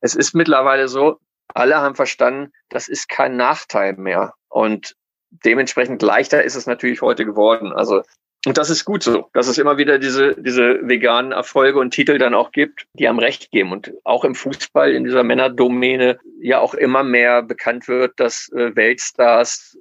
es 0.00 0.14
ist 0.14 0.34
mittlerweile 0.34 0.88
so, 0.88 1.18
alle 1.54 1.76
haben 1.76 1.94
verstanden, 1.94 2.52
das 2.68 2.88
ist 2.88 3.08
kein 3.08 3.36
Nachteil 3.36 3.94
mehr. 3.94 4.34
Und 4.48 4.94
dementsprechend 5.30 6.02
leichter 6.02 6.42
ist 6.42 6.54
es 6.54 6.66
natürlich 6.66 7.02
heute 7.02 7.24
geworden. 7.24 7.72
Also 7.72 8.02
und 8.46 8.56
das 8.56 8.70
ist 8.70 8.84
gut 8.84 9.02
so, 9.02 9.28
dass 9.32 9.48
es 9.48 9.58
immer 9.58 9.78
wieder 9.78 9.98
diese, 9.98 10.34
diese 10.40 10.86
veganen 10.86 11.32
Erfolge 11.32 11.80
und 11.80 11.90
Titel 11.90 12.18
dann 12.18 12.34
auch 12.34 12.52
gibt, 12.52 12.86
die 12.92 13.08
am 13.08 13.18
Recht 13.18 13.50
geben. 13.50 13.72
Und 13.72 13.92
auch 14.04 14.24
im 14.24 14.34
Fußball, 14.36 14.92
in 14.92 15.04
dieser 15.04 15.24
Männerdomäne, 15.24 16.20
ja 16.40 16.60
auch 16.60 16.74
immer 16.74 17.02
mehr 17.02 17.42
bekannt 17.42 17.88
wird, 17.88 18.18
dass 18.20 18.48
äh, 18.52 18.76
Weltstars 18.76 19.76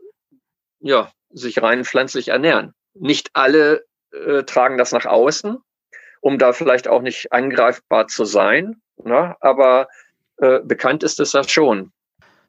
ja, 0.80 1.12
sich 1.30 1.62
rein 1.62 1.86
pflanzlich 1.86 2.30
ernähren. 2.30 2.74
Nicht 2.96 3.30
alle 3.34 3.86
äh, 4.12 4.44
tragen 4.44 4.78
das 4.78 4.92
nach 4.92 5.06
außen, 5.06 5.58
um 6.22 6.40
da 6.40 6.52
vielleicht 6.52 6.88
auch 6.88 7.02
nicht 7.02 7.32
angreifbar 7.32 8.08
zu 8.08 8.26
sein. 8.26 8.82
Ne? 8.98 9.36
Aber 9.40 9.88
äh, 10.38 10.60
bekannt 10.64 11.04
ist 11.04 11.20
es 11.20 11.34
ja 11.34 11.44
schon. 11.44 11.92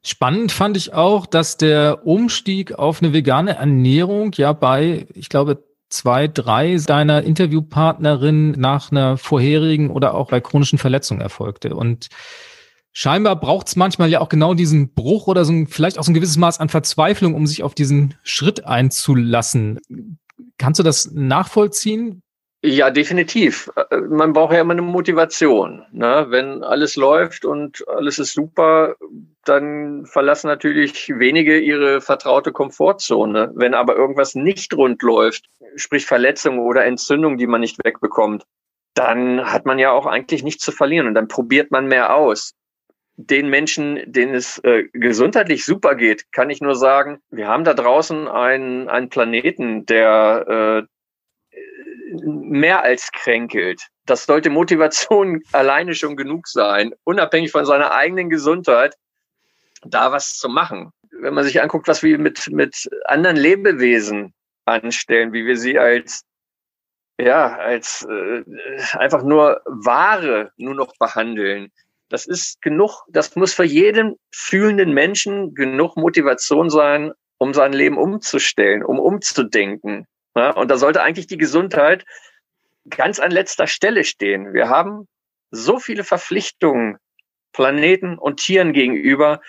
Spannend 0.01 0.51
fand 0.51 0.77
ich 0.77 0.93
auch, 0.93 1.25
dass 1.25 1.57
der 1.57 2.05
Umstieg 2.07 2.73
auf 2.73 3.01
eine 3.01 3.11
vegane 3.11 3.57
Ernährung 3.57 4.31
ja 4.33 4.53
bei, 4.53 5.07
ich 5.13 5.27
glaube, 5.29 5.63
zwei, 5.89 6.27
drei 6.27 6.77
deiner 6.77 7.23
Interviewpartnerinnen 7.23 8.51
nach 8.51 8.91
einer 8.91 9.17
vorherigen 9.17 9.89
oder 9.89 10.13
auch 10.13 10.29
bei 10.29 10.39
chronischen 10.39 10.79
Verletzungen 10.79 11.19
erfolgte. 11.19 11.75
Und 11.75 12.07
scheinbar 12.93 13.39
braucht 13.39 13.67
es 13.67 13.75
manchmal 13.75 14.09
ja 14.09 14.21
auch 14.21 14.29
genau 14.29 14.53
diesen 14.53 14.93
Bruch 14.93 15.27
oder 15.27 15.43
so 15.43 15.51
ein, 15.51 15.67
vielleicht 15.67 15.99
auch 15.99 16.03
so 16.03 16.11
ein 16.11 16.15
gewisses 16.15 16.37
Maß 16.37 16.59
an 16.59 16.69
Verzweiflung, 16.69 17.33
um 17.33 17.47
sich 17.47 17.63
auf 17.63 17.75
diesen 17.75 18.15
Schritt 18.23 18.65
einzulassen. 18.65 19.79
Kannst 20.57 20.79
du 20.79 20.83
das 20.83 21.11
nachvollziehen? 21.11 22.21
Ja, 22.61 22.89
definitiv. 22.89 23.71
Äh, 23.75 23.97
man 23.97 24.33
braucht 24.33 24.53
ja 24.53 24.61
immer 24.61 24.73
eine 24.73 24.81
Motivation. 24.81 25.85
Ne? 25.91 26.25
Wenn 26.29 26.63
alles 26.63 26.97
läuft 26.97 27.45
und 27.45 27.87
alles 27.87 28.19
ist 28.19 28.33
super, 28.33 28.95
dann 29.45 30.05
verlassen 30.05 30.47
natürlich 30.47 31.07
wenige 31.09 31.57
ihre 31.57 32.01
vertraute 32.01 32.51
Komfortzone. 32.51 33.51
Wenn 33.55 33.73
aber 33.73 33.95
irgendwas 33.95 34.35
nicht 34.35 34.73
rund 34.75 35.01
läuft, 35.01 35.45
sprich 35.75 36.05
Verletzungen 36.05 36.59
oder 36.59 36.83
Entzündungen, 36.85 37.37
die 37.37 37.47
man 37.47 37.61
nicht 37.61 37.77
wegbekommt, 37.83 38.43
dann 38.93 39.51
hat 39.51 39.65
man 39.65 39.79
ja 39.79 39.91
auch 39.91 40.05
eigentlich 40.05 40.43
nichts 40.43 40.63
zu 40.63 40.73
verlieren 40.73 41.07
und 41.07 41.13
dann 41.13 41.29
probiert 41.29 41.71
man 41.71 41.87
mehr 41.87 42.13
aus. 42.13 42.53
Den 43.15 43.49
Menschen, 43.49 43.99
denen 44.05 44.35
es 44.35 44.59
äh, 44.59 44.83
gesundheitlich 44.91 45.63
super 45.63 45.95
geht, 45.95 46.31
kann 46.33 46.49
ich 46.49 46.59
nur 46.59 46.75
sagen, 46.75 47.19
wir 47.29 47.47
haben 47.47 47.63
da 47.63 47.73
draußen 47.73 48.27
einen, 48.27 48.89
einen 48.89 49.09
Planeten, 49.09 49.85
der 49.85 50.85
äh, 50.85 50.87
mehr 52.23 52.83
als 52.83 53.11
kränkelt. 53.11 53.81
Das 54.05 54.25
sollte 54.25 54.49
Motivation 54.49 55.41
alleine 55.51 55.95
schon 55.95 56.15
genug 56.15 56.47
sein, 56.47 56.93
unabhängig 57.03 57.51
von 57.51 57.65
seiner 57.65 57.91
eigenen 57.91 58.29
Gesundheit, 58.29 58.95
da 59.83 60.11
was 60.11 60.37
zu 60.37 60.49
machen. 60.49 60.91
Wenn 61.11 61.33
man 61.33 61.43
sich 61.43 61.61
anguckt, 61.61 61.87
was 61.87 62.03
wir 62.03 62.17
mit, 62.17 62.47
mit 62.51 62.89
anderen 63.05 63.37
Lebewesen 63.37 64.33
anstellen, 64.65 65.33
wie 65.33 65.45
wir 65.45 65.57
sie 65.57 65.77
als 65.77 66.23
ja, 67.19 67.57
als 67.57 68.07
äh, 68.09 68.43
einfach 68.93 69.23
nur 69.23 69.61
Ware 69.65 70.51
nur 70.55 70.73
noch 70.73 70.93
behandeln. 70.97 71.69
Das 72.07 72.25
ist 72.25 72.61
genug, 72.61 73.03
das 73.09 73.35
muss 73.35 73.53
für 73.53 73.65
jeden 73.65 74.17
fühlenden 74.31 74.93
Menschen 74.93 75.53
genug 75.53 75.97
Motivation 75.97 76.69
sein, 76.69 77.11
um 77.37 77.53
sein 77.53 77.73
Leben 77.73 77.97
umzustellen, 77.97 78.83
um 78.83 78.99
umzudenken. 78.99 80.07
Ja, 80.35 80.51
und 80.51 80.69
da 80.69 80.77
sollte 80.77 81.01
eigentlich 81.01 81.27
die 81.27 81.37
Gesundheit 81.37 82.05
ganz 82.89 83.19
an 83.19 83.31
letzter 83.31 83.67
Stelle 83.67 84.03
stehen. 84.03 84.53
Wir 84.53 84.69
haben 84.69 85.07
so 85.51 85.79
viele 85.79 86.03
Verpflichtungen 86.03 86.97
Planeten 87.53 88.17
und 88.17 88.37
Tieren 88.37 88.73
gegenüber, 88.73 89.41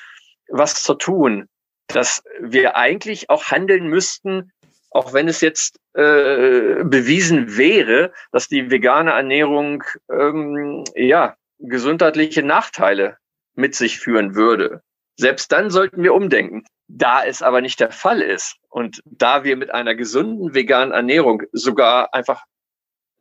was 0.49 0.83
zu 0.83 0.95
tun, 0.95 1.49
dass 1.89 2.23
wir 2.41 2.77
eigentlich 2.77 3.31
auch 3.31 3.45
handeln 3.45 3.89
müssten, 3.89 4.53
auch 4.91 5.13
wenn 5.13 5.29
es 5.29 5.41
jetzt 5.41 5.79
äh, 5.95 6.83
bewiesen 6.83 7.57
wäre, 7.57 8.13
dass 8.33 8.49
die 8.49 8.71
vegane 8.71 9.13
Ernährung 9.13 9.85
ähm, 10.11 10.85
ja 10.95 11.37
gesundheitliche 11.59 12.43
Nachteile 12.43 13.19
mit 13.55 13.75
sich 13.75 13.99
führen 13.99 14.35
würde. 14.35 14.83
Selbst 15.21 15.53
dann 15.53 15.69
sollten 15.69 16.03
wir 16.03 16.15
umdenken. 16.15 16.65
Da 16.89 17.23
es 17.23 17.43
aber 17.43 17.61
nicht 17.61 17.79
der 17.79 17.93
Fall 17.93 18.23
ist 18.23 18.57
und 18.71 19.03
da 19.05 19.45
wir 19.45 19.55
mit 19.55 19.71
einer 19.71 19.95
gesunden 19.95 20.55
veganen 20.55 20.93
Ernährung 20.95 21.43
sogar 21.53 22.15
einfach 22.15 22.45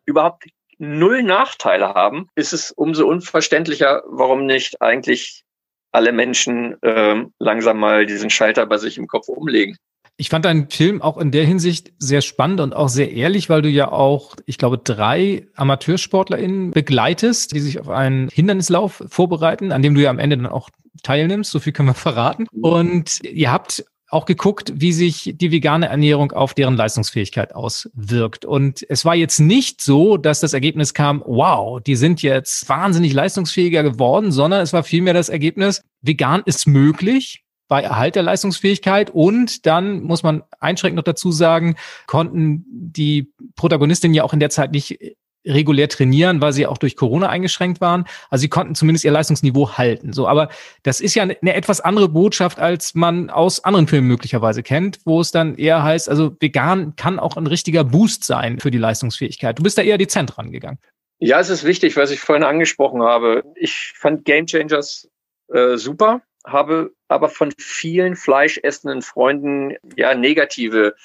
überhaupt 0.06 0.46
null 0.78 1.24
Nachteile 1.24 1.94
haben, 1.96 2.30
ist 2.36 2.54
es 2.54 2.72
umso 2.72 3.06
unverständlicher, 3.06 4.02
warum 4.08 4.46
nicht 4.46 4.82
eigentlich 4.82 5.44
alle 5.92 6.14
Menschen 6.14 6.78
ähm, 6.84 7.34
langsam 7.38 7.80
mal 7.80 8.06
diesen 8.06 8.30
Schalter 8.30 8.66
bei 8.66 8.78
sich 8.78 8.98
im 8.98 9.08
Kopf 9.08 9.28
umlegen. 9.28 9.76
Ich 10.20 10.28
fand 10.28 10.44
deinen 10.44 10.70
Film 10.70 11.02
auch 11.02 11.18
in 11.18 11.32
der 11.32 11.46
Hinsicht 11.46 11.94
sehr 11.98 12.20
spannend 12.20 12.60
und 12.60 12.76
auch 12.76 12.90
sehr 12.90 13.14
ehrlich, 13.14 13.50
weil 13.50 13.62
du 13.62 13.70
ja 13.70 13.90
auch, 13.90 14.36
ich 14.46 14.58
glaube, 14.58 14.78
drei 14.78 15.48
AmateursportlerInnen 15.56 16.72
begleitest, 16.72 17.54
die 17.54 17.62
sich 17.62 17.80
auf 17.80 17.88
einen 17.88 18.28
Hindernislauf 18.28 19.02
vorbereiten, 19.08 19.72
an 19.72 19.82
dem 19.82 19.96
du 19.96 20.02
ja 20.02 20.10
am 20.10 20.20
Ende 20.20 20.36
dann 20.36 20.46
auch 20.46 20.72
teilnimmst. 21.04 21.52
So 21.52 21.62
viel 21.62 21.72
können 21.72 21.88
wir 21.88 21.94
verraten. 21.94 22.48
Und 22.52 23.24
ihr 23.24 23.50
habt 23.50 23.86
auch 24.10 24.26
geguckt, 24.26 24.74
wie 24.76 24.92
sich 24.92 25.36
die 25.36 25.54
vegane 25.54 25.88
Ernährung 25.88 26.34
auf 26.34 26.54
deren 26.54 26.76
Leistungsfähigkeit 26.76 27.56
auswirkt. 27.56 28.44
Und 28.44 28.86
es 28.90 29.06
war 29.06 29.16
jetzt 29.16 29.40
nicht 29.40 29.80
so, 29.80 30.18
dass 30.18 30.42
das 30.42 30.52
Ergebnis 30.52 30.94
kam, 30.94 31.24
wow, 31.26 31.80
die 31.82 31.96
sind 31.96 32.22
jetzt 32.22 32.68
wahnsinnig 32.68 33.14
leistungsfähiger 33.14 33.84
geworden, 33.84 34.34
sondern 34.34 34.60
es 34.60 34.74
war 34.74 34.84
vielmehr 34.84 35.14
das 35.14 35.30
Ergebnis, 35.30 35.82
vegan 36.02 36.42
ist 36.46 36.68
möglich 36.68 37.46
bei 37.70 37.82
Erhalt 37.82 38.16
der 38.16 38.24
Leistungsfähigkeit 38.24 39.10
und 39.10 39.66
dann 39.66 40.02
muss 40.04 40.24
man 40.24 40.44
einschränkend 40.60 40.98
noch 40.98 41.04
dazu 41.04 41.32
sagen, 41.32 41.76
konnten 42.08 42.66
die 42.68 43.32
Protagonistinnen 43.56 44.16
ja 44.16 44.24
auch 44.24 44.34
in 44.34 44.42
der 44.42 44.50
Zeit 44.50 44.72
nicht 44.72 45.00
regulär 45.46 45.88
trainieren, 45.88 46.42
weil 46.42 46.52
sie 46.52 46.68
auch 46.68 46.78
durch 46.78 46.96
Corona 46.96 47.30
eingeschränkt 47.30 47.80
waren. 47.80 48.06
Also 48.30 48.42
sie 48.42 48.50
konnten 48.50 48.76
zumindest 48.76 49.06
ihr 49.06 49.12
Leistungsniveau 49.12 49.78
halten. 49.78 50.12
So, 50.12 50.28
aber 50.28 50.50
das 50.84 51.00
ist 51.00 51.16
ja 51.16 51.24
eine, 51.24 51.54
etwas 51.54 51.80
andere 51.80 52.10
Botschaft, 52.10 52.60
als 52.60 52.94
man 52.94 53.30
aus 53.30 53.64
anderen 53.64 53.88
Filmen 53.88 54.08
möglicherweise 54.08 54.64
kennt, 54.64 55.00
wo 55.06 55.22
es 55.22 55.32
dann 55.32 55.56
eher 55.56 55.82
heißt, 55.82 56.10
also 56.10 56.36
vegan 56.40 56.96
kann 56.98 57.20
auch 57.20 57.38
ein 57.38 57.48
richtiger 57.48 57.84
Boost 57.84 58.26
sein 58.26 58.60
für 58.60 58.72
die 58.72 58.78
Leistungsfähigkeit. 58.78 59.58
Du 59.58 59.64
bist 59.64 59.78
da 59.78 59.82
eher 59.82 59.98
dezent 59.98 60.38
rangegangen. 60.38 60.80
Ja, 61.20 61.40
es 61.40 61.50
ist 61.50 61.64
wichtig, 61.64 61.96
was 61.96 62.12
ich 62.12 62.20
vorhin 62.20 62.44
angesprochen 62.44 63.02
habe. 63.02 63.44
Ich 63.56 63.94
fand 63.96 64.26
Game 64.26 64.46
Changers 64.46 65.10
äh, 65.54 65.78
super 65.78 66.22
habe 66.46 66.92
aber 67.10 67.30
von 67.30 67.52
vielen 67.58 68.16
fleischessenden 68.16 69.02
Freunden 69.02 69.76
ja 69.98 70.16
negative 70.16 70.96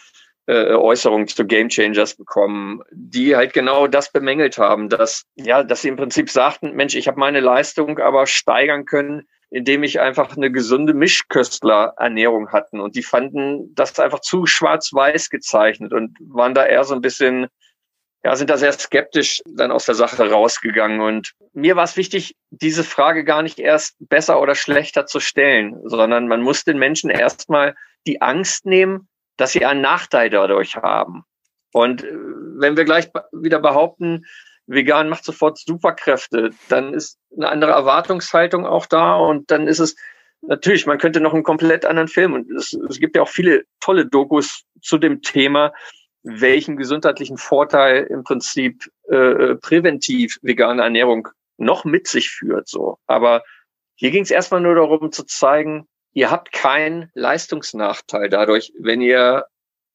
äh, 0.47 0.75
Äußerungen 0.75 1.27
zu 1.27 1.47
Game 1.47 1.69
Changers 1.71 2.14
bekommen, 2.14 2.83
die 2.93 3.35
halt 3.35 3.53
genau 3.53 3.87
das 3.87 4.12
bemängelt 4.12 4.59
haben, 4.59 4.88
dass 4.88 5.25
ja, 5.37 5.62
dass 5.62 5.83
sie 5.83 5.88
im 5.88 5.97
Prinzip 5.97 6.31
sagten, 6.31 6.75
Mensch, 6.75 6.95
ich 6.95 7.09
habe 7.09 7.19
meine 7.19 7.40
Leistung 7.40 7.99
aber 7.99 8.27
steigern 8.27 8.85
können, 8.85 9.27
indem 9.51 9.83
ich 9.85 10.01
einfach 10.01 10.37
eine 10.37 10.51
gesunde 10.51 10.95
Mischköstlerernährung 10.95 12.51
hatten. 12.51 12.81
Und 12.81 12.97
die 12.97 13.03
fanden 13.03 13.75
das 13.75 13.99
einfach 13.99 14.21
zu 14.21 14.47
schwarz-weiß 14.47 15.31
gezeichnet 15.31 15.93
und 15.93 16.19
waren 16.21 16.55
da 16.55 16.67
eher 16.67 16.85
so 16.85 16.95
ein 16.95 17.01
bisschen 17.01 17.47
ja, 18.25 18.35
sind 18.37 18.49
da 18.49 18.57
sehr 18.57 18.73
skeptisch 18.73 19.43
dann 19.47 19.71
aus 19.71 19.85
der 19.85 19.95
Sache 19.95 20.31
rausgegangen. 20.31 21.01
Und 21.01 21.35
mir 21.53 21.77
war 21.77 21.85
es 21.85 21.99
wichtig, 21.99 22.37
diese 22.51 22.83
Frage 22.83 23.23
gar 23.23 23.43
nicht 23.43 23.59
erst 23.59 23.97
besser 23.99 24.41
oder 24.41 24.55
schlechter 24.55 25.05
zu 25.05 25.21
stellen, 25.21 25.79
sondern 25.85 26.27
man 26.27 26.41
muss 26.41 26.65
den 26.65 26.79
Menschen 26.79 27.11
erstmal 27.11 27.75
die 28.07 28.23
Angst 28.23 28.65
nehmen, 28.65 29.09
dass 29.37 29.53
sie 29.53 29.67
einen 29.67 29.83
Nachteil 29.83 30.31
dadurch 30.31 30.77
haben. 30.77 31.25
Und 31.73 32.03
äh, 32.03 32.13
wenn 32.13 32.79
wir 32.79 32.85
gleich 32.85 33.11
wieder 33.33 33.59
behaupten, 33.59 34.25
vegan 34.67 35.11
macht 35.11 35.25
sofort 35.25 35.59
Superkräfte, 35.59 36.51
dann 36.71 36.95
ist 36.95 37.19
eine 37.37 37.51
andere 37.51 37.73
Erwartungshaltung 37.73 38.65
auch 38.65 38.87
da 38.87 39.17
und 39.17 39.51
dann 39.51 39.69
ist 39.69 39.81
es 39.81 39.97
natürlich, 40.41 40.87
man 40.87 40.99
könnte 40.99 41.21
noch 41.21 41.35
einen 41.35 41.43
komplett 41.43 41.85
anderen 41.85 42.09
Film 42.09 42.33
und 42.33 42.51
es, 42.53 42.73
es 42.73 42.99
gibt 43.01 43.17
ja 43.17 43.23
auch 43.23 43.29
viele 43.29 43.65
tolle 43.81 44.07
Dokus 44.07 44.65
zu 44.81 44.97
dem 44.97 45.21
Thema, 45.21 45.75
welchen 46.25 46.77
gesundheitlichen 46.77 47.37
Vorteil 47.37 48.05
im 48.05 48.25
Prinzip 48.25 48.91
äh, 49.09 49.17
äh, 49.17 49.55
präventiv 49.57 50.39
vegane 50.43 50.83
Ernährung 50.83 51.29
noch 51.59 51.85
mit 51.85 52.09
sich 52.09 52.31
führt. 52.31 52.69
So, 52.69 52.99
aber 53.07 53.43
hier 53.95 54.11
ging 54.11 54.23
es 54.23 54.31
erstmal 54.31 54.61
nur 54.61 54.75
darum 54.75 55.13
zu 55.13 55.25
zeigen, 55.25 55.87
ihr 56.13 56.31
habt 56.31 56.51
keinen 56.51 57.11
Leistungsnachteil 57.15 58.29
dadurch, 58.29 58.73
wenn 58.79 59.01
ihr 59.01 59.45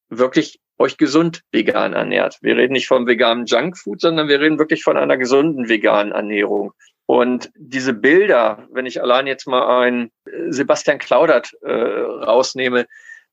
wirklich 0.09 0.59
euch 0.77 0.97
gesund 0.97 1.41
vegan 1.51 1.93
ernährt. 1.93 2.37
Wir 2.41 2.55
reden 2.55 2.73
nicht 2.73 2.87
vom 2.87 3.05
veganen 3.05 3.45
Junkfood, 3.45 3.99
sondern 3.99 4.29
wir 4.29 4.39
reden 4.39 4.59
wirklich 4.59 4.83
von 4.83 4.97
einer 4.97 5.17
gesunden 5.17 5.67
veganen 5.67 6.13
Ernährung. 6.13 6.71
Und 7.05 7.51
diese 7.55 7.93
Bilder, 7.93 8.67
wenn 8.71 8.85
ich 8.85 9.01
allein 9.01 9.27
jetzt 9.27 9.47
mal 9.47 9.81
einen 9.81 10.11
Sebastian 10.49 10.99
Claudert 10.99 11.51
äh, 11.63 11.71
rausnehme, 11.71 12.85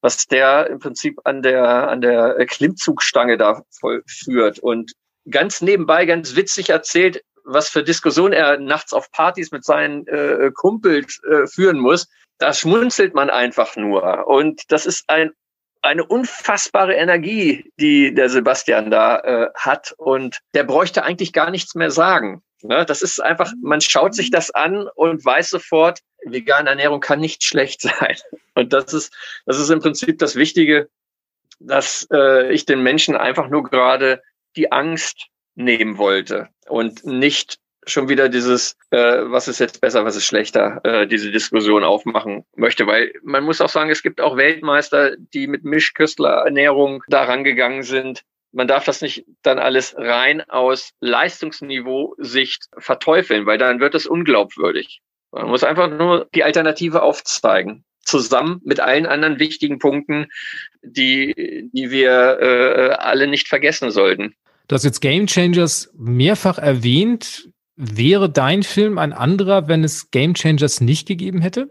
was 0.07 0.29
der 0.29 0.69
im 0.71 0.79
Prinzip 0.79 1.19
an 1.25 1.43
der, 1.43 1.89
an 1.89 2.01
der 2.01 2.47
Klimmzugstange 2.47 3.37
da 3.37 3.63
vollführt 3.81 4.61
und 4.61 4.93
ganz 5.29 5.61
nebenbei 5.63 6.07
ganz 6.07 6.37
witzig 6.37 6.71
erzählt, 6.71 7.25
was 7.43 7.69
für 7.69 7.83
Diskussionen 7.83 8.33
er 8.33 8.57
nachts 8.59 8.93
auf 8.93 9.11
Partys 9.11 9.51
mit 9.51 9.65
seinen 9.65 10.07
äh, 10.07 10.53
Kumpels 10.55 11.21
äh, 11.29 11.49
führen 11.49 11.81
muss. 11.81 12.07
Da 12.39 12.53
schmunzelt 12.53 13.15
man 13.15 13.31
einfach 13.31 13.75
nur. 13.75 14.29
Und 14.29 14.63
das 14.69 14.87
ist 14.87 15.11
ein, 15.11 15.33
eine 15.83 16.05
unfassbare 16.05 16.95
Energie, 16.95 17.73
die 17.81 18.15
der 18.15 18.29
Sebastian 18.29 18.93
da 18.93 19.19
äh, 19.19 19.49
hat. 19.57 19.93
Und 19.99 20.39
der 20.55 20.63
bräuchte 20.63 21.03
eigentlich 21.03 21.33
gar 21.33 21.51
nichts 21.51 21.75
mehr 21.75 21.91
sagen. 21.91 22.43
Ne? 22.63 22.85
Das 22.87 23.03
ist 23.03 23.21
einfach, 23.21 23.53
man 23.63 23.81
schaut 23.81 24.15
sich 24.15 24.31
das 24.31 24.51
an 24.51 24.89
und 24.95 25.25
weiß 25.25 25.51
sofort, 25.51 26.01
vegane 26.25 26.69
Ernährung 26.69 27.01
kann 27.01 27.21
nicht 27.21 27.45
schlecht 27.45 27.81
sein. 27.83 28.17
Und 28.55 28.73
das 28.73 28.93
ist, 28.93 29.15
das 29.45 29.59
ist 29.59 29.71
im 29.71 29.81
Prinzip 29.81 30.19
das 30.19 30.37
Wichtige, 30.37 30.89
dass 31.59 32.07
äh, 32.13 32.53
ich 32.53 32.67
den 32.67 32.83
Menschen 32.83 33.17
einfach 33.17 33.49
nur 33.49 33.65
gerade 33.65 34.23
die 34.57 34.73
Angst 34.73 35.29
nehmen 35.55 35.99
wollte 35.99 36.49
und 36.69 37.05
nicht 37.05 37.59
schon 37.87 38.09
wieder 38.09 38.29
dieses, 38.29 38.77
äh, 38.91 38.99
was 38.99 39.49
ist 39.49 39.61
jetzt 39.61 39.81
besser, 39.81 40.05
was 40.05 40.17
ist 40.17 40.27
schlechter, 40.27 40.81
äh, 40.85 41.07
diese 41.07 41.31
Diskussion 41.31 41.85
aufmachen 41.85 42.45
möchte. 42.57 42.87
Weil 42.87 43.13
man 43.23 43.45
muss 43.45 43.61
auch 43.61 43.69
sagen, 43.69 43.91
es 43.91 44.03
gibt 44.03 44.21
auch 44.21 44.37
Weltmeister, 44.37 45.17
die 45.17 45.47
mit 45.47 45.65
Mischköstlerernährung 45.65 47.05
da 47.09 47.25
rangegangen 47.25 47.85
sind. 47.85 48.23
Man 48.57 48.69
darf 48.69 48.87
das 48.87 49.03
nicht 49.03 49.27
dann 49.43 49.59
alles 49.59 49.95
rein 49.99 50.41
aus 50.49 50.95
Leistungsniveau-Sicht 51.01 52.69
verteufeln, 52.79 53.45
weil 53.45 53.59
dann 53.59 53.81
wird 53.81 53.95
es 53.95 54.07
unglaubwürdig. 54.07 55.03
Man 55.31 55.49
muss 55.49 55.63
einfach 55.63 55.91
nur 55.91 56.27
die 56.35 56.43
Alternative 56.43 57.03
aufzeigen, 57.03 57.85
zusammen 58.01 58.63
mit 58.65 58.81
allen 58.81 59.05
anderen 59.05 59.39
wichtigen 59.39 59.79
Punkten, 59.79 60.29
die, 60.81 61.69
die 61.71 61.91
wir 61.91 62.39
äh, 62.41 62.89
alle 62.95 63.27
nicht 63.27 63.47
vergessen 63.47 63.91
sollten. 63.91 64.35
Du 64.69 64.75
hast 64.75 64.85
jetzt 64.85 65.01
Game 65.01 65.27
Changers 65.27 65.93
mehrfach 65.95 66.57
erwähnt. 66.57 67.51
Wäre 67.77 68.31
dein 68.31 68.63
Film 68.63 68.97
ein 68.97 69.13
anderer, 69.13 69.69
wenn 69.69 69.85
es 69.85 70.11
Game 70.11 70.33
Changers 70.33 70.81
nicht 70.81 71.07
gegeben 71.07 71.43
hätte? 71.43 71.71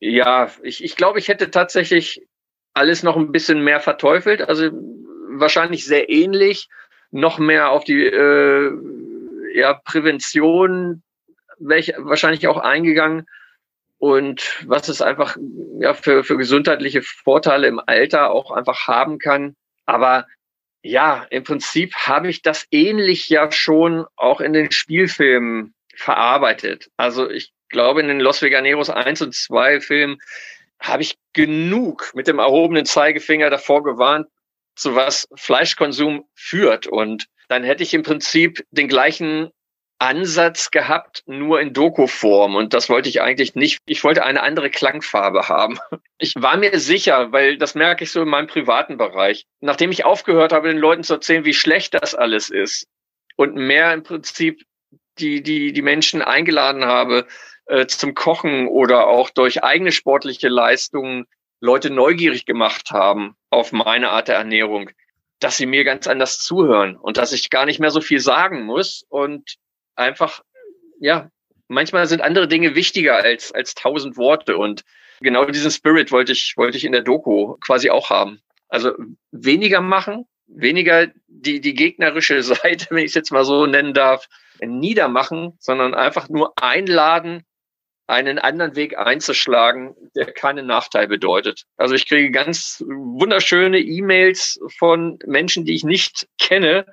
Ja, 0.00 0.50
ich, 0.64 0.82
ich 0.82 0.96
glaube, 0.96 1.20
ich 1.20 1.28
hätte 1.28 1.52
tatsächlich 1.52 2.26
alles 2.74 3.04
noch 3.04 3.16
ein 3.16 3.30
bisschen 3.30 3.62
mehr 3.62 3.78
verteufelt. 3.78 4.42
Also 4.42 4.72
wahrscheinlich 5.40 5.84
sehr 5.84 6.08
ähnlich, 6.08 6.68
noch 7.10 7.38
mehr 7.38 7.70
auf 7.70 7.84
die 7.84 8.04
äh, 8.04 8.72
ja, 9.54 9.74
Prävention 9.74 11.02
welche, 11.58 11.94
wahrscheinlich 11.98 12.46
auch 12.46 12.58
eingegangen 12.58 13.26
und 13.98 14.62
was 14.66 14.88
es 14.88 15.02
einfach 15.02 15.36
ja, 15.80 15.94
für, 15.94 16.22
für 16.24 16.36
gesundheitliche 16.36 17.02
Vorteile 17.02 17.66
im 17.66 17.80
Alter 17.84 18.30
auch 18.30 18.50
einfach 18.50 18.86
haben 18.86 19.18
kann. 19.18 19.56
Aber 19.86 20.26
ja, 20.82 21.26
im 21.30 21.42
Prinzip 21.42 21.94
habe 21.94 22.28
ich 22.28 22.42
das 22.42 22.66
ähnlich 22.70 23.28
ja 23.28 23.50
schon 23.50 24.06
auch 24.16 24.40
in 24.40 24.52
den 24.52 24.70
Spielfilmen 24.70 25.74
verarbeitet. 25.96 26.90
Also 26.96 27.28
ich 27.28 27.52
glaube, 27.68 28.00
in 28.00 28.08
den 28.08 28.20
Los 28.20 28.40
Veganeros 28.40 28.88
1 28.88 29.22
und 29.22 29.34
2 29.34 29.80
Filmen 29.80 30.18
habe 30.80 31.02
ich 31.02 31.16
genug 31.32 32.12
mit 32.14 32.28
dem 32.28 32.38
erhobenen 32.38 32.86
Zeigefinger 32.86 33.50
davor 33.50 33.82
gewarnt, 33.82 34.28
zu 34.78 34.94
was 34.94 35.28
Fleischkonsum 35.34 36.24
führt. 36.34 36.86
Und 36.86 37.26
dann 37.48 37.64
hätte 37.64 37.82
ich 37.82 37.94
im 37.94 38.02
Prinzip 38.02 38.64
den 38.70 38.88
gleichen 38.88 39.50
Ansatz 39.98 40.70
gehabt, 40.70 41.24
nur 41.26 41.60
in 41.60 41.72
Doku-Form. 41.72 42.54
Und 42.54 42.72
das 42.72 42.88
wollte 42.88 43.08
ich 43.08 43.20
eigentlich 43.20 43.56
nicht. 43.56 43.78
Ich 43.86 44.04
wollte 44.04 44.24
eine 44.24 44.42
andere 44.42 44.70
Klangfarbe 44.70 45.48
haben. 45.48 45.78
Ich 46.20 46.34
war 46.34 46.56
mir 46.56 46.80
sicher, 46.80 47.30
weil 47.30 47.58
das 47.58 47.76
merke 47.76 48.02
ich 48.02 48.10
so 48.10 48.22
in 48.22 48.28
meinem 48.28 48.48
privaten 48.48 48.96
Bereich. 48.96 49.44
Nachdem 49.60 49.92
ich 49.92 50.04
aufgehört 50.04 50.52
habe, 50.52 50.66
den 50.66 50.76
Leuten 50.76 51.04
zu 51.04 51.14
erzählen, 51.14 51.44
wie 51.44 51.54
schlecht 51.54 51.94
das 51.94 52.16
alles 52.16 52.50
ist 52.50 52.88
und 53.36 53.54
mehr 53.54 53.94
im 53.94 54.02
Prinzip 54.02 54.64
die, 55.20 55.44
die, 55.44 55.72
die 55.72 55.82
Menschen 55.82 56.20
eingeladen 56.20 56.86
habe 56.86 57.28
äh, 57.66 57.86
zum 57.86 58.14
Kochen 58.16 58.66
oder 58.66 59.06
auch 59.06 59.30
durch 59.30 59.62
eigene 59.62 59.92
sportliche 59.92 60.48
Leistungen 60.48 61.26
Leute 61.60 61.90
neugierig 61.90 62.46
gemacht 62.46 62.90
haben 62.90 63.36
auf 63.50 63.72
meine 63.72 64.10
Art 64.10 64.28
der 64.28 64.36
Ernährung, 64.36 64.90
dass 65.40 65.56
sie 65.56 65.66
mir 65.66 65.84
ganz 65.84 66.06
anders 66.06 66.38
zuhören 66.38 66.96
und 66.96 67.16
dass 67.16 67.32
ich 67.32 67.50
gar 67.50 67.66
nicht 67.66 67.80
mehr 67.80 67.90
so 67.90 68.00
viel 68.00 68.20
sagen 68.20 68.64
muss 68.64 69.04
und 69.08 69.56
einfach, 69.94 70.42
ja, 71.00 71.30
manchmal 71.68 72.06
sind 72.06 72.22
andere 72.22 72.48
Dinge 72.48 72.74
wichtiger 72.74 73.16
als, 73.16 73.52
als 73.52 73.74
tausend 73.74 74.16
Worte. 74.16 74.56
Und 74.56 74.84
genau 75.20 75.44
diesen 75.44 75.70
Spirit 75.70 76.10
wollte 76.10 76.32
ich, 76.32 76.54
wollte 76.56 76.76
ich 76.76 76.84
in 76.84 76.92
der 76.92 77.02
Doku 77.02 77.56
quasi 77.58 77.90
auch 77.90 78.10
haben. 78.10 78.40
Also 78.68 78.92
weniger 79.30 79.80
machen, 79.80 80.26
weniger 80.46 81.08
die, 81.26 81.60
die 81.60 81.74
gegnerische 81.74 82.42
Seite, 82.42 82.86
wenn 82.90 83.04
ich 83.04 83.10
es 83.10 83.14
jetzt 83.14 83.32
mal 83.32 83.44
so 83.44 83.66
nennen 83.66 83.94
darf, 83.94 84.28
niedermachen, 84.60 85.54
sondern 85.60 85.94
einfach 85.94 86.28
nur 86.28 86.52
einladen, 86.60 87.44
einen 88.08 88.38
anderen 88.38 88.74
Weg 88.74 88.98
einzuschlagen, 88.98 89.94
der 90.16 90.32
keinen 90.32 90.66
Nachteil 90.66 91.06
bedeutet. 91.06 91.64
Also 91.76 91.94
ich 91.94 92.08
kriege 92.08 92.30
ganz 92.30 92.82
wunderschöne 92.86 93.78
E-Mails 93.78 94.58
von 94.78 95.18
Menschen, 95.26 95.66
die 95.66 95.74
ich 95.74 95.84
nicht 95.84 96.26
kenne, 96.40 96.86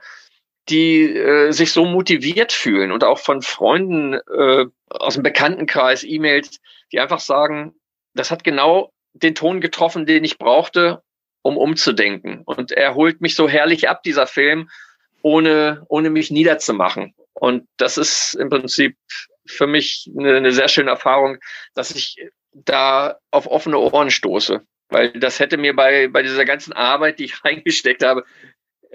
die 0.67 1.15
äh, 1.15 1.51
sich 1.51 1.71
so 1.71 1.85
motiviert 1.85 2.51
fühlen 2.51 2.91
und 2.91 3.03
auch 3.03 3.19
von 3.19 3.41
Freunden 3.41 4.13
äh, 4.13 4.65
aus 4.89 5.13
dem 5.13 5.23
Bekanntenkreis 5.23 6.03
E-Mails, 6.03 6.59
die 6.91 6.99
einfach 6.99 7.21
sagen, 7.21 7.75
das 8.13 8.29
hat 8.29 8.43
genau 8.43 8.91
den 9.13 9.35
Ton 9.35 9.61
getroffen, 9.61 10.05
den 10.05 10.23
ich 10.25 10.37
brauchte, 10.37 11.01
um 11.43 11.57
umzudenken. 11.57 12.41
Und 12.43 12.73
er 12.73 12.95
holt 12.95 13.21
mich 13.21 13.35
so 13.35 13.47
herrlich 13.47 13.87
ab, 13.87 14.03
dieser 14.03 14.27
Film, 14.27 14.69
ohne, 15.21 15.85
ohne 15.87 16.09
mich 16.09 16.29
niederzumachen. 16.29 17.13
Und 17.33 17.67
das 17.77 17.97
ist 17.97 18.33
im 18.35 18.49
Prinzip 18.49 18.97
für 19.47 19.67
mich 19.67 20.09
eine, 20.17 20.35
eine 20.35 20.51
sehr 20.51 20.67
schöne 20.67 20.91
Erfahrung, 20.91 21.37
dass 21.73 21.91
ich 21.91 22.17
da 22.53 23.17
auf 23.31 23.47
offene 23.47 23.77
Ohren 23.77 24.11
stoße. 24.11 24.61
Weil 24.89 25.11
das 25.11 25.39
hätte 25.39 25.57
mir 25.57 25.75
bei, 25.75 26.07
bei 26.07 26.21
dieser 26.21 26.45
ganzen 26.45 26.73
Arbeit, 26.73 27.19
die 27.19 27.25
ich 27.25 27.43
reingesteckt 27.43 28.03
habe, 28.03 28.23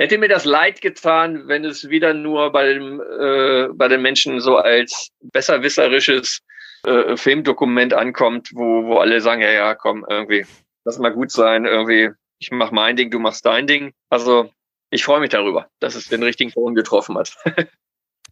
Hätte 0.00 0.16
mir 0.16 0.28
das 0.28 0.46
leid 0.46 0.80
getan, 0.80 1.46
wenn 1.46 1.62
es 1.62 1.90
wieder 1.90 2.14
nur 2.14 2.52
bei, 2.52 2.72
dem, 2.72 3.02
äh, 3.02 3.68
bei 3.74 3.86
den 3.86 4.00
Menschen 4.00 4.40
so 4.40 4.56
als 4.56 5.10
besserwisserisches 5.20 6.40
äh, 6.84 7.18
Filmdokument 7.18 7.92
ankommt, 7.92 8.48
wo, 8.54 8.86
wo 8.86 8.96
alle 8.96 9.20
sagen, 9.20 9.42
ja, 9.42 9.50
ja, 9.50 9.74
komm, 9.74 10.06
irgendwie, 10.08 10.46
lass 10.84 10.98
mal 10.98 11.12
gut 11.12 11.30
sein, 11.30 11.66
irgendwie, 11.66 12.08
ich 12.38 12.50
mach 12.50 12.70
mein 12.70 12.96
Ding, 12.96 13.10
du 13.10 13.18
machst 13.18 13.44
dein 13.44 13.66
Ding. 13.66 13.92
Also 14.08 14.50
ich 14.88 15.04
freue 15.04 15.20
mich 15.20 15.28
darüber, 15.28 15.68
dass 15.80 15.94
es 15.94 16.08
den 16.08 16.22
richtigen 16.22 16.50
Ton 16.50 16.74
getroffen 16.74 17.18
hat. 17.18 17.36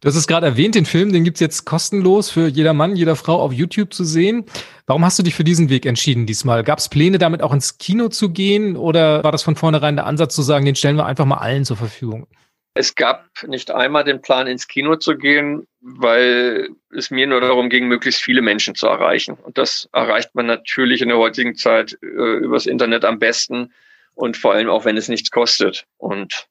Du 0.01 0.07
hast 0.07 0.15
es 0.15 0.27
gerade 0.27 0.45
erwähnt, 0.45 0.75
den 0.75 0.85
Film, 0.85 1.11
den 1.11 1.25
gibt's 1.25 1.41
jetzt 1.41 1.65
kostenlos 1.65 2.31
für 2.31 2.47
jeder 2.47 2.73
Mann, 2.73 2.95
jeder 2.95 3.17
Frau 3.17 3.41
auf 3.41 3.51
YouTube 3.51 3.93
zu 3.93 4.05
sehen. 4.05 4.45
Warum 4.87 5.03
hast 5.03 5.19
du 5.19 5.23
dich 5.23 5.35
für 5.35 5.43
diesen 5.43 5.69
Weg 5.69 5.85
entschieden 5.85 6.25
diesmal? 6.25 6.63
Gab 6.63 6.79
es 6.79 6.87
Pläne, 6.87 7.17
damit 7.17 7.41
auch 7.41 7.53
ins 7.53 7.77
Kino 7.79 8.07
zu 8.07 8.29
gehen 8.29 8.77
oder 8.77 9.25
war 9.25 9.33
das 9.33 9.43
von 9.43 9.57
vornherein 9.57 9.97
der 9.97 10.05
Ansatz 10.05 10.35
zu 10.35 10.41
sagen, 10.41 10.65
den 10.65 10.75
stellen 10.75 10.95
wir 10.95 11.05
einfach 11.05 11.25
mal 11.25 11.39
allen 11.39 11.65
zur 11.65 11.75
Verfügung? 11.75 12.27
Es 12.75 12.95
gab 12.95 13.25
nicht 13.45 13.71
einmal 13.71 14.05
den 14.05 14.21
Plan, 14.21 14.47
ins 14.47 14.69
Kino 14.69 14.95
zu 14.95 15.17
gehen, 15.17 15.67
weil 15.81 16.69
es 16.95 17.11
mir 17.11 17.27
nur 17.27 17.41
darum 17.41 17.67
ging, 17.69 17.89
möglichst 17.89 18.21
viele 18.21 18.41
Menschen 18.41 18.75
zu 18.75 18.87
erreichen. 18.87 19.33
Und 19.33 19.57
das 19.57 19.89
erreicht 19.91 20.33
man 20.33 20.45
natürlich 20.45 21.01
in 21.01 21.09
der 21.09 21.17
heutigen 21.17 21.55
Zeit 21.55 21.97
äh, 22.01 22.05
übers 22.05 22.67
Internet 22.67 23.03
am 23.03 23.19
besten 23.19 23.73
und 24.13 24.37
vor 24.37 24.53
allem 24.53 24.69
auch, 24.69 24.85
wenn 24.85 24.95
es 24.95 25.09
nichts 25.09 25.29
kostet. 25.29 25.85
Und 25.97 26.47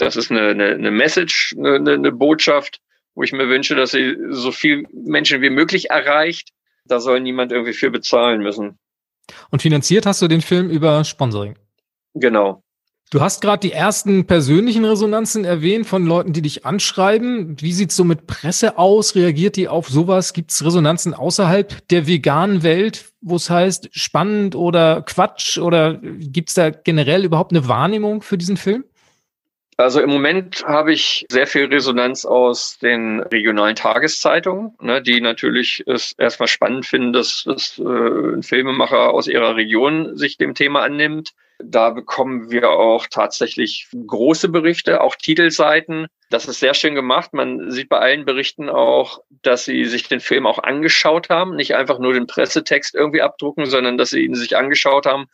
das 0.00 0.16
ist 0.16 0.30
eine, 0.30 0.48
eine, 0.48 0.70
eine 0.70 0.90
Message, 0.90 1.54
eine, 1.58 1.92
eine 1.92 2.12
Botschaft, 2.12 2.80
wo 3.14 3.22
ich 3.22 3.32
mir 3.32 3.48
wünsche, 3.48 3.74
dass 3.74 3.90
sie 3.90 4.16
so 4.30 4.50
viel 4.50 4.86
Menschen 4.92 5.42
wie 5.42 5.50
möglich 5.50 5.90
erreicht. 5.90 6.50
Da 6.86 7.00
soll 7.00 7.20
niemand 7.20 7.52
irgendwie 7.52 7.74
für 7.74 7.90
bezahlen 7.90 8.42
müssen. 8.42 8.78
Und 9.50 9.62
finanziert 9.62 10.06
hast 10.06 10.22
du 10.22 10.28
den 10.28 10.40
Film 10.40 10.70
über 10.70 11.04
Sponsoring? 11.04 11.56
Genau. 12.14 12.62
Du 13.12 13.20
hast 13.20 13.40
gerade 13.40 13.60
die 13.60 13.72
ersten 13.72 14.24
persönlichen 14.26 14.84
Resonanzen 14.84 15.44
erwähnt 15.44 15.86
von 15.86 16.06
Leuten, 16.06 16.32
die 16.32 16.42
dich 16.42 16.64
anschreiben. 16.64 17.60
Wie 17.60 17.72
sieht's 17.72 17.96
so 17.96 18.04
mit 18.04 18.28
Presse 18.28 18.78
aus? 18.78 19.16
Reagiert 19.16 19.56
die 19.56 19.66
auf 19.66 19.88
sowas? 19.88 20.32
Gibt's 20.32 20.64
Resonanzen 20.64 21.12
außerhalb 21.12 21.88
der 21.88 22.06
veganen 22.06 22.62
Welt, 22.62 23.12
wo 23.20 23.34
es 23.34 23.50
heißt 23.50 23.88
spannend 23.92 24.54
oder 24.54 25.02
Quatsch? 25.02 25.58
Oder 25.58 25.98
gibt's 26.00 26.54
da 26.54 26.70
generell 26.70 27.24
überhaupt 27.24 27.50
eine 27.50 27.66
Wahrnehmung 27.66 28.22
für 28.22 28.38
diesen 28.38 28.56
Film? 28.56 28.84
Also 29.80 30.02
im 30.02 30.10
Moment 30.10 30.62
habe 30.66 30.92
ich 30.92 31.24
sehr 31.30 31.46
viel 31.46 31.64
Resonanz 31.64 32.26
aus 32.26 32.76
den 32.78 33.20
regionalen 33.20 33.76
Tageszeitungen, 33.76 34.74
ne, 34.78 35.00
die 35.00 35.22
natürlich 35.22 35.82
es 35.86 36.12
erstmal 36.18 36.48
spannend 36.48 36.84
finden, 36.84 37.14
dass, 37.14 37.44
dass 37.46 37.78
äh, 37.78 37.82
ein 37.82 38.42
Filmemacher 38.42 39.10
aus 39.14 39.26
ihrer 39.26 39.56
Region 39.56 40.18
sich 40.18 40.36
dem 40.36 40.54
Thema 40.54 40.82
annimmt. 40.82 41.32
Da 41.62 41.90
bekommen 41.90 42.50
wir 42.50 42.68
auch 42.70 43.06
tatsächlich 43.06 43.88
große 44.06 44.50
Berichte, 44.50 45.00
auch 45.00 45.16
Titelseiten. 45.16 46.08
Das 46.28 46.46
ist 46.46 46.60
sehr 46.60 46.74
schön 46.74 46.94
gemacht. 46.94 47.32
Man 47.32 47.70
sieht 47.70 47.88
bei 47.88 47.98
allen 47.98 48.26
Berichten 48.26 48.68
auch, 48.68 49.22
dass 49.42 49.64
sie 49.64 49.86
sich 49.86 50.08
den 50.08 50.20
Film 50.20 50.46
auch 50.46 50.58
angeschaut 50.58 51.30
haben, 51.30 51.56
nicht 51.56 51.74
einfach 51.74 51.98
nur 51.98 52.12
den 52.12 52.26
Pressetext 52.26 52.94
irgendwie 52.94 53.22
abdrucken, 53.22 53.64
sondern 53.64 53.96
dass 53.96 54.10
sie 54.10 54.24
ihn 54.24 54.34
sich 54.34 54.58
angeschaut 54.58 55.06
haben 55.06 55.24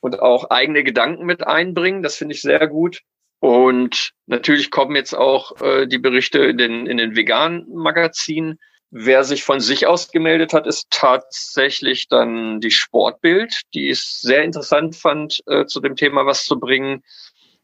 und 0.00 0.20
auch 0.20 0.50
eigene 0.50 0.82
Gedanken 0.82 1.24
mit 1.24 1.46
einbringen. 1.46 2.02
Das 2.02 2.16
finde 2.16 2.34
ich 2.34 2.42
sehr 2.42 2.66
gut. 2.66 3.02
Und 3.40 4.12
natürlich 4.26 4.70
kommen 4.70 4.96
jetzt 4.96 5.14
auch 5.14 5.60
äh, 5.60 5.86
die 5.86 5.98
Berichte 5.98 6.38
in 6.38 6.58
den, 6.58 6.86
in 6.86 6.96
den 6.96 7.16
veganen 7.16 7.66
Magazinen. 7.74 8.58
Wer 8.90 9.24
sich 9.24 9.42
von 9.44 9.60
sich 9.60 9.86
aus 9.86 10.10
gemeldet 10.10 10.52
hat, 10.52 10.66
ist 10.66 10.86
tatsächlich 10.90 12.08
dann 12.08 12.60
die 12.60 12.70
Sportbild, 12.70 13.62
die 13.74 13.90
es 13.90 14.20
sehr 14.20 14.44
interessant 14.44 14.96
fand, 14.96 15.40
äh, 15.46 15.66
zu 15.66 15.80
dem 15.80 15.96
Thema 15.96 16.24
was 16.24 16.44
zu 16.44 16.58
bringen, 16.58 17.02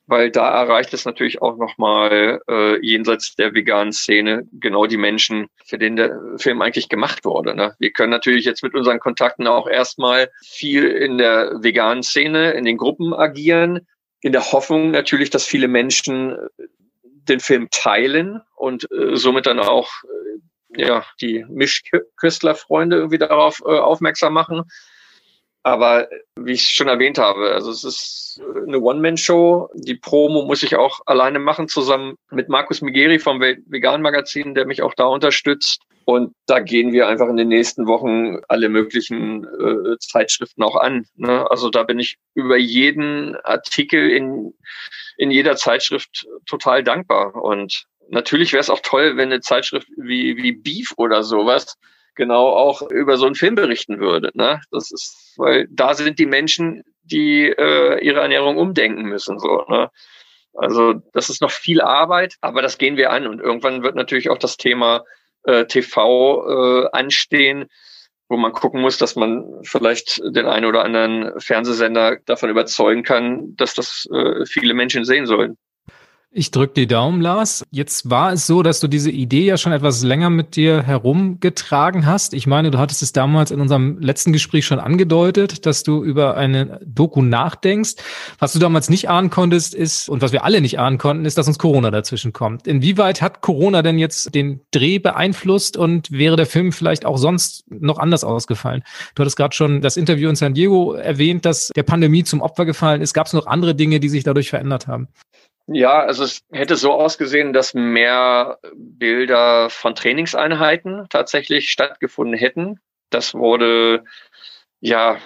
weil 0.07 0.31
da 0.31 0.51
erreicht 0.51 0.93
es 0.93 1.05
natürlich 1.05 1.41
auch 1.41 1.57
nochmal 1.57 2.41
äh, 2.51 2.85
jenseits 2.85 3.35
der 3.37 3.55
veganen 3.55 3.93
Szene 3.93 4.47
genau 4.53 4.87
die 4.87 4.97
Menschen, 4.97 5.47
für 5.65 5.79
den 5.79 5.97
der 5.97 6.19
Film 6.37 6.61
eigentlich 6.61 6.89
gemacht 6.89 7.25
wurde. 7.25 7.55
Ne? 7.55 7.75
Wir 7.79 7.93
können 7.93 8.11
natürlich 8.11 8.45
jetzt 8.45 8.63
mit 8.63 8.75
unseren 8.75 8.99
Kontakten 8.99 9.47
auch 9.47 9.69
erstmal 9.69 10.29
viel 10.45 10.85
in 10.85 11.19
der 11.19 11.63
veganen 11.63 12.03
Szene, 12.03 12.51
in 12.51 12.65
den 12.65 12.77
Gruppen 12.77 13.15
agieren, 13.15 13.87
in 14.23 14.33
der 14.33 14.53
Hoffnung 14.53 14.93
natürlich, 14.93 15.31
dass 15.31 15.45
viele 15.45 15.69
Menschen 15.69 16.33
äh, 16.33 16.49
den 17.29 17.41
Film 17.41 17.69
teilen 17.71 18.41
und 18.57 18.91
äh, 18.91 19.17
somit 19.17 19.47
dann 19.47 19.59
auch 19.59 19.91
äh, 20.75 20.83
ja 20.83 21.05
die 21.21 21.45
Mischküstlerfreunde 21.49 22.97
irgendwie 22.97 23.19
darauf 23.19 23.61
äh, 23.67 23.79
aufmerksam 23.79 24.33
machen. 24.33 24.63
Aber 25.65 26.09
wie 26.37 26.53
ich 26.53 26.71
schon 26.71 26.89
erwähnt 26.89 27.19
habe, 27.19 27.53
also 27.53 27.71
es 27.71 27.85
ist 27.85 28.41
eine 28.67 28.81
One-Man-Show. 28.81 29.71
Die 29.75 29.95
Promo 29.95 30.45
muss 30.45 30.65
ich 30.65 30.75
auch 30.75 31.01
alleine 31.07 31.39
machen, 31.39 31.69
zusammen 31.69 32.17
mit 32.31 32.49
Markus 32.49 32.81
Migeri 32.81 33.21
vom 33.21 33.41
Vegan 33.41 34.03
Magazin, 34.03 34.55
der 34.55 34.67
mich 34.67 34.83
auch 34.83 34.95
da 34.95 35.05
unterstützt. 35.05 35.83
Und 36.05 36.35
da 36.47 36.61
gehen 36.61 36.93
wir 36.93 37.09
einfach 37.09 37.29
in 37.29 37.37
den 37.37 37.49
nächsten 37.49 37.87
Wochen 37.87 38.39
alle 38.49 38.69
möglichen 38.69 39.45
äh, 39.45 39.99
Zeitschriften 39.99 40.63
auch 40.63 40.77
an. 40.77 41.07
Ne? 41.17 41.51
Also 41.51 41.71
da 41.71 41.83
bin 41.83 41.99
ich 41.99 42.17
über 42.35 42.57
jeden 42.57 43.37
Artikel 43.37 44.11
in, 44.11 44.55
in 45.17 45.31
jeder 45.31 45.57
Zeitschrift 45.57 46.27
total 46.47 46.83
dankbar. 46.83 47.35
Und 47.37 47.85
natürlich 48.09 48.53
wäre 48.53 48.61
es 48.61 48.71
auch 48.71 48.81
toll, 48.81 49.17
wenn 49.17 49.31
eine 49.33 49.41
Zeitschrift 49.41 49.89
wie, 49.97 50.37
wie 50.37 50.53
Beef 50.53 50.93
oder 50.97 51.23
sowas 51.23 51.77
genau 52.15 52.49
auch 52.49 52.83
über 52.91 53.17
so 53.17 53.27
einen 53.27 53.35
Film 53.35 53.55
berichten 53.55 53.99
würde. 53.99 54.31
Ne? 54.35 54.61
Das 54.71 54.91
ist, 54.91 55.35
weil 55.37 55.67
da 55.71 55.95
sind 55.95 56.19
die 56.19 56.27
Menschen, 56.27 56.83
die 57.03 57.47
äh, 57.47 58.05
ihre 58.05 58.21
Ernährung 58.21 58.57
umdenken 58.57 59.05
müssen. 59.05 59.39
So, 59.39 59.65
ne? 59.69 59.91
Also 60.55 60.95
das 61.13 61.31
ist 61.31 61.41
noch 61.41 61.51
viel 61.51 61.81
Arbeit, 61.81 62.37
aber 62.41 62.63
das 62.63 62.79
gehen 62.79 62.97
wir 62.97 63.11
an. 63.11 63.27
Und 63.27 63.41
irgendwann 63.41 63.83
wird 63.83 63.95
natürlich 63.95 64.31
auch 64.31 64.39
das 64.39 64.57
Thema 64.57 65.05
äh, 65.45 65.67
TV 65.67 66.85
äh, 66.85 66.89
anstehen, 66.93 67.67
wo 68.29 68.37
man 68.37 68.53
gucken 68.53 68.81
muss, 68.81 68.99
dass 68.99 69.17
man 69.17 69.61
vielleicht 69.63 70.21
den 70.25 70.47
einen 70.47 70.67
oder 70.67 70.85
anderen 70.85 71.39
Fernsehsender 71.41 72.17
davon 72.25 72.51
überzeugen 72.51 73.03
kann, 73.03 73.55
dass 73.57 73.75
das 73.75 74.09
äh, 74.13 74.47
viele 74.47 74.75
Menschen 74.75 75.05
sehen 75.05 75.27
sollen. 75.27 75.59
Ich 76.35 76.51
drücke 76.51 76.73
die 76.73 76.87
Daumen, 76.87 77.21
Lars. 77.21 77.63
Jetzt 77.71 78.09
war 78.09 78.33
es 78.33 78.47
so, 78.47 78.63
dass 78.63 78.81
du 78.81 78.89
diese 78.89 79.11
Idee 79.11 79.45
ja 79.45 79.59
schon 79.59 79.73
etwas 79.73 80.03
länger 80.03 80.31
mit 80.31 80.57
dir 80.57 80.83
herumgetragen 80.83 82.07
hast. 82.07 82.33
Ich 82.33 82.47
meine, 82.47 82.71
du 82.71 82.79
hattest 82.79 83.03
es 83.03 83.13
damals 83.13 83.51
in 83.51 83.61
unserem 83.61 83.99
letzten 83.99 84.33
Gespräch 84.33 84.65
schon 84.65 84.79
angedeutet, 84.79 85.67
dass 85.67 85.83
du 85.83 86.03
über 86.03 86.35
eine 86.39 86.81
Doku 86.87 87.21
nachdenkst. 87.21 87.97
Was 88.39 88.55
du 88.55 88.59
damals 88.59 88.89
nicht 88.89 89.11
ahnen 89.11 89.29
konntest, 89.29 89.75
ist, 89.75 90.09
und 90.09 90.23
was 90.23 90.33
wir 90.33 90.43
alle 90.43 90.63
nicht 90.63 90.79
ahnen 90.79 90.97
konnten, 90.97 91.27
ist, 91.27 91.37
dass 91.37 91.49
uns 91.49 91.59
Corona 91.59 91.91
dazwischen 91.91 92.33
kommt. 92.33 92.67
Inwieweit 92.67 93.21
hat 93.21 93.43
Corona 93.43 93.83
denn 93.83 93.99
jetzt 93.99 94.35
den 94.35 94.63
Dreh 94.71 94.99
beeinflusst 94.99 95.77
und 95.77 96.13
wäre 96.13 96.37
der 96.37 96.47
Film 96.47 96.73
vielleicht 96.73 97.05
auch 97.05 97.19
sonst 97.19 97.71
noch 97.71 97.99
anders 97.99 98.25
ausgefallen? 98.25 98.85
Du 99.15 99.21
hattest 99.21 99.37
gerade 99.37 99.55
schon 99.55 99.83
das 99.83 99.99
Interview 99.99 100.31
in 100.31 100.37
San 100.37 100.55
Diego 100.55 100.95
erwähnt, 100.95 101.45
dass 101.45 101.69
der 101.77 101.83
Pandemie 101.83 102.25
zum 102.25 102.41
Opfer 102.41 102.65
gefallen 102.65 103.03
ist. 103.03 103.13
Gab 103.13 103.27
es 103.27 103.35
noch 103.35 103.47
andere 103.47 103.75
Dinge, 103.75 104.01
die 104.01 104.09
sich 104.09 104.25
dadurch 104.25 104.49
verändert 104.49 104.87
haben? 104.87 105.09
Ja, 105.67 106.01
also 106.01 106.25
es 106.25 106.43
hätte 106.51 106.77
so 106.77 106.93
ausgesehen, 106.93 107.53
dass 107.53 107.75
mehr 107.75 108.59
Bilder 108.75 109.71
von 109.71 109.95
Trainingseinheiten 109.95 111.07
tatsächlich 111.09 111.71
stattgefunden 111.71 112.37
hätten. 112.37 112.81
Das 113.11 113.35
wurde 113.35 114.05
ja 114.81 115.19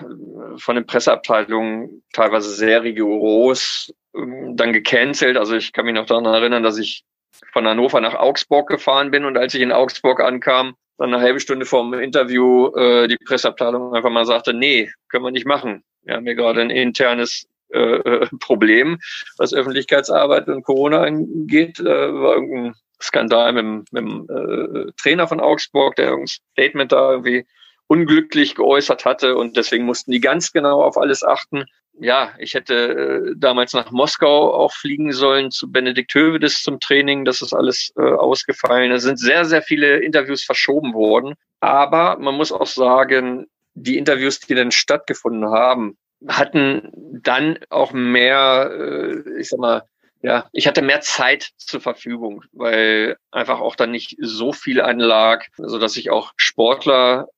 von 0.59 0.77
den 0.77 0.87
Presseabteilungen 0.87 2.03
teilweise 2.13 2.51
sehr 2.51 2.83
rigoros 2.83 3.95
ähm, 4.15 4.57
dann 4.57 4.73
gecancelt. 4.73 5.39
Also 5.39 5.57
ich 5.57 5.73
kann 5.73 5.87
mich 5.87 5.95
noch 5.95 6.07
daran 6.07 6.27
erinnern, 6.27 6.63
dass 6.63 6.79
ich 6.79 7.05
von 7.53 7.67
Hannover 7.67 8.01
nach 8.01 8.15
Augsburg 8.15 8.69
gefahren 8.69 9.11
bin 9.11 9.25
und 9.25 9.37
als 9.39 9.55
ich 9.55 9.63
in 9.63 9.73
Augsburg 9.73 10.21
ankam, 10.21 10.77
dann 10.99 11.13
eine 11.13 11.23
halbe 11.23 11.41
Stunde 11.41 11.67
vorm 11.67 11.93
Interview 11.95 12.69
äh, 12.75 13.09
die 13.09 13.17
Presseabteilung 13.17 13.95
einfach 13.95 14.11
mal 14.11 14.25
sagte, 14.25 14.55
nee, 14.55 14.91
können 15.09 15.25
wir 15.25 15.31
nicht 15.31 15.47
machen. 15.47 15.83
Wir 16.03 16.15
haben 16.15 16.25
hier 16.25 16.35
gerade 16.35 16.61
ein 16.61 16.71
internes 16.71 17.47
äh, 17.71 17.79
äh, 17.79 18.29
Problem, 18.41 18.99
was 19.39 19.53
Öffentlichkeitsarbeit 19.53 20.49
und 20.49 20.63
Corona 20.63 21.03
angeht. 21.03 21.81
Äh, 21.81 21.85
war 21.85 22.35
irgendein 22.35 22.75
Skandal 23.01 23.53
mit, 23.53 23.63
dem, 23.63 23.85
mit 23.91 24.03
dem 24.03 24.27
äh, 24.29 24.93
Trainer 24.97 25.29
von 25.29 25.41
Augsburg, 25.41 25.97
der 25.97 26.07
irgendein 26.07 26.29
Statement 26.53 26.93
da 26.93 27.13
irgendwie 27.13 27.47
unglücklich 27.89 28.55
geäußert 28.55 29.05
hatte 29.05 29.37
und 29.37 29.57
deswegen 29.57 29.85
mussten 29.85 30.11
die 30.11 30.21
ganz 30.21 30.53
genau 30.53 30.83
auf 30.83 30.97
alles 30.97 31.23
achten. 31.23 31.65
Ja, 31.99 32.35
ich 32.39 32.55
hätte 32.55 32.75
äh, 32.75 33.35
damals 33.37 33.73
nach 33.73 33.91
Moskau 33.91 34.53
auch 34.53 34.73
fliegen 34.73 35.13
sollen 35.13 35.51
zu 35.51 35.71
Benedikt 35.71 36.15
Hövedes 36.15 36.63
zum 36.63 36.79
Training. 36.79 37.25
Das 37.25 37.41
ist 37.41 37.55
alles 37.55 37.93
äh, 37.97 38.03
ausgefallen. 38.03 38.93
Es 38.93 39.03
sind 39.03 39.19
sehr, 39.19 39.45
sehr 39.47 39.63
viele 39.63 39.99
Interviews 39.99 40.45
verschoben 40.45 40.93
worden. 40.93 41.35
Aber 41.61 42.19
man 42.19 42.35
muss 42.35 42.53
auch 42.53 42.67
sagen, 42.67 43.47
die 43.75 43.97
Interviews, 43.97 44.41
die 44.41 44.55
dann 44.55 44.73
stattgefunden 44.73 45.49
haben, 45.51 45.97
hatten 46.27 46.91
dann 47.23 47.59
auch 47.71 47.93
mehr, 47.93 48.71
äh, 48.73 49.41
ich 49.41 49.49
sag 49.49 49.61
mal, 49.61 49.83
ja, 50.23 50.49
ich 50.53 50.67
hatte 50.67 50.83
mehr 50.83 51.01
Zeit 51.01 51.51
zur 51.57 51.81
Verfügung, 51.81 52.43
weil 52.53 53.17
einfach 53.31 53.61
auch 53.61 53.77
dann 53.77 53.91
nicht 53.91 54.17
so 54.21 54.53
viel 54.53 54.81
anlag, 54.81 55.47
so 55.57 55.79
dass 55.79 55.93
sich 55.93 56.11
auch 56.11 56.33
Sportler 56.37 57.29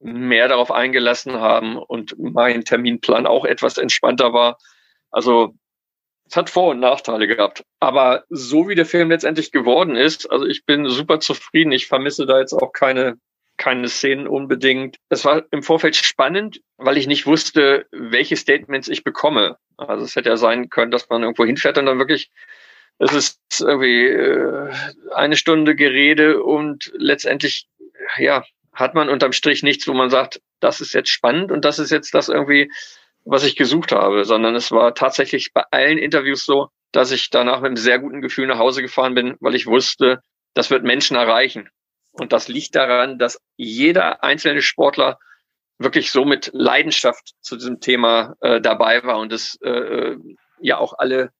mehr 0.00 0.48
darauf 0.48 0.70
eingelassen 0.70 1.34
haben 1.34 1.76
und 1.76 2.14
mein 2.18 2.64
Terminplan 2.64 3.26
auch 3.26 3.44
etwas 3.44 3.76
entspannter 3.76 4.32
war. 4.32 4.58
Also 5.10 5.54
es 6.30 6.36
hat 6.36 6.48
Vor- 6.48 6.70
und 6.70 6.80
Nachteile 6.80 7.26
gehabt. 7.26 7.64
Aber 7.80 8.24
so 8.30 8.68
wie 8.68 8.76
der 8.76 8.86
Film 8.86 9.10
letztendlich 9.10 9.50
geworden 9.50 9.96
ist, 9.96 10.30
also 10.30 10.46
ich 10.46 10.64
bin 10.64 10.88
super 10.88 11.20
zufrieden. 11.20 11.72
Ich 11.72 11.88
vermisse 11.88 12.24
da 12.24 12.38
jetzt 12.38 12.52
auch 12.54 12.72
keine 12.72 13.18
keine 13.60 13.88
Szenen 13.88 14.26
unbedingt. 14.26 14.96
Es 15.10 15.26
war 15.26 15.44
im 15.50 15.62
Vorfeld 15.62 15.94
spannend, 15.94 16.62
weil 16.78 16.96
ich 16.96 17.06
nicht 17.06 17.26
wusste, 17.26 17.86
welche 17.92 18.36
Statements 18.36 18.88
ich 18.88 19.04
bekomme. 19.04 19.58
Also 19.76 20.04
es 20.04 20.16
hätte 20.16 20.30
ja 20.30 20.38
sein 20.38 20.70
können, 20.70 20.90
dass 20.90 21.10
man 21.10 21.22
irgendwo 21.22 21.44
hinfährt 21.44 21.76
und 21.76 21.84
dann 21.84 21.98
wirklich, 21.98 22.30
es 22.98 23.12
ist 23.12 23.38
irgendwie 23.60 24.06
äh, 24.06 24.72
eine 25.14 25.36
Stunde 25.36 25.76
Gerede 25.76 26.42
und 26.42 26.90
letztendlich, 26.94 27.68
ja, 28.16 28.44
hat 28.72 28.94
man 28.94 29.10
unterm 29.10 29.32
Strich 29.32 29.62
nichts, 29.62 29.86
wo 29.86 29.92
man 29.92 30.08
sagt, 30.08 30.40
das 30.60 30.80
ist 30.80 30.94
jetzt 30.94 31.10
spannend 31.10 31.52
und 31.52 31.66
das 31.66 31.78
ist 31.78 31.90
jetzt 31.90 32.14
das 32.14 32.30
irgendwie, 32.30 32.72
was 33.26 33.44
ich 33.44 33.56
gesucht 33.56 33.92
habe, 33.92 34.24
sondern 34.24 34.54
es 34.54 34.72
war 34.72 34.94
tatsächlich 34.94 35.52
bei 35.52 35.64
allen 35.70 35.98
Interviews 35.98 36.46
so, 36.46 36.68
dass 36.92 37.12
ich 37.12 37.28
danach 37.28 37.60
mit 37.60 37.66
einem 37.66 37.76
sehr 37.76 37.98
guten 37.98 38.22
Gefühl 38.22 38.46
nach 38.46 38.58
Hause 38.58 38.80
gefahren 38.80 39.14
bin, 39.14 39.36
weil 39.40 39.54
ich 39.54 39.66
wusste, 39.66 40.22
das 40.54 40.70
wird 40.70 40.82
Menschen 40.82 41.16
erreichen. 41.16 41.68
Und 42.12 42.32
das 42.32 42.48
liegt 42.48 42.74
daran, 42.74 43.18
dass 43.18 43.40
jeder 43.56 44.22
einzelne 44.22 44.62
Sportler 44.62 45.18
wirklich 45.78 46.10
so 46.10 46.24
mit 46.24 46.50
Leidenschaft 46.52 47.34
zu 47.40 47.56
diesem 47.56 47.80
Thema 47.80 48.34
äh, 48.40 48.60
dabei 48.60 49.02
war 49.02 49.18
und 49.18 49.32
es 49.32 49.58
äh, 49.62 50.16
ja 50.60 50.78
auch 50.78 50.94
alle 50.98 51.30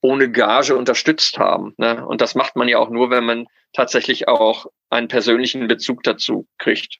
ohne 0.00 0.30
Gage 0.30 0.76
unterstützt 0.76 1.38
haben. 1.38 1.74
Ne? 1.76 2.06
Und 2.06 2.20
das 2.20 2.34
macht 2.34 2.56
man 2.56 2.68
ja 2.68 2.78
auch 2.78 2.90
nur, 2.90 3.10
wenn 3.10 3.24
man 3.24 3.46
tatsächlich 3.72 4.28
auch 4.28 4.66
einen 4.88 5.08
persönlichen 5.08 5.68
Bezug 5.68 6.02
dazu 6.02 6.46
kriegt. 6.58 6.98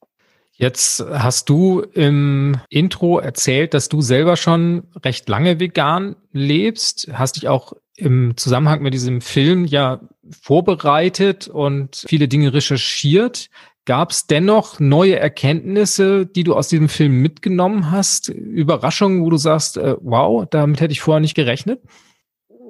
Jetzt 0.52 1.00
hast 1.00 1.48
du 1.48 1.80
im 1.80 2.60
Intro 2.68 3.18
erzählt, 3.18 3.72
dass 3.72 3.88
du 3.88 4.02
selber 4.02 4.36
schon 4.36 4.88
recht 5.02 5.26
lange 5.28 5.58
vegan 5.58 6.16
lebst, 6.32 7.08
hast 7.14 7.36
dich 7.36 7.48
auch 7.48 7.72
im 8.00 8.36
Zusammenhang 8.36 8.82
mit 8.82 8.94
diesem 8.94 9.20
Film 9.20 9.64
ja 9.64 10.00
vorbereitet 10.42 11.48
und 11.48 12.04
viele 12.06 12.28
Dinge 12.28 12.52
recherchiert. 12.52 13.50
Gab 13.86 14.10
es 14.10 14.26
dennoch 14.26 14.78
neue 14.78 15.18
Erkenntnisse, 15.18 16.26
die 16.26 16.44
du 16.44 16.54
aus 16.54 16.68
diesem 16.68 16.88
Film 16.88 17.22
mitgenommen 17.22 17.90
hast? 17.90 18.28
Überraschungen, 18.28 19.24
wo 19.24 19.30
du 19.30 19.36
sagst, 19.36 19.78
äh, 19.78 19.96
wow, 20.00 20.46
damit 20.48 20.80
hätte 20.80 20.92
ich 20.92 21.00
vorher 21.00 21.20
nicht 21.20 21.34
gerechnet? 21.34 21.80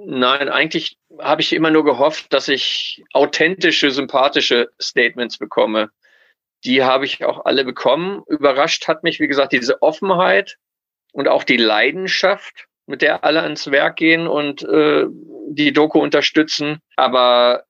Nein, 0.07 0.49
eigentlich 0.49 0.99
habe 1.19 1.43
ich 1.43 1.53
immer 1.53 1.71
nur 1.71 1.85
gehofft, 1.85 2.33
dass 2.33 2.49
ich 2.49 3.05
authentische, 3.13 3.91
sympathische 3.91 4.71
Statements 4.81 5.37
bekomme. 5.37 5.91
Die 6.65 6.83
habe 6.83 7.05
ich 7.05 7.25
auch 7.25 7.45
alle 7.45 7.65
bekommen. 7.65 8.23
Überrascht 8.27 8.89
hat 8.89 9.03
mich, 9.03 9.21
wie 9.21 9.29
gesagt, 9.29 9.53
diese 9.53 9.83
Offenheit 9.83 10.57
und 11.13 11.29
auch 11.29 11.45
die 11.45 11.57
Leidenschaft 11.57 12.69
mit 12.91 13.03
der 13.03 13.25
alle 13.25 13.43
ans 13.43 13.71
Werk 13.71 13.97
gehen 13.97 14.27
und 14.27 14.63
äh, 14.63 15.07
die 15.49 15.73
Doku 15.73 16.01
unterstützen. 16.01 16.81
Aber 16.97 17.65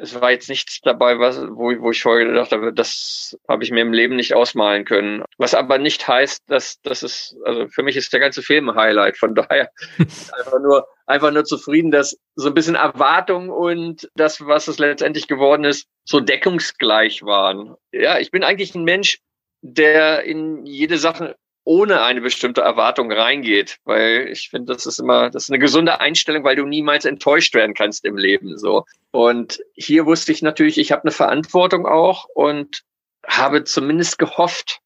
es 0.00 0.20
war 0.20 0.30
jetzt 0.30 0.48
nichts 0.48 0.80
dabei, 0.80 1.18
was, 1.18 1.40
wo, 1.40 1.70
wo 1.80 1.90
ich 1.90 2.02
vorher 2.02 2.26
gedacht 2.26 2.52
habe, 2.52 2.72
das 2.72 3.36
habe 3.48 3.62
ich 3.62 3.70
mir 3.70 3.82
im 3.82 3.92
Leben 3.92 4.16
nicht 4.16 4.34
ausmalen 4.34 4.84
können. 4.84 5.24
Was 5.38 5.54
aber 5.54 5.78
nicht 5.78 6.06
heißt, 6.08 6.42
dass 6.48 6.80
das 6.82 7.02
ist, 7.02 7.36
also 7.44 7.68
für 7.68 7.82
mich 7.82 7.96
ist 7.96 8.12
der 8.12 8.20
ganze 8.20 8.42
Film 8.42 8.68
ein 8.70 8.76
Highlight. 8.76 9.16
Von 9.16 9.34
daher 9.34 9.70
einfach 9.98 10.60
nur, 10.60 10.86
einfach 11.06 11.30
nur 11.30 11.44
zufrieden, 11.44 11.90
dass 11.90 12.18
so 12.34 12.48
ein 12.48 12.54
bisschen 12.54 12.74
Erwartung 12.74 13.50
und 13.50 14.08
das, 14.16 14.44
was 14.46 14.68
es 14.68 14.78
letztendlich 14.78 15.28
geworden 15.28 15.64
ist, 15.64 15.86
so 16.04 16.20
deckungsgleich 16.20 17.22
waren. 17.22 17.74
Ja, 17.92 18.18
ich 18.18 18.30
bin 18.30 18.42
eigentlich 18.42 18.74
ein 18.74 18.84
Mensch, 18.84 19.20
der 19.62 20.24
in 20.24 20.66
jede 20.66 20.98
Sache 20.98 21.36
ohne 21.64 22.02
eine 22.02 22.20
bestimmte 22.20 22.60
Erwartung 22.60 23.10
reingeht, 23.10 23.78
weil 23.84 24.28
ich 24.30 24.50
finde, 24.50 24.74
das 24.74 24.86
ist 24.86 24.98
immer, 24.98 25.30
das 25.30 25.44
ist 25.44 25.50
eine 25.50 25.58
gesunde 25.58 26.00
Einstellung, 26.00 26.44
weil 26.44 26.56
du 26.56 26.66
niemals 26.66 27.04
enttäuscht 27.04 27.54
werden 27.54 27.74
kannst 27.74 28.04
im 28.04 28.16
Leben, 28.16 28.58
so. 28.58 28.84
Und 29.10 29.60
hier 29.74 30.06
wusste 30.06 30.32
ich 30.32 30.42
natürlich, 30.42 30.78
ich 30.78 30.92
habe 30.92 31.02
eine 31.02 31.10
Verantwortung 31.10 31.86
auch 31.86 32.26
und 32.34 32.82
habe 33.26 33.64
zumindest 33.64 34.18
gehofft, 34.18 34.80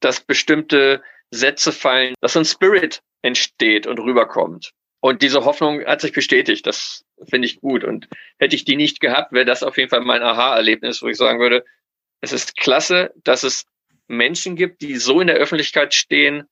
dass 0.00 0.20
bestimmte 0.20 1.02
Sätze 1.30 1.72
fallen, 1.72 2.14
dass 2.20 2.36
ein 2.36 2.44
Spirit 2.44 3.02
entsteht 3.22 3.86
und 3.86 3.98
rüberkommt. 3.98 4.72
Und 5.00 5.22
diese 5.22 5.44
Hoffnung 5.44 5.84
hat 5.86 6.02
sich 6.02 6.12
bestätigt. 6.12 6.66
Das 6.66 7.04
finde 7.28 7.46
ich 7.46 7.60
gut. 7.60 7.84
Und 7.84 8.08
hätte 8.38 8.54
ich 8.54 8.64
die 8.64 8.76
nicht 8.76 9.00
gehabt, 9.00 9.32
wäre 9.32 9.46
das 9.46 9.62
auf 9.62 9.78
jeden 9.78 9.88
Fall 9.88 10.02
mein 10.02 10.22
Aha-Erlebnis, 10.22 11.02
wo 11.02 11.08
ich 11.08 11.16
sagen 11.16 11.40
würde, 11.40 11.64
es 12.20 12.32
ist 12.32 12.56
klasse, 12.56 13.12
dass 13.24 13.42
es 13.42 13.66
Menschen 14.10 14.56
gibt, 14.56 14.82
die 14.82 14.96
so 14.96 15.20
in 15.20 15.28
der 15.28 15.36
Öffentlichkeit 15.36 15.94
stehen 15.94 16.48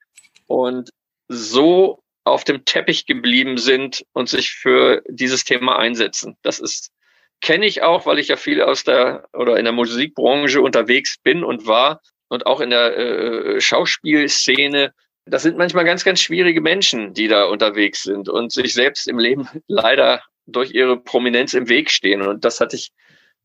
und 0.47 0.91
so 1.29 2.03
auf 2.25 2.45
dem 2.45 2.65
Teppich 2.65 3.05
geblieben 3.05 3.59
sind 3.59 4.05
und 4.13 4.29
sich 4.29 4.53
für 4.53 5.03
dieses 5.09 5.45
Thema 5.45 5.79
einsetzen. 5.79 6.37
Das 6.43 6.61
ist 6.61 6.91
kenne 7.41 7.67
ich 7.67 7.83
auch, 7.83 8.07
weil 8.07 8.19
ich 8.19 8.29
ja 8.29 8.37
viel 8.37 8.63
aus 8.63 8.85
der 8.85 9.29
oder 9.33 9.57
in 9.57 9.65
der 9.65 9.73
Musikbranche 9.73 10.61
unterwegs 10.61 11.19
bin 11.23 11.45
und 11.45 11.67
war 11.67 12.01
und 12.29 12.47
auch 12.47 12.61
in 12.61 12.71
der 12.71 12.97
äh, 12.97 13.61
Schauspielszene. 13.61 14.93
Das 15.25 15.43
sind 15.43 15.57
manchmal 15.57 15.85
ganz, 15.85 16.05
ganz 16.05 16.21
schwierige 16.21 16.61
Menschen, 16.61 17.15
die 17.15 17.29
da 17.29 17.45
unterwegs 17.45 18.03
sind 18.03 18.29
und 18.29 18.53
sich 18.53 18.73
selbst 18.73 19.07
im 19.09 19.19
Leben 19.19 19.49
leider 19.69 20.23
durch 20.47 20.73
ihre 20.73 20.99
Prominenz 20.99 21.55
im 21.55 21.69
Weg 21.69 21.91
stehen. 21.91 22.23
Und 22.23 22.45
das 22.45 22.61
hatte 22.61 22.77
ich 22.77 22.91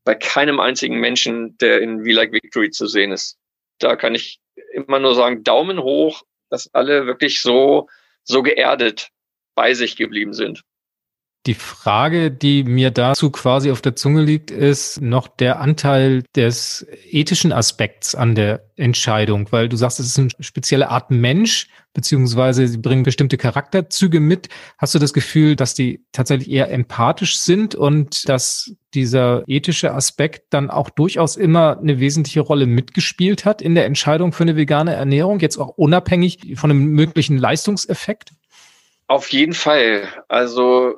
bei 0.04 0.14
keinem 0.14 0.60
einzigen 0.60 0.98
Menschen, 0.98 1.56
der 1.58 1.80
in 1.80 2.04
We 2.04 2.12
Like 2.12 2.32
Victory 2.32 2.70
zu 2.70 2.86
sehen 2.86 3.12
ist 3.12 3.38
da 3.78 3.96
kann 3.96 4.14
ich 4.14 4.40
immer 4.72 4.98
nur 4.98 5.14
sagen, 5.14 5.44
Daumen 5.44 5.80
hoch, 5.80 6.22
dass 6.50 6.72
alle 6.72 7.06
wirklich 7.06 7.40
so, 7.40 7.88
so 8.22 8.42
geerdet 8.42 9.10
bei 9.54 9.74
sich 9.74 9.96
geblieben 9.96 10.32
sind. 10.32 10.62
Die 11.46 11.54
Frage, 11.54 12.30
die 12.30 12.64
mir 12.64 12.90
dazu 12.90 13.30
quasi 13.30 13.70
auf 13.70 13.82
der 13.82 13.94
Zunge 13.94 14.22
liegt, 14.22 14.50
ist 14.50 15.02
noch 15.02 15.28
der 15.28 15.60
Anteil 15.60 16.22
des 16.34 16.86
ethischen 17.10 17.52
Aspekts 17.52 18.14
an 18.14 18.34
der 18.34 18.64
Entscheidung, 18.76 19.52
weil 19.52 19.68
du 19.68 19.76
sagst, 19.76 20.00
es 20.00 20.06
ist 20.06 20.18
eine 20.18 20.30
spezielle 20.40 20.88
Art 20.88 21.10
Mensch, 21.10 21.68
beziehungsweise 21.92 22.66
sie 22.66 22.78
bringen 22.78 23.02
bestimmte 23.02 23.36
Charakterzüge 23.36 24.20
mit. 24.20 24.48
Hast 24.78 24.94
du 24.94 24.98
das 24.98 25.12
Gefühl, 25.12 25.54
dass 25.54 25.74
die 25.74 26.02
tatsächlich 26.12 26.50
eher 26.50 26.70
empathisch 26.70 27.36
sind 27.36 27.74
und 27.74 28.26
dass 28.26 28.72
dieser 28.94 29.44
ethische 29.46 29.92
Aspekt 29.92 30.46
dann 30.48 30.70
auch 30.70 30.88
durchaus 30.88 31.36
immer 31.36 31.78
eine 31.78 32.00
wesentliche 32.00 32.40
Rolle 32.40 32.64
mitgespielt 32.64 33.44
hat 33.44 33.60
in 33.60 33.74
der 33.74 33.84
Entscheidung 33.84 34.32
für 34.32 34.44
eine 34.44 34.56
vegane 34.56 34.94
Ernährung, 34.94 35.40
jetzt 35.40 35.58
auch 35.58 35.76
unabhängig 35.76 36.54
von 36.56 36.70
einem 36.70 36.86
möglichen 36.86 37.36
Leistungseffekt? 37.36 38.32
Auf 39.08 39.30
jeden 39.30 39.52
Fall. 39.52 40.08
Also 40.28 40.94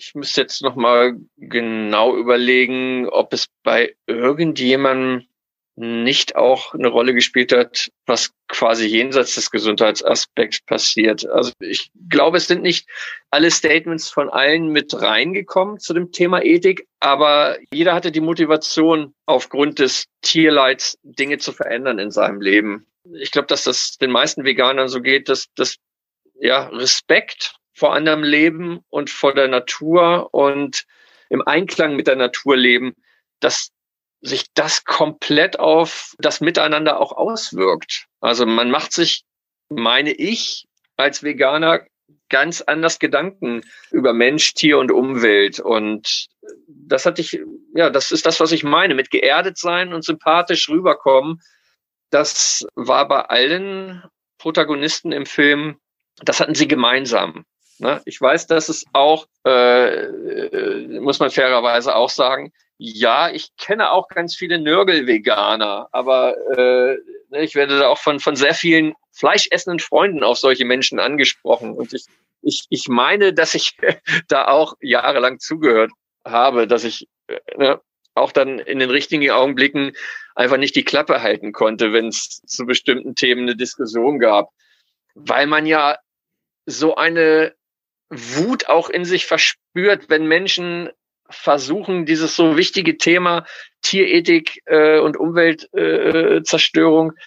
ich 0.00 0.14
müsste 0.14 0.40
jetzt 0.40 0.62
noch 0.62 0.76
mal 0.76 1.16
genau 1.36 2.16
überlegen, 2.16 3.08
ob 3.08 3.32
es 3.32 3.48
bei 3.62 3.94
irgendjemandem 4.06 5.26
nicht 5.76 6.36
auch 6.36 6.74
eine 6.74 6.88
Rolle 6.88 7.14
gespielt 7.14 7.52
hat, 7.52 7.90
was 8.04 8.32
quasi 8.48 8.86
jenseits 8.86 9.34
des 9.34 9.50
Gesundheitsaspekts 9.50 10.62
passiert. 10.62 11.26
Also 11.26 11.52
ich 11.60 11.90
glaube, 12.08 12.38
es 12.38 12.48
sind 12.48 12.62
nicht 12.62 12.88
alle 13.30 13.50
Statements 13.50 14.10
von 14.10 14.28
allen 14.28 14.68
mit 14.68 15.00
reingekommen 15.00 15.78
zu 15.78 15.94
dem 15.94 16.12
Thema 16.12 16.42
Ethik, 16.42 16.86
aber 16.98 17.58
jeder 17.72 17.94
hatte 17.94 18.12
die 18.12 18.20
Motivation, 18.20 19.14
aufgrund 19.26 19.78
des 19.78 20.06
Tierleids 20.22 20.98
Dinge 21.02 21.38
zu 21.38 21.52
verändern 21.52 21.98
in 21.98 22.10
seinem 22.10 22.40
Leben. 22.40 22.86
Ich 23.14 23.30
glaube, 23.30 23.46
dass 23.46 23.64
das 23.64 23.96
den 23.96 24.10
meisten 24.10 24.44
Veganern 24.44 24.88
so 24.88 25.00
geht, 25.00 25.28
dass 25.28 25.46
das 25.54 25.76
ja 26.40 26.68
Respekt 26.68 27.59
vor 27.80 27.94
anderem 27.94 28.22
leben 28.22 28.80
und 28.90 29.08
vor 29.08 29.32
der 29.32 29.48
Natur 29.48 30.34
und 30.34 30.84
im 31.30 31.40
Einklang 31.40 31.96
mit 31.96 32.08
der 32.08 32.16
Natur 32.16 32.54
leben, 32.54 32.94
dass 33.40 33.70
sich 34.20 34.52
das 34.52 34.84
komplett 34.84 35.58
auf 35.58 36.14
das 36.18 36.42
Miteinander 36.42 37.00
auch 37.00 37.12
auswirkt. 37.12 38.04
Also 38.20 38.44
man 38.44 38.70
macht 38.70 38.92
sich, 38.92 39.24
meine 39.70 40.12
ich, 40.12 40.66
als 40.98 41.22
Veganer 41.22 41.86
ganz 42.28 42.60
anders 42.60 42.98
Gedanken 42.98 43.62
über 43.90 44.12
Mensch, 44.12 44.52
Tier 44.52 44.76
und 44.76 44.92
Umwelt. 44.92 45.58
Und 45.58 46.26
das 46.66 47.06
hatte 47.06 47.22
ich, 47.22 47.40
ja, 47.74 47.88
das 47.88 48.10
ist 48.10 48.26
das, 48.26 48.40
was 48.40 48.52
ich 48.52 48.62
meine, 48.62 48.94
mit 48.94 49.10
geerdet 49.10 49.56
sein 49.56 49.94
und 49.94 50.04
sympathisch 50.04 50.68
rüberkommen. 50.68 51.40
Das 52.10 52.66
war 52.74 53.08
bei 53.08 53.22
allen 53.22 54.04
Protagonisten 54.36 55.12
im 55.12 55.24
Film, 55.24 55.80
das 56.22 56.40
hatten 56.40 56.54
sie 56.54 56.68
gemeinsam. 56.68 57.46
Ne? 57.80 58.02
Ich 58.04 58.20
weiß, 58.20 58.46
dass 58.46 58.68
es 58.68 58.84
auch, 58.92 59.26
äh, 59.46 60.04
äh, 60.04 61.00
muss 61.00 61.18
man 61.18 61.30
fairerweise 61.30 61.94
auch 61.96 62.10
sagen, 62.10 62.52
ja, 62.76 63.30
ich 63.30 63.56
kenne 63.56 63.90
auch 63.90 64.08
ganz 64.08 64.36
viele 64.36 64.58
Nörgel-Veganer, 64.58 65.88
aber 65.92 66.36
äh, 66.56 66.98
ne, 67.30 67.42
ich 67.42 67.54
werde 67.54 67.78
da 67.78 67.88
auch 67.88 67.98
von, 67.98 68.20
von 68.20 68.36
sehr 68.36 68.54
vielen 68.54 68.94
fleischessenden 69.12 69.80
Freunden 69.80 70.22
auf 70.22 70.38
solche 70.38 70.64
Menschen 70.64 70.98
angesprochen. 70.98 71.72
Und 71.72 71.92
ich, 71.94 72.06
ich, 72.42 72.66
ich 72.68 72.88
meine, 72.88 73.32
dass 73.32 73.54
ich 73.54 73.76
da 74.28 74.48
auch 74.48 74.74
jahrelang 74.80 75.38
zugehört 75.38 75.90
habe, 76.24 76.66
dass 76.66 76.84
ich 76.84 77.08
äh, 77.28 77.38
ne, 77.56 77.80
auch 78.14 78.32
dann 78.32 78.58
in 78.58 78.78
den 78.78 78.90
richtigen 78.90 79.30
Augenblicken 79.30 79.92
einfach 80.34 80.58
nicht 80.58 80.76
die 80.76 80.84
Klappe 80.84 81.22
halten 81.22 81.52
konnte, 81.52 81.92
wenn 81.92 82.08
es 82.08 82.42
zu 82.44 82.66
bestimmten 82.66 83.14
Themen 83.14 83.42
eine 83.42 83.56
Diskussion 83.56 84.18
gab. 84.18 84.50
Weil 85.14 85.46
man 85.46 85.64
ja 85.66 85.96
so 86.66 86.94
eine 86.94 87.54
Wut 88.10 88.68
auch 88.68 88.90
in 88.90 89.04
sich 89.04 89.26
verspürt, 89.26 90.08
wenn 90.08 90.26
Menschen 90.26 90.90
versuchen, 91.30 92.06
dieses 92.06 92.34
so 92.34 92.56
wichtige 92.56 92.98
Thema 92.98 93.46
Tierethik 93.82 94.62
äh, 94.66 94.98
und 94.98 95.16
Umweltzerstörung 95.16 97.12
äh, 97.12 97.20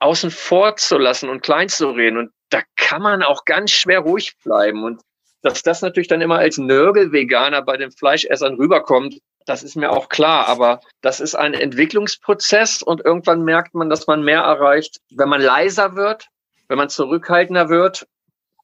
außen 0.00 0.30
vor 0.32 0.76
zu 0.76 0.98
lassen 0.98 1.28
und 1.28 1.42
klein 1.42 1.68
zu 1.68 1.90
reden. 1.90 2.18
Und 2.18 2.30
da 2.50 2.62
kann 2.76 3.02
man 3.02 3.22
auch 3.22 3.44
ganz 3.44 3.70
schwer 3.70 4.00
ruhig 4.00 4.34
bleiben. 4.42 4.82
Und 4.84 5.00
dass 5.42 5.62
das 5.62 5.80
natürlich 5.80 6.08
dann 6.08 6.20
immer 6.20 6.38
als 6.38 6.58
Nörgel-Veganer 6.58 7.62
bei 7.62 7.76
den 7.76 7.92
Fleischessern 7.92 8.56
rüberkommt, 8.56 9.18
das 9.46 9.62
ist 9.62 9.76
mir 9.76 9.90
auch 9.90 10.08
klar. 10.08 10.48
Aber 10.48 10.80
das 11.02 11.20
ist 11.20 11.36
ein 11.36 11.54
Entwicklungsprozess 11.54 12.82
und 12.82 13.00
irgendwann 13.04 13.44
merkt 13.44 13.74
man, 13.74 13.88
dass 13.88 14.08
man 14.08 14.24
mehr 14.24 14.40
erreicht, 14.40 14.98
wenn 15.14 15.28
man 15.28 15.40
leiser 15.40 15.94
wird, 15.94 16.26
wenn 16.68 16.78
man 16.78 16.88
zurückhaltender 16.88 17.68
wird 17.68 18.06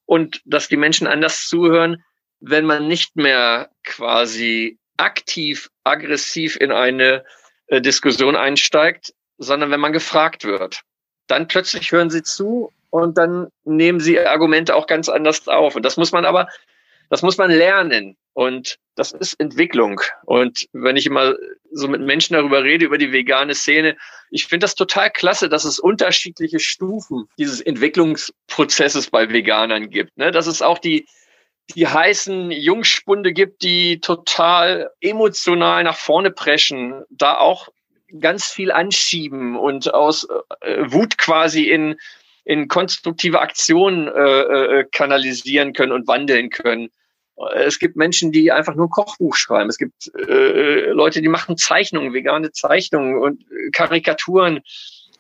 und 0.07 0.41
dass 0.45 0.69
die 0.69 0.77
Menschen 0.77 1.07
anders 1.07 1.47
zuhören, 1.49 2.03
wenn 2.41 2.65
man 2.65 2.89
nicht 2.89 3.17
mehr 3.17 3.71
quasi 3.85 4.79
aktiv, 4.97 5.69
aggressiv 5.85 6.57
in 6.57 6.73
eine 6.73 7.25
äh, 7.69 7.81
Diskussion 7.81 8.37
einsteigt, 8.37 9.15
sondern 9.39 9.71
wenn 9.71 9.81
man 9.81 9.93
gefragt 9.93 10.45
wird. 10.45 10.83
Dann 11.27 11.49
plötzlich 11.49 11.93
hören 11.93 12.11
sie 12.11 12.23
zu 12.23 12.73
und 12.91 13.17
dann 13.17 13.49
nehmen 13.65 14.01
sie 14.01 14.21
Argumente 14.21 14.75
auch 14.75 14.87
ganz 14.87 15.09
anders 15.09 15.49
auf. 15.49 15.77
Und 15.77 15.83
das 15.83 15.97
muss 15.97 16.13
man 16.13 16.25
aber, 16.25 16.49
das 17.11 17.23
muss 17.23 17.39
man 17.39 17.51
lernen. 17.51 18.17
Und 18.35 18.79
das 18.95 19.13
ist 19.13 19.35
Entwicklung. 19.41 20.01
Und 20.25 20.67
wenn 20.73 20.97
ich 20.97 21.07
immer 21.07 21.35
so 21.71 21.89
mit 21.89 22.01
Menschen 22.01 22.35
darüber 22.35 22.63
rede, 22.63 22.87
über 22.87 22.99
die 22.99 23.13
vegane 23.13 23.55
Szene, 23.55 23.97
ich 24.31 24.47
finde 24.47 24.65
das 24.65 24.75
total 24.75 25.11
klasse, 25.11 25.49
dass 25.49 25.65
es 25.65 25.79
unterschiedliche 25.79 26.61
Stufen 26.61 27.29
dieses 27.39 27.61
Entwicklungsprozesses 27.61 29.11
bei 29.11 29.31
Veganern 29.31 29.91
gibt. 29.91 30.17
Ne? 30.17 30.31
Dass 30.31 30.47
es 30.47 30.63
auch 30.63 30.79
die, 30.79 31.07
die 31.75 31.87
heißen 31.87 32.51
Jungspunde 32.51 33.33
gibt, 33.33 33.63
die 33.63 34.01
total 34.01 34.91
emotional 35.01 35.85
nach 35.85 35.97
vorne 35.97 36.31
preschen, 36.31 37.05
da 37.11 37.37
auch 37.37 37.69
ganz 38.21 38.47
viel 38.47 38.71
anschieben 38.71 39.57
und 39.57 39.93
aus 39.93 40.27
äh, 40.61 40.85
Wut 40.93 41.17
quasi 41.17 41.71
in, 41.71 41.97
in 42.45 42.69
konstruktive 42.69 43.41
Aktionen 43.41 44.09
äh, 44.09 44.11
äh, 44.11 44.85
kanalisieren 44.93 45.73
können 45.73 45.93
und 45.93 46.07
wandeln 46.07 46.51
können. 46.51 46.91
Es 47.55 47.79
gibt 47.79 47.97
Menschen, 47.97 48.31
die 48.31 48.53
einfach 48.53 48.75
nur 48.75 48.91
Kochbuch 48.91 49.35
schreiben. 49.35 49.69
Es 49.69 49.79
gibt 49.79 50.15
äh, 50.29 50.91
Leute, 50.91 51.23
die 51.23 51.29
machen 51.29 51.57
Zeichnungen, 51.57 52.13
vegane 52.13 52.53
Zeichnungen 52.53 53.19
und 53.19 53.45
Karikaturen. 53.73 54.61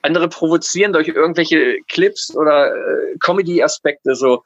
Andere 0.02 0.28
provozieren 0.28 0.92
durch 0.92 1.08
irgendwelche 1.08 1.78
Clips 1.88 2.34
oder 2.36 2.74
äh, 2.74 3.16
Comedy-Aspekte 3.20 4.14
so. 4.14 4.42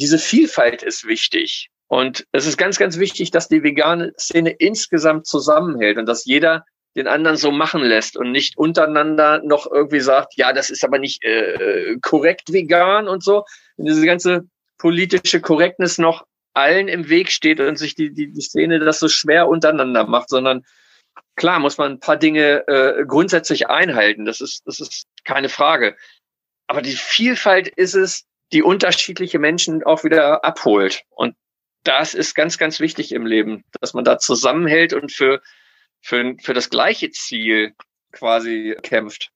Diese 0.00 0.18
Vielfalt 0.18 0.82
ist 0.82 1.06
wichtig. 1.06 1.70
Und 1.88 2.26
es 2.32 2.46
ist 2.46 2.58
ganz, 2.58 2.78
ganz 2.78 2.98
wichtig, 2.98 3.30
dass 3.30 3.48
die 3.48 3.62
vegane 3.62 4.12
Szene 4.18 4.50
insgesamt 4.50 5.26
zusammenhält 5.26 5.98
und 5.98 6.06
dass 6.06 6.24
jeder 6.24 6.64
den 6.96 7.06
anderen 7.06 7.36
so 7.36 7.50
machen 7.50 7.82
lässt 7.82 8.16
und 8.16 8.30
nicht 8.32 8.58
untereinander 8.58 9.40
noch 9.42 9.70
irgendwie 9.70 10.00
sagt, 10.00 10.34
ja, 10.36 10.52
das 10.52 10.68
ist 10.70 10.84
aber 10.84 10.98
nicht 10.98 11.24
äh, 11.24 11.96
korrekt 12.02 12.52
vegan 12.52 13.08
und 13.08 13.22
so. 13.22 13.44
Und 13.76 13.86
diese 13.86 14.04
ganze 14.04 14.46
politische 14.78 15.40
Korrektness 15.40 15.98
noch 15.98 16.26
allen 16.58 16.88
im 16.88 17.08
Weg 17.08 17.30
steht 17.30 17.60
und 17.60 17.76
sich 17.76 17.94
die, 17.94 18.12
die, 18.12 18.32
die 18.32 18.40
Szene 18.40 18.80
das 18.80 18.98
so 18.98 19.08
schwer 19.08 19.48
untereinander 19.48 20.06
macht, 20.06 20.28
sondern 20.28 20.64
klar 21.36 21.60
muss 21.60 21.78
man 21.78 21.92
ein 21.92 22.00
paar 22.00 22.16
Dinge 22.16 22.66
äh, 22.66 23.04
grundsätzlich 23.06 23.68
einhalten. 23.68 24.24
Das 24.24 24.40
ist, 24.40 24.66
das 24.66 24.80
ist 24.80 25.06
keine 25.24 25.48
Frage. 25.48 25.96
Aber 26.66 26.82
die 26.82 26.96
Vielfalt 26.96 27.68
ist 27.68 27.94
es, 27.94 28.24
die 28.52 28.62
unterschiedliche 28.62 29.38
Menschen 29.38 29.82
auch 29.84 30.04
wieder 30.04 30.44
abholt. 30.44 31.02
Und 31.10 31.36
das 31.84 32.14
ist 32.14 32.34
ganz, 32.34 32.58
ganz 32.58 32.80
wichtig 32.80 33.12
im 33.12 33.24
Leben, 33.24 33.64
dass 33.80 33.94
man 33.94 34.04
da 34.04 34.18
zusammenhält 34.18 34.92
und 34.92 35.12
für, 35.12 35.40
für, 36.00 36.34
für 36.42 36.54
das 36.54 36.70
gleiche 36.70 37.10
Ziel 37.10 37.74
quasi 38.12 38.76
kämpft. 38.82 39.30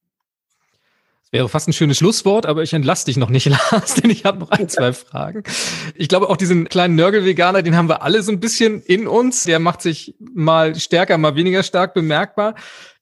Wäre 1.33 1.49
fast 1.49 1.66
ein 1.66 1.72
schönes 1.72 1.97
Schlusswort, 1.97 2.45
aber 2.45 2.62
ich 2.62 2.74
entlasse 2.74 3.07
dich 3.07 3.16
noch 3.16 3.30
nicht, 3.30 3.47
Lars, 3.70 3.95
denn 3.95 4.11
ich 4.11 4.26
habe 4.26 4.39
noch 4.41 4.51
ein, 4.51 4.68
zwei 4.68 4.93
Fragen. 4.93 5.43
Ich 5.95 6.09
glaube, 6.09 6.28
auch 6.28 6.37
diesen 6.37 6.68
kleinen 6.68 6.95
Nörgel-Veganer, 6.95 7.62
den 7.62 7.74
haben 7.74 7.89
wir 7.89 8.03
alle 8.03 8.22
so 8.22 8.30
ein 8.30 8.39
bisschen 8.39 8.83
in 8.83 9.07
uns. 9.07 9.45
Der 9.45 9.59
macht 9.59 9.80
sich 9.80 10.14
mal 10.20 10.74
stärker, 10.74 11.16
mal 11.16 11.35
weniger 11.35 11.62
stark 11.62 11.95
bemerkbar. 11.95 12.55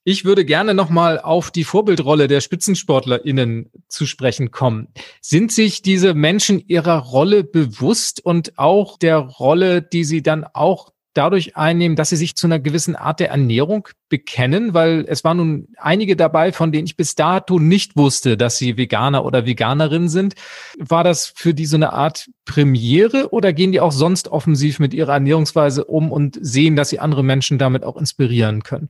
Ich 0.05 0.23
würde 0.23 0.45
gerne 0.45 0.73
nochmal 0.73 1.19
auf 1.19 1.51
die 1.51 1.65
Vorbildrolle 1.65 2.29
der 2.29 2.39
SpitzensportlerInnen 2.39 3.69
zu 3.89 4.05
sprechen 4.05 4.49
kommen. 4.49 4.87
Sind 5.19 5.51
sich 5.51 5.81
diese 5.81 6.13
Menschen 6.13 6.63
ihrer 6.67 6.99
Rolle 6.99 7.43
bewusst 7.43 8.25
und 8.25 8.57
auch 8.57 8.97
der 8.97 9.17
Rolle, 9.17 9.81
die 9.81 10.05
sie 10.05 10.23
dann 10.23 10.45
auch 10.45 10.93
dadurch 11.13 11.55
einnehmen, 11.55 11.95
dass 11.95 12.09
sie 12.09 12.15
sich 12.15 12.35
zu 12.35 12.47
einer 12.47 12.59
gewissen 12.59 12.95
Art 12.95 13.19
der 13.19 13.29
Ernährung 13.29 13.87
bekennen, 14.09 14.73
weil 14.73 15.05
es 15.07 15.23
waren 15.23 15.37
nun 15.37 15.67
einige 15.77 16.15
dabei, 16.15 16.51
von 16.51 16.71
denen 16.71 16.85
ich 16.85 16.95
bis 16.95 17.15
dato 17.15 17.59
nicht 17.59 17.95
wusste, 17.95 18.37
dass 18.37 18.57
sie 18.57 18.77
Veganer 18.77 19.25
oder 19.25 19.45
Veganerin 19.45 20.09
sind. 20.09 20.35
War 20.77 21.03
das 21.03 21.33
für 21.35 21.53
die 21.53 21.65
so 21.65 21.75
eine 21.75 21.93
Art 21.93 22.29
Premiere 22.45 23.31
oder 23.31 23.53
gehen 23.53 23.71
die 23.71 23.79
auch 23.79 23.91
sonst 23.91 24.29
offensiv 24.29 24.79
mit 24.79 24.93
ihrer 24.93 25.13
Ernährungsweise 25.13 25.85
um 25.85 26.11
und 26.11 26.37
sehen, 26.41 26.75
dass 26.75 26.89
sie 26.89 26.99
andere 26.99 27.23
Menschen 27.23 27.57
damit 27.57 27.83
auch 27.83 27.97
inspirieren 27.97 28.63
können? 28.63 28.89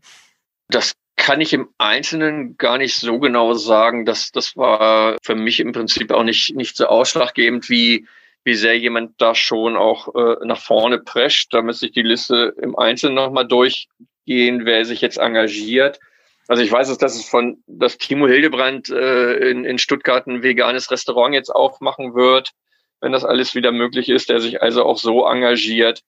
Das 0.70 0.94
kann 1.18 1.42
ich 1.42 1.54
im 1.54 1.70
Einzelnen 1.78 2.58
gar 2.58 2.78
nicht 2.78 2.96
so 2.96 3.20
genau 3.20 3.54
sagen. 3.54 4.06
Das, 4.06 4.32
das 4.32 4.56
war 4.58 5.18
für 5.22 5.36
mich 5.36 5.60
im 5.60 5.72
Prinzip 5.72 6.12
auch 6.12 6.24
nicht, 6.24 6.56
nicht 6.56 6.76
so 6.76 6.88
ausschlaggebend 6.88 7.70
wie 7.70 8.08
wie 8.44 8.56
sehr 8.56 8.78
jemand 8.78 9.22
da 9.22 9.36
schon 9.36 9.78
auch 9.78 10.16
äh, 10.16 10.46
nach 10.46 10.60
vorne 10.60 11.00
prescht. 11.00 11.54
Da 11.54 11.62
müsste 11.62 11.88
ich 11.88 11.92
die 11.92 12.02
Liste 12.02 12.56
im 12.62 12.78
Einzelnen 12.78 13.16
nochmal 13.16 13.48
durchgehen, 13.48 14.66
wer 14.66 14.86
sich 14.86 15.02
jetzt 15.02 15.18
engagiert. 15.18 16.00
Also 16.48 16.64
ich 16.64 16.72
weiß 16.72 16.90
es, 16.90 16.98
dass 16.98 17.16
es 17.16 17.26
von, 17.26 17.64
dass 17.68 17.98
Timo 17.98 18.28
Hildebrand 18.28 18.90
äh, 18.90 19.36
in, 19.50 19.64
in 19.64 19.78
Stuttgart 19.78 20.28
ein 20.28 20.44
veganes 20.44 20.92
Restaurant 20.92 21.34
jetzt 21.34 21.50
aufmachen 21.50 22.16
wird, 22.16 22.52
wenn 23.00 23.12
das 23.12 23.24
alles 23.24 23.56
wieder 23.56 23.72
möglich 23.72 24.10
ist, 24.10 24.30
der 24.30 24.42
sich 24.42 24.62
also 24.62 24.84
auch 24.84 24.98
so 24.98 25.26
engagiert, 25.26 26.02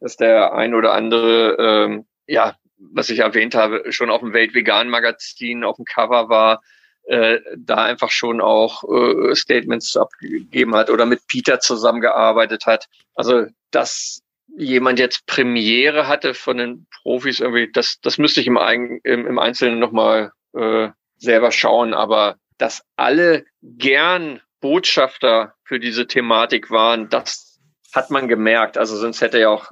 dass 0.00 0.16
der 0.16 0.52
ein 0.52 0.74
oder 0.74 0.92
andere, 0.92 1.56
ähm, 1.58 2.06
ja, 2.26 2.56
was 2.76 3.10
ich 3.10 3.20
erwähnt 3.20 3.54
habe, 3.54 3.90
schon 3.90 4.10
auf 4.10 4.20
dem 4.20 4.32
Weltvegan-Magazin 4.32 5.64
auf 5.64 5.76
dem 5.76 5.84
Cover 5.84 6.28
war, 6.28 6.62
äh, 7.08 7.40
da 7.56 7.84
einfach 7.84 8.10
schon 8.10 8.40
auch 8.40 8.84
äh, 8.84 9.34
Statements 9.34 9.96
abgegeben 9.96 10.74
hat 10.74 10.90
oder 10.90 11.06
mit 11.06 11.26
Peter 11.26 11.58
zusammengearbeitet 11.58 12.66
hat. 12.66 12.86
Also 13.14 13.46
dass 13.70 14.20
jemand 14.56 14.98
jetzt 14.98 15.26
Premiere 15.26 16.06
hatte 16.06 16.34
von 16.34 16.58
den 16.58 16.86
Profis 17.02 17.40
irgendwie, 17.40 17.70
das, 17.72 17.98
das 18.02 18.18
müsste 18.18 18.40
ich 18.40 18.46
im, 18.46 18.58
Eigen, 18.58 19.00
im, 19.04 19.26
im 19.26 19.38
Einzelnen 19.38 19.78
nochmal 19.78 20.32
äh, 20.54 20.88
selber 21.16 21.50
schauen, 21.50 21.94
aber 21.94 22.36
dass 22.58 22.82
alle 22.96 23.44
gern 23.62 24.40
Botschafter 24.60 25.54
für 25.64 25.78
diese 25.78 26.06
Thematik 26.06 26.70
waren, 26.70 27.08
das 27.08 27.58
hat 27.94 28.10
man 28.10 28.28
gemerkt. 28.28 28.76
Also 28.76 28.96
sonst 28.96 29.20
hätte 29.20 29.38
ja 29.38 29.48
auch, 29.48 29.70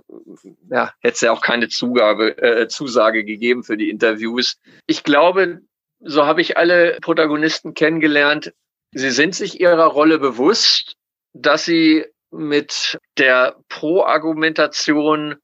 ja, 0.71 0.93
hätte 1.01 1.15
es 1.15 1.21
ja 1.21 1.33
auch 1.33 1.43
keine 1.43 1.69
Zugabe, 1.69 2.39
äh, 2.39 2.69
Zusage 2.69 3.25
gegeben 3.25 3.63
für 3.63 3.77
die 3.77 3.91
Interviews. 3.91 4.59
Ich 4.87 5.03
glaube, 5.03 5.61
so 6.01 6.27
habe 6.27 6.41
ich 6.41 6.57
alle 6.57 6.99
Protagonisten 7.01 7.75
kennengelernt. 7.75 8.53
Sie 8.93 9.11
sind 9.11 9.35
sich 9.35 9.61
ihrer 9.61 9.87
Rolle 9.87 10.19
bewusst, 10.19 10.97
dass 11.33 11.65
sie 11.65 12.07
mit 12.31 12.99
der 13.19 13.57
Pro-Argumentation 13.69 15.37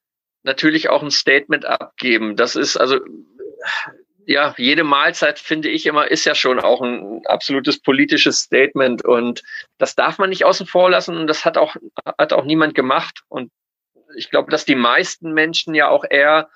natürlich 0.43 0.89
auch 0.89 1.03
ein 1.03 1.11
Statement 1.11 1.65
abgeben. 1.65 2.37
Das 2.37 2.57
ist 2.57 2.77
also, 2.77 2.99
ja, 4.27 4.55
jede 4.57 4.85
Mahlzeit 4.85 5.39
finde 5.39 5.69
ich 5.69 5.87
immer, 5.87 6.11
ist 6.11 6.25
ja 6.25 6.35
schon 6.35 6.61
auch 6.61 6.81
ein 6.81 7.23
absolutes 7.27 7.81
politisches 7.81 8.41
Statement 8.41 9.05
und 9.05 9.43
das 9.79 9.95
darf 9.95 10.19
man 10.19 10.31
nicht 10.31 10.45
außen 10.45 10.67
vor 10.67 10.91
lassen 10.91 11.17
und 11.17 11.27
das 11.27 11.45
hat 11.45 11.57
auch, 11.57 11.77
hat 12.19 12.33
auch 12.33 12.45
niemand 12.45 12.75
gemacht 12.75 13.23
und 13.29 13.51
ich 14.17 14.31
glaube, 14.31 14.51
dass 14.51 14.65
die 14.65 14.75
meisten 14.75 15.33
Menschen 15.33 15.75
ja 15.75 15.89
auch 15.89 16.05
eher 16.09 16.51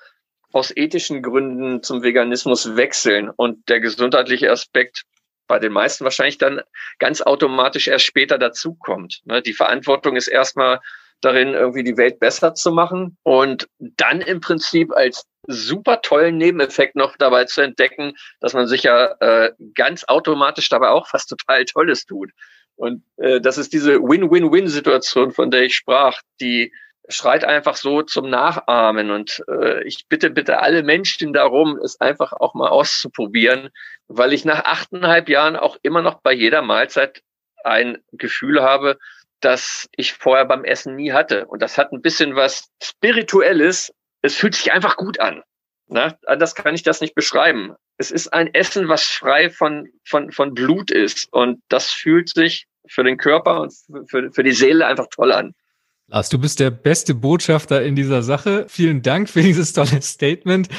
aus 0.53 0.75
ethischen 0.75 1.21
Gründen 1.21 1.83
zum 1.83 2.03
Veganismus 2.03 2.75
wechseln 2.75 3.29
und 3.29 3.67
der 3.69 3.79
gesundheitliche 3.79 4.51
Aspekt 4.51 5.03
bei 5.47 5.59
den 5.59 5.71
meisten 5.71 6.03
wahrscheinlich 6.03 6.37
dann 6.37 6.61
ganz 6.99 7.21
automatisch 7.21 7.87
erst 7.87 8.05
später 8.05 8.37
dazukommt. 8.37 9.21
Ne, 9.25 9.41
die 9.41 9.53
Verantwortung 9.53 10.15
ist 10.15 10.27
erstmal 10.27 10.79
darin, 11.21 11.53
irgendwie 11.53 11.83
die 11.83 11.97
Welt 11.97 12.19
besser 12.19 12.53
zu 12.53 12.71
machen 12.71 13.17
und 13.23 13.67
dann 13.79 14.21
im 14.21 14.39
Prinzip 14.39 14.91
als 14.93 15.25
super 15.47 16.01
tollen 16.01 16.37
Nebeneffekt 16.37 16.95
noch 16.95 17.15
dabei 17.17 17.45
zu 17.45 17.61
entdecken, 17.61 18.13
dass 18.39 18.53
man 18.53 18.67
sich 18.67 18.83
ja 18.83 19.15
äh, 19.19 19.51
ganz 19.73 20.03
automatisch 20.03 20.69
dabei 20.69 20.89
auch 20.89 21.07
was 21.13 21.25
total 21.25 21.65
Tolles 21.65 22.05
tut. 22.05 22.31
Und 22.75 23.03
äh, 23.17 23.41
das 23.41 23.57
ist 23.57 23.73
diese 23.73 23.99
Win-Win-Win-Situation, 23.99 25.31
von 25.31 25.49
der 25.49 25.63
ich 25.63 25.75
sprach, 25.75 26.21
die 26.39 26.71
schreit 27.07 27.45
einfach 27.45 27.75
so 27.75 28.01
zum 28.01 28.29
Nachahmen. 28.29 29.11
Und 29.11 29.43
äh, 29.49 29.83
ich 29.83 30.07
bitte, 30.07 30.29
bitte 30.29 30.59
alle 30.59 30.83
Menschen 30.83 31.33
darum, 31.33 31.77
es 31.77 31.99
einfach 31.99 32.33
auch 32.33 32.53
mal 32.53 32.69
auszuprobieren, 32.69 33.69
weil 34.07 34.33
ich 34.33 34.45
nach 34.45 34.65
achteinhalb 34.65 35.29
Jahren 35.29 35.55
auch 35.55 35.77
immer 35.81 36.01
noch 36.01 36.21
bei 36.21 36.33
jeder 36.33 36.61
Mahlzeit 36.61 37.21
ein 37.63 37.97
Gefühl 38.11 38.61
habe, 38.61 38.97
das 39.39 39.87
ich 39.95 40.13
vorher 40.13 40.45
beim 40.45 40.63
Essen 40.63 40.95
nie 40.95 41.11
hatte. 41.11 41.45
Und 41.45 41.61
das 41.61 41.77
hat 41.77 41.91
ein 41.91 42.01
bisschen 42.01 42.35
was 42.35 42.69
Spirituelles. 42.81 43.93
Es 44.21 44.35
fühlt 44.35 44.55
sich 44.55 44.71
einfach 44.71 44.97
gut 44.97 45.19
an. 45.19 45.43
Na, 45.89 46.17
anders 46.25 46.53
kann 46.55 46.75
ich 46.75 46.83
das 46.83 46.99
nicht 46.99 47.15
beschreiben. 47.15 47.73
Es 47.97 48.11
ist 48.11 48.33
ein 48.33 48.53
Essen, 48.53 48.89
was 48.89 49.05
frei 49.05 49.49
von, 49.49 49.87
von, 50.05 50.31
von 50.31 50.53
Blut 50.53 50.91
ist. 50.91 51.31
Und 51.31 51.61
das 51.69 51.89
fühlt 51.89 52.29
sich 52.29 52.67
für 52.89 53.03
den 53.03 53.17
Körper 53.17 53.61
und 53.61 53.73
für, 54.09 54.31
für 54.31 54.43
die 54.43 54.51
Seele 54.51 54.85
einfach 54.85 55.07
toll 55.09 55.31
an. 55.31 55.53
Lars, 56.09 56.29
du 56.29 56.39
bist 56.39 56.61
der 56.61 56.71
beste 56.71 57.13
Botschafter 57.13 57.83
in 57.83 57.97
dieser 57.97 58.23
Sache. 58.23 58.65
Vielen 58.69 59.01
Dank 59.01 59.29
für 59.29 59.41
dieses 59.41 59.73
tolle 59.73 60.01
Statement. 60.01 60.69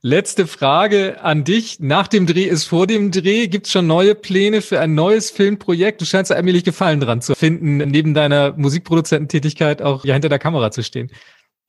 Letzte 0.00 0.48
Frage 0.48 1.22
an 1.22 1.44
dich. 1.44 1.78
Nach 1.78 2.08
dem 2.08 2.26
Dreh 2.26 2.46
ist 2.46 2.64
vor 2.64 2.88
dem 2.88 3.12
Dreh. 3.12 3.46
Gibt 3.46 3.66
es 3.66 3.72
schon 3.72 3.86
neue 3.86 4.16
Pläne 4.16 4.60
für 4.60 4.80
ein 4.80 4.96
neues 4.96 5.30
Filmprojekt? 5.30 6.00
Du 6.00 6.04
scheinst 6.04 6.32
da 6.32 6.34
allmählich 6.34 6.64
Gefallen 6.64 6.98
dran 6.98 7.20
zu 7.20 7.36
finden, 7.36 7.76
neben 7.76 8.12
deiner 8.12 8.54
Musikproduzententätigkeit 8.56 9.82
auch 9.82 10.04
ja 10.04 10.14
hinter 10.14 10.28
der 10.28 10.40
Kamera 10.40 10.72
zu 10.72 10.82
stehen. 10.82 11.12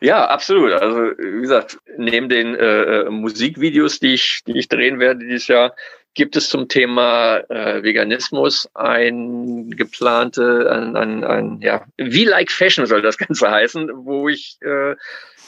Ja, 0.01 0.25
absolut. 0.25 0.73
Also 0.73 0.97
wie 0.97 1.41
gesagt, 1.41 1.77
neben 1.99 2.29
den 2.29 2.55
äh, 2.55 3.03
äh 3.03 3.09
Musikvideos, 3.11 3.99
die 3.99 4.15
ich, 4.15 4.41
die 4.47 4.57
ich 4.57 4.69
drehen 4.69 4.99
werde 4.99 5.23
dieses 5.23 5.47
Jahr, 5.47 5.75
gibt 6.13 6.35
es 6.35 6.49
zum 6.49 6.67
Thema 6.67 7.37
äh, 7.49 7.81
Veganismus 7.83 8.69
ein 8.73 9.71
geplante, 9.71 10.69
ein, 10.71 10.95
ein, 10.95 11.23
ein, 11.23 11.61
ja, 11.61 11.85
wie 11.97 12.25
like 12.25 12.51
Fashion 12.51 12.85
soll 12.85 13.01
das 13.01 13.17
Ganze 13.17 13.49
heißen, 13.49 13.89
wo 13.93 14.29
ich 14.29 14.57
äh, 14.61 14.95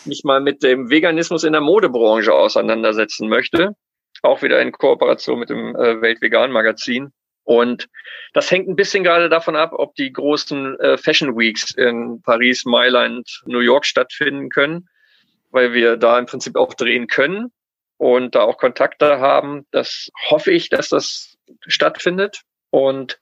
mich 0.05 0.23
mal 0.23 0.41
mit 0.41 0.63
dem 0.63 0.89
Veganismus 0.89 1.43
in 1.43 1.53
der 1.53 1.61
Modebranche 1.61 2.33
auseinandersetzen 2.33 3.29
möchte. 3.29 3.75
Auch 4.21 4.41
wieder 4.41 4.61
in 4.61 4.71
Kooperation 4.71 5.39
mit 5.39 5.49
dem 5.49 5.75
äh, 5.75 6.01
Weltvegan 6.01 6.51
Magazin. 6.51 7.11
Und 7.43 7.87
das 8.33 8.49
hängt 8.49 8.67
ein 8.67 8.75
bisschen 8.75 9.03
gerade 9.03 9.29
davon 9.29 9.55
ab, 9.55 9.71
ob 9.73 9.93
die 9.95 10.11
großen 10.11 10.79
äh, 10.79 10.97
Fashion 10.97 11.37
Weeks 11.37 11.71
in 11.75 12.21
Paris, 12.23 12.65
Mailand, 12.65 13.43
New 13.45 13.59
York 13.59 13.85
stattfinden 13.85 14.49
können, 14.49 14.87
weil 15.51 15.73
wir 15.73 15.97
da 15.97 16.17
im 16.17 16.25
Prinzip 16.25 16.55
auch 16.55 16.73
drehen 16.73 17.05
können 17.05 17.51
und 17.97 18.35
da 18.35 18.41
auch 18.41 18.57
Kontakte 18.57 19.19
haben. 19.19 19.65
Das 19.71 20.09
hoffe 20.29 20.51
ich, 20.51 20.69
dass 20.69 20.89
das 20.89 21.37
stattfindet. 21.67 22.41
Und 22.75 23.19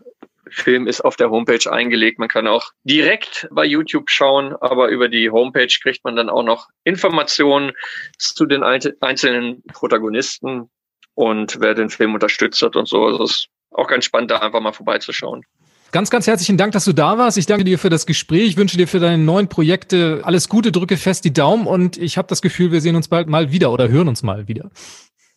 Film 0.50 0.86
ist 0.86 1.02
auf 1.02 1.16
der 1.16 1.30
Homepage 1.30 1.70
eingelegt. 1.70 2.18
Man 2.18 2.28
kann 2.28 2.46
auch 2.46 2.70
direkt 2.84 3.48
bei 3.50 3.64
YouTube 3.64 4.10
schauen, 4.10 4.54
aber 4.56 4.88
über 4.88 5.08
die 5.08 5.30
Homepage 5.30 5.72
kriegt 5.82 6.04
man 6.04 6.16
dann 6.16 6.30
auch 6.30 6.42
noch 6.42 6.68
Informationen 6.84 7.72
zu 8.16 8.46
den 8.46 8.62
einzelnen 8.62 9.62
Protagonisten, 9.64 10.70
und 11.18 11.58
wer 11.60 11.74
den 11.74 11.90
Film 11.90 12.14
unterstützt 12.14 12.62
hat 12.62 12.76
und 12.76 12.86
so. 12.86 13.04
Also 13.04 13.24
es 13.24 13.48
auch 13.72 13.88
ganz 13.88 14.04
spannend, 14.04 14.30
da 14.30 14.38
einfach 14.38 14.60
mal 14.60 14.72
vorbeizuschauen. 14.72 15.44
Ganz, 15.90 16.10
ganz 16.10 16.28
herzlichen 16.28 16.56
Dank, 16.56 16.72
dass 16.72 16.84
du 16.84 16.92
da 16.92 17.18
warst. 17.18 17.38
Ich 17.38 17.46
danke 17.46 17.64
dir 17.64 17.78
für 17.78 17.90
das 17.90 18.06
Gespräch. 18.06 18.50
Ich 18.50 18.56
wünsche 18.56 18.76
dir 18.76 18.86
für 18.86 19.00
deine 19.00 19.18
neuen 19.18 19.48
Projekte 19.48 20.20
alles 20.22 20.48
Gute, 20.48 20.70
drücke 20.70 20.96
fest 20.96 21.24
die 21.24 21.32
Daumen 21.32 21.66
und 21.66 21.96
ich 21.96 22.18
habe 22.18 22.28
das 22.28 22.40
Gefühl, 22.40 22.70
wir 22.70 22.80
sehen 22.80 22.94
uns 22.94 23.08
bald 23.08 23.26
mal 23.26 23.50
wieder 23.50 23.72
oder 23.72 23.88
hören 23.88 24.06
uns 24.06 24.22
mal 24.22 24.46
wieder. 24.46 24.70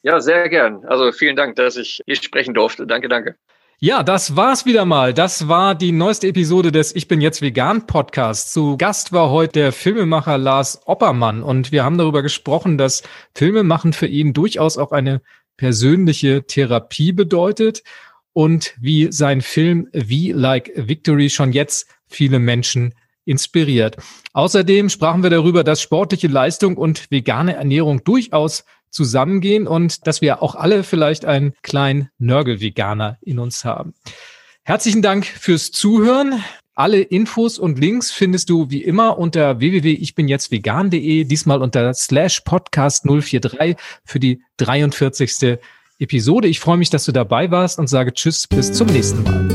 Ja, 0.03 0.19
sehr 0.19 0.49
gern. 0.49 0.85
Also 0.85 1.11
vielen 1.11 1.35
Dank, 1.35 1.55
dass 1.55 1.77
ich 1.77 2.01
hier 2.05 2.15
sprechen 2.15 2.53
durfte. 2.53 2.85
Danke, 2.85 3.09
danke. 3.09 3.35
Ja, 3.79 4.03
das 4.03 4.35
war's 4.35 4.67
wieder 4.67 4.85
mal. 4.85 5.15
Das 5.15 5.47
war 5.47 5.73
die 5.73 5.91
neueste 5.91 6.27
Episode 6.27 6.71
des 6.71 6.95
Ich 6.95 7.07
bin 7.07 7.21
jetzt 7.21 7.41
vegan 7.41 7.87
Podcast. 7.87 8.53
Zu 8.53 8.77
Gast 8.77 9.13
war 9.13 9.31
heute 9.31 9.53
der 9.53 9.71
Filmemacher 9.71 10.37
Lars 10.37 10.81
Oppermann 10.85 11.41
und 11.41 11.71
wir 11.71 11.83
haben 11.83 11.97
darüber 11.97 12.21
gesprochen, 12.21 12.77
dass 12.77 13.01
Filmemachen 13.33 13.93
für 13.93 14.05
ihn 14.05 14.33
durchaus 14.33 14.77
auch 14.77 14.91
eine 14.91 15.21
persönliche 15.61 16.47
Therapie 16.47 17.11
bedeutet 17.11 17.83
und 18.33 18.73
wie 18.81 19.11
sein 19.11 19.41
Film 19.41 19.87
Wie 19.93 20.31
Like 20.31 20.71
Victory 20.75 21.29
schon 21.29 21.51
jetzt 21.51 21.85
viele 22.07 22.39
Menschen 22.39 22.95
inspiriert. 23.25 23.97
Außerdem 24.33 24.89
sprachen 24.89 25.21
wir 25.21 25.29
darüber, 25.29 25.63
dass 25.63 25.79
sportliche 25.79 26.29
Leistung 26.29 26.77
und 26.77 27.11
vegane 27.11 27.53
Ernährung 27.53 28.03
durchaus 28.03 28.65
zusammengehen 28.89 29.67
und 29.67 30.07
dass 30.07 30.21
wir 30.21 30.41
auch 30.41 30.55
alle 30.55 30.83
vielleicht 30.83 31.25
einen 31.25 31.53
kleinen 31.61 32.09
Nörgel-Veganer 32.17 33.19
in 33.21 33.37
uns 33.37 33.63
haben. 33.63 33.93
Herzlichen 34.63 35.03
Dank 35.03 35.27
fürs 35.27 35.69
Zuhören. 35.69 36.43
Alle 36.73 37.01
Infos 37.01 37.59
und 37.59 37.79
Links 37.79 38.11
findest 38.11 38.49
du 38.49 38.69
wie 38.69 38.81
immer 38.81 39.17
unter 39.17 39.59
www.ichbinjetztvegan.de, 39.59 41.25
diesmal 41.25 41.61
unter 41.61 41.93
slash 41.93 42.39
podcast 42.45 43.03
043 43.05 43.75
für 44.05 44.21
die 44.21 44.41
43. 44.55 45.59
Episode. 45.99 46.47
Ich 46.47 46.61
freue 46.61 46.77
mich, 46.77 46.89
dass 46.89 47.03
du 47.03 47.11
dabei 47.11 47.51
warst 47.51 47.77
und 47.77 47.87
sage 47.87 48.13
Tschüss, 48.13 48.47
bis 48.47 48.71
zum 48.71 48.87
nächsten 48.87 49.21
Mal. 49.23 49.49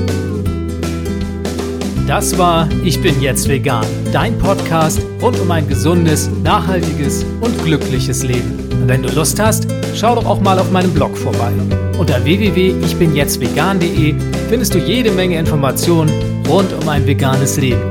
Das 2.07 2.37
war 2.37 2.69
Ich 2.85 3.01
bin 3.01 3.19
jetzt 3.23 3.49
vegan, 3.49 3.87
dein 4.13 4.39
Podcast 4.39 5.01
rund 5.23 5.41
um 5.41 5.51
ein 5.51 5.67
gesundes, 5.67 6.29
nachhaltiges 6.45 7.25
und 7.41 7.65
glückliches 7.65 8.25
Leben. 8.25 8.59
Wenn 8.87 9.03
du 9.03 9.09
Lust 9.09 9.41
hast, 9.41 9.67
schau 9.95 10.17
doch 10.17 10.27
auch 10.27 10.43
mal 10.43 10.59
auf 10.59 10.71
meinem 10.71 10.93
Blog 10.93 11.17
vorbei. 11.17 11.51
Unter 11.99 12.23
www.ichbinjetztvegan.de 12.23 14.15
findest 14.51 14.75
du 14.75 14.79
jede 14.79 15.11
Menge 15.13 15.39
Informationen 15.39 16.36
rund 16.49 16.73
um 16.73 16.89
ein 16.89 17.07
veganes 17.07 17.57
Leben. 17.57 17.83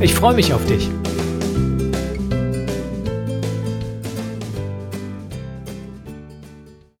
Ich 0.00 0.14
freue 0.14 0.34
mich 0.34 0.52
auf 0.52 0.64
dich. 0.66 0.88